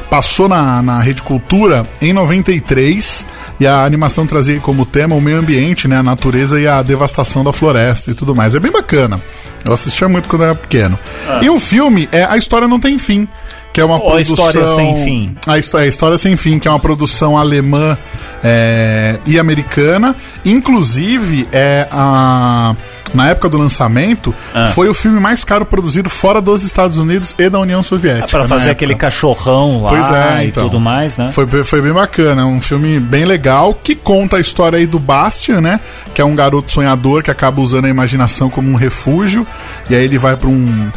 Passou 0.09 0.47
na, 0.49 0.81
na 0.81 0.99
Rede 0.99 1.21
Cultura 1.23 1.87
em 2.01 2.11
93 2.13 3.25
e 3.59 3.67
a 3.67 3.83
animação 3.85 4.25
trazia 4.27 4.59
como 4.59 4.85
tema 4.85 5.15
o 5.15 5.21
meio 5.21 5.37
ambiente, 5.39 5.87
né? 5.87 5.97
A 5.97 6.03
natureza 6.03 6.59
e 6.59 6.67
a 6.67 6.81
devastação 6.81 7.43
da 7.43 7.53
floresta 7.53 8.11
e 8.11 8.13
tudo 8.15 8.35
mais. 8.35 8.55
É 8.55 8.59
bem 8.59 8.71
bacana. 8.71 9.19
Eu 9.65 9.73
assistia 9.73 10.09
muito 10.09 10.27
quando 10.27 10.43
era 10.43 10.55
pequeno. 10.55 10.97
E 11.41 11.49
o 11.49 11.57
filme 11.59 12.09
é 12.11 12.23
A 12.25 12.35
História 12.35 12.67
Não 12.67 12.79
Tem 12.79 12.97
Fim, 12.97 13.27
que 13.73 13.81
é 13.81 13.85
uma 13.85 13.95
Ou 13.97 14.09
A 14.09 14.11
produção... 14.13 14.45
História 14.47 14.75
Sem 14.75 15.03
Fim. 15.03 15.35
A 15.47 15.57
Histó- 15.57 15.77
a 15.79 15.87
História 15.87 16.17
Sem 16.17 16.35
Fim, 16.37 16.59
que 16.59 16.67
é 16.67 16.71
uma 16.71 16.79
produção 16.79 17.37
alemã 17.37 17.97
é, 18.43 19.17
e 19.25 19.37
americana. 19.39 20.15
Inclusive, 20.45 21.47
é 21.51 21.87
a... 21.91 22.75
Na 23.13 23.29
época 23.29 23.47
do 23.47 23.59
lançamento, 23.59 24.33
Ah. 24.55 24.65
foi 24.67 24.89
o 24.89 24.93
filme 24.93 25.19
mais 25.19 25.43
caro 25.43 25.65
produzido 25.67 26.09
fora 26.09 26.41
dos 26.41 26.63
Estados 26.63 26.97
Unidos 26.97 27.35
e 27.37 27.47
da 27.47 27.59
União 27.59 27.83
Soviética. 27.83 28.27
Pra 28.27 28.39
na 28.39 28.47
fazer 28.47 28.71
aquele 28.71 28.95
cachorrão 28.95 29.83
lá 29.83 29.89
Pois 29.91 30.09
é, 30.09 30.45
e 30.45 30.47
então. 30.47 30.63
tudo 30.63 30.79
mais, 30.79 31.15
né? 31.15 31.29
Foi, 31.31 31.45
foi 31.63 31.79
bem 31.79 31.93
bacana, 31.93 32.41
é 32.41 32.45
um 32.45 32.59
filme 32.59 32.99
bem 32.99 33.23
legal 33.23 33.75
que 33.75 33.93
conta 33.93 34.37
a 34.37 34.39
história 34.39 34.79
aí 34.79 34.87
do 34.87 34.97
Bastian, 34.97 35.61
né? 35.61 35.79
Que 36.15 36.21
é 36.23 36.25
um 36.25 36.35
garoto 36.35 36.71
sonhador 36.71 37.21
que 37.21 37.29
acaba 37.29 37.61
usando 37.61 37.85
a 37.85 37.89
imaginação 37.89 38.49
como 38.49 38.71
um 38.71 38.75
refúgio. 38.75 39.45
E 39.91 39.95
aí 39.95 40.03
ele 40.05 40.17
vai 40.17 40.35
pra 40.35 40.47
um. 40.49 40.89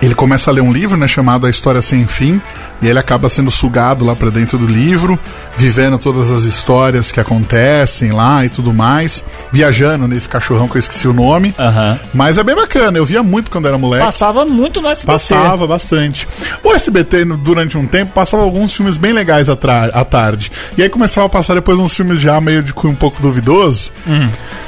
Ele 0.00 0.14
começa 0.14 0.50
a 0.50 0.54
ler 0.54 0.60
um 0.60 0.72
livro, 0.72 0.96
né? 0.96 1.08
Chamado 1.08 1.46
A 1.46 1.50
História 1.50 1.82
Sem 1.82 2.06
Fim. 2.06 2.40
E 2.80 2.86
ele 2.86 2.98
acaba 2.98 3.28
sendo 3.28 3.50
sugado 3.50 4.04
lá 4.04 4.14
pra 4.14 4.30
dentro 4.30 4.56
do 4.56 4.66
livro, 4.66 5.18
vivendo 5.56 5.98
todas 5.98 6.30
as 6.30 6.44
histórias 6.44 7.10
que 7.10 7.18
acontecem 7.20 8.12
lá 8.12 8.44
e 8.44 8.48
tudo 8.48 8.72
mais. 8.72 9.24
Viajando 9.52 10.06
nesse 10.06 10.28
cachorrão 10.28 10.68
que 10.68 10.76
eu 10.76 10.80
esqueci 10.80 11.08
o 11.08 11.12
nome. 11.12 11.52
Aham. 11.58 11.98
Mas 12.14 12.38
é 12.38 12.44
bem 12.44 12.54
bacana, 12.54 12.96
eu 12.98 13.04
via 13.04 13.22
muito 13.22 13.50
quando 13.50 13.66
era 13.66 13.76
moleque. 13.76 14.04
Passava 14.04 14.44
muito 14.44 14.80
no 14.80 14.88
SBT. 14.88 15.06
Passava 15.12 15.66
bastante. 15.66 16.28
O 16.62 16.72
SBT, 16.72 17.24
durante 17.24 17.76
um 17.76 17.86
tempo, 17.86 18.12
passava 18.12 18.42
alguns 18.44 18.72
filmes 18.72 18.96
bem 18.96 19.12
legais 19.12 19.48
à, 19.48 19.56
tra- 19.56 19.86
à 19.92 20.04
tarde. 20.04 20.52
E 20.76 20.82
aí 20.82 20.88
começava 20.88 21.26
a 21.26 21.30
passar 21.30 21.54
depois 21.54 21.78
uns 21.78 21.94
filmes 21.94 22.20
já 22.20 22.40
meio 22.40 22.62
de 22.62 22.72
um 22.84 22.94
pouco 22.94 23.20
duvidoso. 23.20 23.90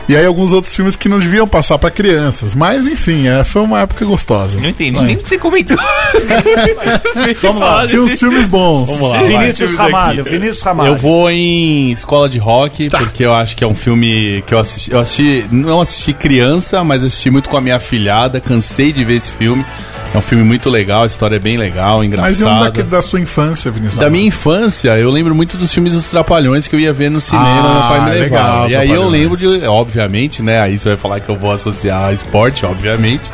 E 0.09 0.17
aí 0.17 0.27
alguns 0.27 0.53
outros 0.53 0.75
filmes 0.75 0.97
que 0.97 1.09
não 1.09 1.19
deviam 1.21 1.47
passar 1.47 1.79
pra 1.79 1.91
crianças. 1.91 2.55
Mas 2.57 2.87
enfim, 2.89 3.29
é, 3.29 3.45
foi 3.45 3.63
uma 3.63 3.81
época 3.83 4.05
gostosa. 4.05 4.59
Não 4.59 4.69
entendi, 4.69 5.01
nem 5.01 5.17
você 5.17 5.39
comentou. 5.39 5.77
Vamos 7.43 7.61
lá. 7.61 7.87
Tinha 7.87 8.00
uns 8.01 8.19
filmes 8.19 8.47
bons. 8.47 8.89
Vamos 8.91 9.11
lá. 9.11 9.23
Vinícius 9.23 9.75
vai. 9.75 9.87
Ramalho, 9.87 10.25
Vinícius 10.25 10.63
Ramalho. 10.63 10.89
Eu 10.91 10.97
vou 10.97 11.31
em 11.31 11.91
Escola 11.93 12.29
de 12.29 12.39
Rock, 12.39 12.89
porque 12.89 13.25
eu 13.25 13.35
acho 13.35 13.57
que 13.57 13.65
é 13.65 13.67
um 13.67 13.75
filme 13.75 14.43
que 14.47 14.55
eu 14.55 14.59
assisti. 14.59 14.91
Eu 14.91 15.01
assisti, 15.01 15.47
não 15.51 15.81
assisti 15.81 16.13
criança, 16.13 16.83
mas 16.85 17.03
assisti 17.05 17.31
muito 17.31 17.49
com 17.49 17.57
a 17.57 17.61
minha 17.61 17.77
afilhada. 17.77 18.41
Cansei 18.41 18.93
de 18.93 19.05
ver 19.05 19.17
esse 19.17 19.33
filme. 19.33 19.65
É 20.13 20.19
um 20.19 20.21
filme 20.23 20.43
muito 20.43 20.69
legal, 20.69 21.05
a 21.05 21.07
história 21.07 21.37
é 21.37 21.39
bem 21.39 21.57
legal, 21.57 21.99
Mas 21.99 21.99
e 21.99 22.01
um 22.03 22.05
engraçada. 22.07 22.65
daquele 22.65 22.89
da 22.89 23.01
sua 23.01 23.21
infância, 23.21 23.71
Vinícius? 23.71 23.97
Da 23.99 24.11
minha 24.11 24.27
infância, 24.27 24.91
eu 24.99 25.09
lembro 25.09 25.35
muito 25.37 25.57
dos 25.57 25.73
filmes 25.73 25.93
dos 25.93 26.07
Trapalhões 26.07 26.67
que 26.67 26.75
eu 26.75 26.81
ia 26.81 26.93
ver 26.93 27.09
no 27.13 27.21
cinema, 27.21 27.47
Ah, 27.49 27.73
meu 27.73 27.83
pai 27.83 28.01
me 28.15 28.21
levava. 28.21 28.67
legal, 28.67 28.71
e 28.71 28.77
aí 28.77 28.91
eu 28.91 29.07
lembro 29.09 29.37
de, 29.37 29.47
obviamente, 29.69 30.43
né? 30.43 30.61
Aí 30.61 30.77
você 30.77 30.89
vai 30.89 30.99
falar 30.99 31.21
que 31.21 31.29
eu 31.29 31.37
vou 31.37 31.53
associar 31.53 32.07
a 32.09 32.13
esporte, 32.13 32.67
obviamente. 32.67 33.31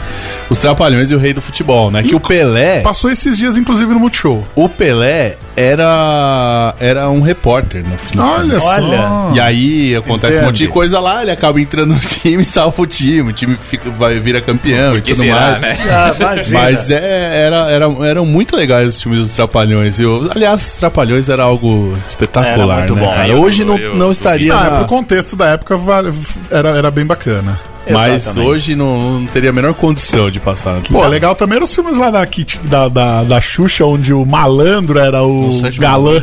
Os 0.50 0.58
Trapalhões 0.58 1.10
e 1.10 1.14
o 1.14 1.18
Rei 1.18 1.32
do 1.32 1.40
Futebol, 1.40 1.90
né? 1.90 2.02
Que 2.02 2.14
o 2.14 2.20
Pelé. 2.20 2.80
Passou 2.80 3.10
esses 3.10 3.38
dias, 3.38 3.56
inclusive, 3.56 3.90
no 3.94 3.98
Multishow. 3.98 4.46
O 4.54 4.68
Pelé 4.68 5.36
era, 5.56 6.74
era 6.78 7.08
um 7.08 7.22
repórter 7.22 7.82
no 7.88 7.96
final. 7.96 8.34
Olha, 8.40 8.60
Olha. 8.62 9.00
só. 9.00 9.32
E 9.34 9.40
aí 9.40 9.96
acontece 9.96 10.26
um 10.34 10.36
Entende. 10.36 10.46
monte 10.46 10.58
de 10.58 10.68
coisa 10.68 11.00
lá, 11.00 11.22
ele 11.22 11.30
acaba 11.30 11.58
entrando 11.58 11.94
no 11.94 12.00
time, 12.04 12.44
salva 12.44 12.82
o 12.82 12.86
time, 12.86 13.30
o 13.30 13.32
time 13.32 13.56
fica, 13.56 13.88
vai, 13.90 14.20
vira 14.20 14.42
campeão 14.42 14.92
que 15.00 15.12
e 15.12 15.14
tudo 15.14 15.24
será, 15.24 15.40
mais. 15.52 15.60
né? 15.62 15.78
Ah, 15.90 16.14
imagina. 16.18 16.65
Mas 16.74 16.90
é, 16.90 17.46
era, 17.46 17.70
era, 17.70 17.86
eram 18.08 18.26
muito 18.26 18.56
legais 18.56 18.88
os 18.88 19.02
filmes 19.02 19.22
dos 19.22 19.34
Trapalhões. 19.34 19.98
Eu, 19.98 20.28
aliás, 20.34 20.64
os 20.64 20.78
Trapalhões 20.78 21.28
era 21.28 21.42
algo 21.44 21.92
espetacular, 22.08 22.54
Era 22.54 22.64
muito 22.78 22.94
né, 22.94 23.00
bom. 23.02 23.14
cara? 23.14 23.28
Eu- 23.28 23.40
Hoje 23.40 23.64
não, 23.64 23.78
eu- 23.78 23.94
não 23.96 24.06
eu- 24.06 24.12
estaria 24.12 24.54
Ah, 24.54 24.70
na- 24.70 24.76
pro 24.78 24.86
contexto 24.86 25.36
da 25.36 25.48
época 25.48 25.78
era, 26.50 26.68
era 26.70 26.90
bem 26.90 27.04
bacana. 27.06 27.58
Mas 27.92 28.36
hoje 28.36 28.74
não, 28.74 29.20
não 29.20 29.26
teria 29.26 29.50
a 29.50 29.52
menor 29.52 29.74
condição 29.74 30.30
de 30.30 30.40
passar. 30.40 30.80
Pô, 30.90 31.06
legal 31.06 31.34
também 31.34 31.56
eram 31.56 31.64
os 31.66 31.74
filmes 31.74 31.96
lá 31.96 32.10
da, 32.10 32.26
Kit, 32.26 32.58
da, 32.64 32.88
da, 32.88 33.22
da 33.24 33.40
Xuxa, 33.40 33.84
onde 33.84 34.12
o 34.12 34.24
malandro 34.26 34.98
era 34.98 35.22
o 35.22 35.50
galã. 35.78 36.22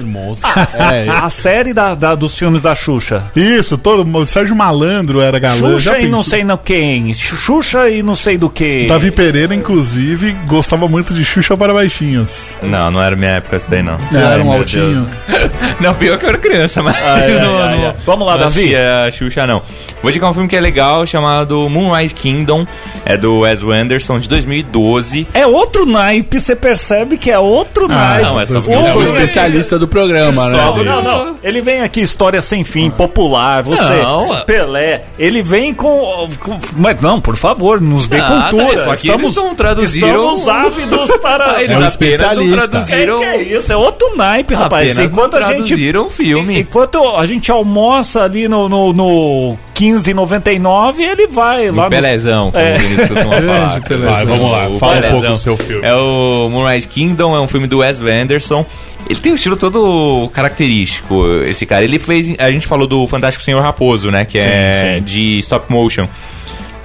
É, 0.73 1.09
A 1.09 1.29
série 1.29 1.73
da, 1.73 1.95
da- 1.95 2.15
dos 2.15 2.37
filmes 2.37 2.63
da 2.63 2.75
Xuxa. 2.75 3.23
Isso, 3.35 3.77
todo 3.77 4.03
o 4.17 4.27
Sérgio 4.27 4.55
Malandro 4.55 5.21
era 5.21 5.39
galã. 5.39 5.73
Xuxa 5.73 5.91
Já 5.91 5.99
e 5.99 6.07
não 6.07 6.23
sei 6.23 6.43
no 6.43 6.57
quem. 6.57 7.13
Xuxa 7.13 7.89
e 7.89 8.03
não 8.03 8.15
sei 8.15 8.37
do 8.37 8.49
que. 8.49 8.85
Davi 8.87 9.11
Pereira, 9.11 9.53
inclusive, 9.55 10.35
gostava 10.47 10.87
muito 10.87 11.13
de 11.13 11.23
Xuxa 11.23 11.55
para 11.57 11.73
baixinhos. 11.73 12.55
Não, 12.61 12.91
não 12.91 13.01
era 13.01 13.15
minha 13.15 13.31
época 13.31 13.57
isso 13.57 13.67
daí, 13.69 13.81
não. 13.83 13.97
era 14.11 14.41
um 14.41 14.45
meu 14.45 14.53
altinho. 14.53 15.07
Não, 15.79 15.93
pior 15.95 16.17
que 16.17 16.25
eu 16.25 16.29
era 16.29 16.37
criança, 16.37 16.81
mas 16.81 16.95
Ai, 16.95 17.33
ai, 17.33 17.39
não, 17.39 17.57
ai, 17.61 17.77
não- 17.77 17.87
ai. 17.87 17.95
Vamos 18.05 18.25
lá, 18.27 18.33
não 18.33 18.43
Davi. 18.43 18.75
a 18.75 19.09
Xuxa, 19.11 19.45
não. 19.47 19.61
Vou 20.03 20.09
indicar 20.11 20.29
um 20.29 20.33
filme 20.33 20.47
que 20.49 20.55
é 20.55 20.59
legal, 20.61 21.05
chamado 21.07 21.67
Moonrise 21.69 22.13
Kingdom. 22.13 22.67
É 23.05 23.17
do 23.17 23.39
Wes 23.39 23.63
Anderson, 23.63 24.19
de 24.19 24.29
2012. 24.29 25.25
É 25.33 25.47
outro 25.47 25.85
naipe, 25.85 26.39
você 26.39 26.55
percebe 26.55 27.17
que 27.17 27.31
é 27.31 27.39
outro 27.39 27.87
naipe. 27.87 28.29
não, 28.29 28.39
é 28.41 28.45
só- 28.45 28.53
Outro 28.55 28.71
é 28.73 28.93
o 28.95 29.03
especialista 29.03 29.79
do 29.79 29.87
programa, 29.87 30.49
né? 30.49 30.57
Só-? 30.61 30.83
Não, 30.83 31.01
não. 31.01 31.35
Ele 31.41 31.61
vem 31.61 31.81
aqui, 31.81 32.01
história 32.01 32.41
sem 32.41 32.63
fim, 32.63 32.89
popular, 32.89 33.63
você, 33.63 33.81
Não. 34.01 34.43
Pelé. 34.45 35.03
Ele 35.17 35.41
vem 35.41 35.73
com, 35.73 36.29
com- 36.39 36.59
Mas 36.73 36.99
não, 37.01 37.19
por 37.21 37.35
favor, 37.37 37.79
nos 37.81 38.07
dê 38.07 38.17
Nada, 38.17 38.49
cultura. 38.49 38.73
isso 38.75 38.91
aqui 38.91 39.07
estamos, 39.07 39.55
traduziram- 39.55 40.33
estamos 40.35 40.47
ávidos 40.49 41.11
para. 41.21 41.61
Eles 41.63 41.71
É 41.75 41.79
um 41.79 41.85
especialista. 41.85 42.63
É, 42.63 42.67
traduziram. 42.67 43.17
que 43.19 43.23
é 43.23 43.41
isso, 43.41 43.71
é 43.71 43.77
outro 43.77 44.15
naipe, 44.17 44.53
rapaz. 44.53 44.91
Apenas 44.91 45.11
Enquanto 45.11 45.31
não 45.33 45.39
a 45.39 45.41
gente. 45.43 45.55
traduziram 45.67 46.07
o 46.07 46.09
filme. 46.09 46.59
Enquanto 46.59 47.15
a 47.15 47.25
gente 47.25 47.49
almoça 47.51 48.23
ali 48.23 48.47
no, 48.47 48.67
no, 48.67 48.91
no 48.93 49.57
15,99, 49.83 50.99
ele 50.99 51.27
vai 51.27 51.69
lá 51.71 51.83
No 51.85 51.89
Pelezão, 51.89 52.51
como 52.51 52.63
É. 52.63 52.77
falar. 52.79 53.81
Pelezão. 53.81 54.11
Vai, 54.11 54.25
vamos 54.25 54.51
lá, 54.51 54.67
O 54.69 54.79
fala 54.79 54.91
um 54.91 54.95
Pelezão. 54.95 55.19
pouco 55.21 55.27
do 55.35 55.37
seu 55.39 55.57
filme. 55.57 55.85
É 55.85 55.93
o 55.93 56.49
Moonrise 56.49 56.87
Kingdom, 56.87 57.35
é 57.35 57.39
um 57.41 57.47
filme 57.47 57.67
do 57.67 57.79
Wes 57.79 57.99
Anderson. 58.01 58.65
Ele 59.09 59.19
tem 59.19 59.31
um 59.33 59.35
estilo 59.35 59.57
todo 59.57 60.29
característico, 60.33 61.25
esse 61.45 61.65
cara. 61.65 61.83
Ele 61.83 61.99
fez. 61.99 62.35
A 62.39 62.49
gente 62.51 62.65
falou 62.65 62.87
do 62.87 63.05
Fantástico 63.07 63.43
Senhor 63.43 63.61
Raposo, 63.61 64.09
né? 64.09 64.23
Que 64.23 64.37
é 64.39 64.95
sim. 64.97 65.03
de 65.03 65.39
stop 65.39 65.69
motion. 65.71 66.05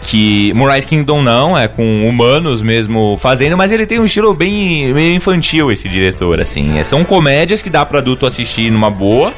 Que 0.02 0.52
Moonrise 0.54 0.86
Kingdom 0.86 1.22
não, 1.22 1.56
é 1.58 1.68
com 1.68 2.08
humanos 2.08 2.62
mesmo 2.62 3.16
fazendo, 3.18 3.56
mas 3.56 3.70
ele 3.72 3.84
tem 3.86 3.98
um 4.00 4.04
estilo 4.04 4.32
bem 4.34 4.92
meio 4.92 5.12
infantil, 5.14 5.70
esse 5.70 5.88
diretor, 5.88 6.40
assim. 6.40 6.78
É, 6.78 6.82
São 6.84 7.04
comédias 7.04 7.60
que 7.62 7.68
dá 7.70 7.84
pra 7.84 7.98
adulto 7.98 8.24
assistir 8.24 8.70
numa 8.70 8.90
boa, 8.90 9.32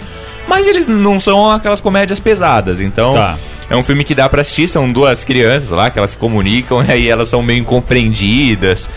mas 0.46 0.66
eles 0.66 0.86
não 0.86 1.18
são 1.18 1.50
aquelas 1.50 1.80
comédias 1.80 2.18
pesadas. 2.20 2.80
Então, 2.80 3.12
Tá. 3.14 3.36
É 3.70 3.76
um 3.76 3.82
filme 3.84 4.02
que 4.02 4.16
dá 4.16 4.28
pra 4.28 4.40
assistir, 4.40 4.66
são 4.66 4.92
duas 4.92 5.22
crianças 5.22 5.70
lá 5.70 5.90
que 5.90 5.98
elas 5.98 6.10
se 6.10 6.16
comunicam 6.16 6.82
e 6.84 6.92
aí 6.92 7.08
elas 7.08 7.28
são 7.28 7.40
meio 7.42 7.60
incompreendidas. 7.60 8.90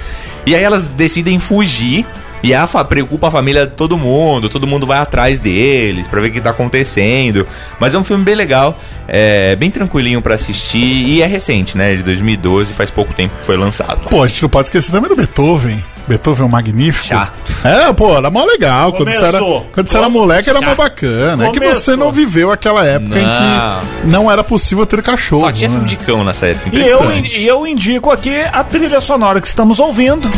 E 0.46 0.56
aí 0.56 0.64
elas 0.64 0.90
decidem 0.90 1.40
fugir 1.40 2.06
E 2.44 2.54
a 2.54 2.68
preocupa 2.68 3.30
a 3.30 3.32
família 3.32 3.66
de 3.66 3.74
todo 3.74 3.98
mundo, 3.98 4.50
todo 4.50 4.68
mundo 4.68 4.86
vai 4.86 4.98
atrás 4.98 5.40
deles 5.40 6.06
pra 6.10 6.20
ver 6.20 6.28
o 6.28 6.32
que 6.34 6.42
tá 6.42 6.50
acontecendo. 6.50 7.48
Mas 7.80 7.94
é 7.94 7.98
um 7.98 8.04
filme 8.04 8.26
bem 8.26 8.36
legal, 8.36 8.78
é 9.08 9.56
bem 9.56 9.72
tranquilinho 9.72 10.22
pra 10.22 10.36
assistir 10.36 10.80
e 10.80 11.22
é 11.22 11.26
recente, 11.26 11.78
né? 11.78 11.96
De 11.96 12.04
2012, 12.04 12.74
faz 12.74 12.92
pouco 12.92 13.14
tempo 13.14 13.38
que 13.38 13.46
foi 13.46 13.56
lançado. 13.56 14.10
Pô, 14.10 14.24
a 14.24 14.28
gente 14.28 14.42
não 14.42 14.50
pode 14.50 14.68
esquecer 14.68 14.92
também 14.92 15.10
do 15.10 15.16
Beethoven. 15.16 15.82
Beethoven 16.08 16.44
é 16.44 16.46
um 16.46 16.50
magnífico. 16.52 17.08
Chato. 17.08 17.34
É, 17.64 17.92
pô, 17.94 18.16
era 18.18 18.30
mó 18.30 18.44
legal. 18.44 18.92
Quando 18.92 19.10
você 19.10 19.18
era, 19.24 19.38
Começou. 19.40 19.68
quando 19.74 19.88
você 19.90 19.98
era 19.98 20.10
moleque, 20.10 20.50
era 20.50 20.62
mó 20.62 20.76
bacana. 20.76 21.48
É 21.48 21.52
que 21.52 21.60
você 21.60 21.66
Começou. 21.66 21.98
não 21.98 22.12
viveu 22.12 22.52
aquela 22.52 22.86
época 22.86 23.20
em 23.20 23.26
Não. 23.26 23.82
que 24.02 24.08
não 24.08 24.32
era 24.32 24.44
possível 24.44 24.86
ter 24.86 25.02
cachorro. 25.02 25.42
Só 25.46 25.52
tinha 25.52 25.70
né? 25.70 25.76
filme 25.76 25.90
de 25.90 25.96
cão 25.98 26.24
nessa 26.24 26.48
época. 26.48 26.76
E 26.76 26.88
eu, 26.88 27.12
e 27.12 27.48
eu 27.48 27.66
indico 27.66 28.12
aqui 28.12 28.42
a 28.52 28.64
trilha 28.64 29.00
sonora 29.00 29.40
que 29.40 29.48
estamos 29.48 29.80
ouvindo. 29.80 30.30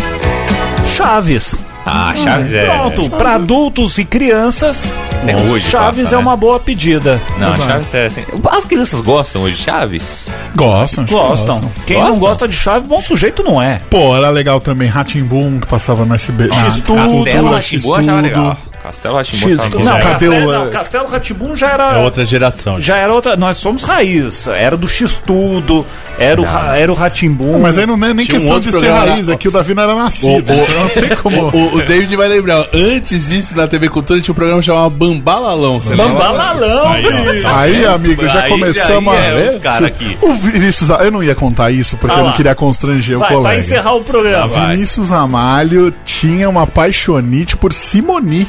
Chaves. 0.95 1.57
Ah, 1.85 2.11
Chaves 2.15 2.51
é. 2.53 2.65
Pronto, 2.65 3.09
para 3.11 3.35
adultos 3.35 3.97
e 3.99 4.05
crianças, 4.05 4.89
Até 5.21 5.35
hoje 5.35 5.69
Chaves 5.69 6.03
passa, 6.05 6.15
é 6.15 6.17
né? 6.17 6.23
uma 6.23 6.35
boa 6.35 6.59
pedida. 6.59 7.21
Não, 7.37 7.53
Exato. 7.53 7.69
Chaves 7.69 7.93
é 7.95 8.05
assim. 8.07 8.23
As 8.49 8.65
crianças 8.65 9.01
gostam 9.01 9.43
hoje 9.43 9.55
de 9.55 9.61
Chaves? 9.63 10.25
Gostam. 10.55 11.05
que 11.05 11.13
Gostam. 11.13 11.61
Quem 11.85 11.97
não 11.97 12.07
Gostam? 12.07 12.19
gosta 12.27 12.47
de 12.47 12.55
Chaves, 12.55 12.87
bom 12.87 13.01
sujeito 13.01 13.43
não 13.43 13.61
é. 13.61 13.81
Pô, 13.89 14.15
era 14.15 14.29
legal 14.29 14.59
também. 14.59 14.91
Boom 15.25 15.59
que 15.59 15.67
passava 15.67 16.05
no 16.05 16.15
SB. 16.15 16.49
X-Tudo, 16.51 17.23
Castelo 17.25 17.61
X-Tudo. 17.61 18.57
Ratimbun. 18.85 19.15
Castelo 19.15 19.15
Ratimbun 19.15 19.83
Não, 19.83 19.99
Castelo, 19.99 20.51
não, 20.51 20.69
Castelo 20.69 21.07
Ratibum 21.07 21.55
já 21.55 21.71
era. 21.71 21.93
É 21.93 22.03
outra 22.03 22.25
geração. 22.25 22.79
Já 22.79 22.97
era 22.97 23.13
outra. 23.13 23.35
Nós 23.35 23.57
somos 23.57 23.83
raiz. 23.83 24.47
Era 24.47 24.77
do 24.77 24.87
X-Tudo, 24.87 25.85
era, 26.19 26.39
o, 26.39 26.43
Ra- 26.45 26.77
era 26.77 26.91
o 26.91 26.95
Ratimbum. 26.95 27.59
Mas 27.59 27.77
aí 27.77 27.85
não 27.85 27.95
é 27.95 28.13
nem 28.13 28.25
Tinha 28.25 28.37
um 28.37 28.39
questão 28.39 28.55
outro 28.55 28.71
de 28.71 28.77
ser 28.79 28.91
raiz, 28.91 29.27
lá. 29.27 29.33
é 29.33 29.47
o 29.47 29.51
Davi 29.51 29.73
não 29.73 29.83
era 29.83 29.95
nascido. 29.95 30.27
O- 30.29 30.35
o- 30.35 30.39
então 30.39 30.55
não 30.79 30.89
tem 31.07 31.17
como. 31.17 31.45
O, 31.55 31.75
o 31.77 31.81
David 31.83 32.15
vai 32.15 32.27
lembrar, 32.27 32.65
antes 32.73 33.27
disso 33.29 33.55
na 33.55 33.67
TV 33.67 33.89
Cultura 33.89 34.19
tinha 34.21 34.31
um 34.31 34.35
programa 34.35 34.61
chamado 34.61 34.89
Bambalalão, 34.91 35.79
você? 35.79 35.95
Bambalalão, 35.95 36.91
Aí, 36.91 37.05
ó, 37.05 37.31
bicho. 37.31 37.47
Aí, 37.47 37.85
amigo, 37.85 38.27
já 38.27 38.43
Aí, 38.43 38.49
começamos 38.49 39.13
aí 39.13 39.19
a 39.49 39.53
é 39.55 39.59
cara 39.59 39.87
aqui. 39.87 40.17
O 40.21 40.33
Vinícius, 40.33 40.89
eu 40.89 41.11
não 41.11 41.23
ia 41.23 41.35
contar 41.35 41.71
isso 41.71 41.97
porque 41.97 42.15
Ah 42.15 42.19
eu 42.19 42.25
não 42.25 42.33
queria 42.33 42.55
constranger 42.55 43.17
Vai, 43.17 43.29
o 43.29 43.33
colega. 43.37 43.49
vai 43.55 43.59
encerrar 43.59 43.93
o 43.95 44.03
programa. 44.03 44.47
vai. 44.47 44.71
Vinícius 44.75 45.11
Amalho 45.11 45.93
tinha 46.03 46.49
uma 46.49 46.65
paixonite 46.67 47.55
por 47.57 47.71
Simoni. 47.73 48.47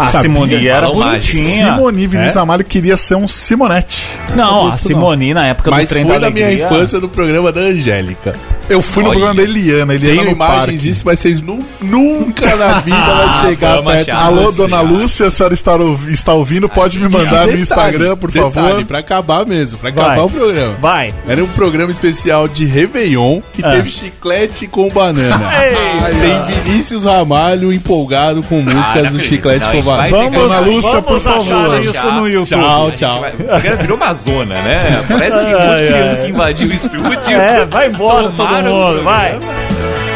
A 0.00 0.06
Sabia? 0.06 0.22
Simoni 0.22 0.68
era 0.68 0.88
bonitinha. 0.90 1.74
Simoni, 1.74 2.06
Vinícius 2.06 2.36
É? 2.36 2.40
Amalho 2.40 2.64
queria 2.64 2.96
ser 2.96 3.16
um 3.16 3.28
Simonete. 3.28 4.06
Não, 4.34 4.70
a 4.70 4.74
Isso 4.74 4.88
Simoni 4.88 5.34
na 5.34 5.46
época 5.48 5.70
Mas 5.70 5.86
do 5.86 5.88
trem 5.90 6.04
foi 6.04 6.14
da 6.14 6.28
da 6.28 6.30
minha 6.30 6.52
infância 6.52 6.98
no 6.98 7.08
programa 7.08 7.52
da 7.52 7.60
Angélica. 7.60 8.34
Eu 8.70 8.80
fui 8.80 9.02
no 9.02 9.10
Olha. 9.10 9.18
programa 9.18 9.34
da 9.34 9.42
Eliana, 9.42 9.94
Eliana 9.94 10.14
Tenho 10.14 10.24
no 10.26 10.30
imagens 10.36 10.58
parque. 10.60 10.76
disso, 10.78 11.02
mas 11.04 11.18
vocês 11.18 11.42
nu- 11.42 11.64
nunca 11.82 12.54
na 12.56 12.74
vida 12.80 12.96
vai 12.96 13.40
chegar 13.50 13.76
vamos 13.76 13.92
perto. 13.92 14.10
achar. 14.10 14.24
Alô, 14.26 14.52
dona. 14.52 14.80
Lúcia, 14.80 15.26
a 15.26 15.30
senhora 15.30 15.54
está, 15.54 15.74
ouvi- 15.74 16.12
está 16.14 16.32
ouvindo, 16.34 16.68
pode 16.68 16.98
me 17.00 17.08
mandar 17.08 17.40
no 17.40 17.46
Detalhe, 17.46 17.62
Instagram, 17.62 18.16
por 18.16 18.30
detalhe, 18.30 18.52
favor. 18.52 18.84
Pra 18.84 18.98
acabar 19.00 19.44
mesmo, 19.44 19.76
pra 19.78 19.90
Vai. 19.90 20.04
acabar 20.04 20.22
o 20.22 20.30
programa. 20.30 20.74
Vai. 20.80 21.12
Era 21.28 21.42
um 21.44 21.48
programa 21.48 21.90
especial 21.90 22.46
de 22.46 22.64
Réveillon 22.64 23.40
que 23.52 23.62
Ah. 23.64 23.70
teve 23.72 23.90
chiclete 23.90 24.66
com 24.68 24.88
banana. 24.88 25.40
Ei, 25.64 26.14
Tem 26.20 26.62
Vinícius 26.62 27.04
Ramalho 27.04 27.72
empolgado 27.72 28.42
com 28.44 28.60
músicas 28.62 28.96
Ah, 28.98 29.02
não 29.02 29.12
do 29.12 29.20
chiclete 29.20 29.64
com 29.66 29.82
vai 29.82 30.10
banana. 30.10 30.10
Vamos, 30.10 30.32
Dona 30.40 30.58
Lúcia, 30.60 30.90
vamos 31.00 31.06
por 31.06 31.20
favor. 31.20 31.80
isso 31.82 32.12
no 32.12 32.28
YouTube. 32.28 32.60
Tchau, 32.60 32.90
tchau. 32.92 33.20
vai- 33.20 33.30
O 33.32 33.36
programa 33.36 33.76
virou 33.76 33.96
uma 33.96 34.14
zona, 34.14 34.54
né? 34.62 35.04
Parece 35.08 35.36
que 35.36 35.44
um 35.44 35.50
monte 35.50 35.58
de 35.58 35.82
Ai, 35.82 35.86
criança 35.86 36.28
invadiu 36.28 36.68
o 36.68 36.72
estúdio. 36.72 37.00
É, 37.34 37.64
vai 37.66 37.88
embora 37.88 38.30
todo 38.30 38.59
Vai. 39.02 39.38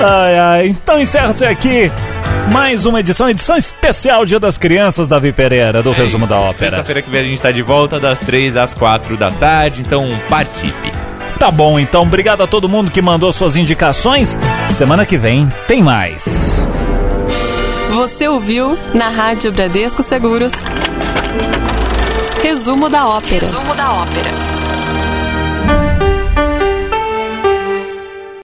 Ai, 0.01 0.39
ai. 0.39 0.67
Então 0.69 1.01
encerra-se 1.01 1.45
aqui 1.45 1.91
mais 2.51 2.85
uma 2.85 3.01
edição, 3.01 3.29
edição 3.29 3.57
especial 3.57 4.25
Dia 4.27 4.39
das 4.39 4.59
Crianças, 4.59 5.09
Davi 5.09 5.33
Pereira, 5.33 5.83
do 5.83 5.93
Resumo 5.93 6.27
da 6.27 6.39
Ópera. 6.39 6.71
Sexta-feira 6.71 7.03
que 7.03 7.11
vem 7.11 7.21
a 7.21 7.25
gente 7.25 7.43
tá 7.43 7.51
de 7.51 7.63
volta 7.63 7.99
das 7.99 8.19
3 8.21 8.57
às 8.57 8.75
4 8.75 9.17
da 9.17 9.31
tarde, 9.31 9.81
então 9.81 10.09
participe. 10.29 10.93
Tá 11.39 11.51
bom, 11.51 11.79
então, 11.79 12.03
obrigado 12.03 12.43
a 12.43 12.47
todo 12.47 12.69
mundo 12.69 12.91
que 12.91 13.03
mandou 13.03 13.33
suas 13.33 13.57
indicações. 13.57 14.39
Semana 14.71 15.05
que 15.05 15.17
vem 15.19 15.51
tem 15.67 15.83
mais. 15.83 16.67
Você 17.95 18.29
ouviu 18.29 18.79
na 18.95 19.09
Rádio 19.09 19.53
Bradesco 19.53 20.03
Seguros. 20.03 20.53
Resumo 22.43 22.89
da 22.89 23.07
ópera. 23.07 23.41
Resumo 23.41 23.75
da 23.75 23.93
ópera. 23.93 24.64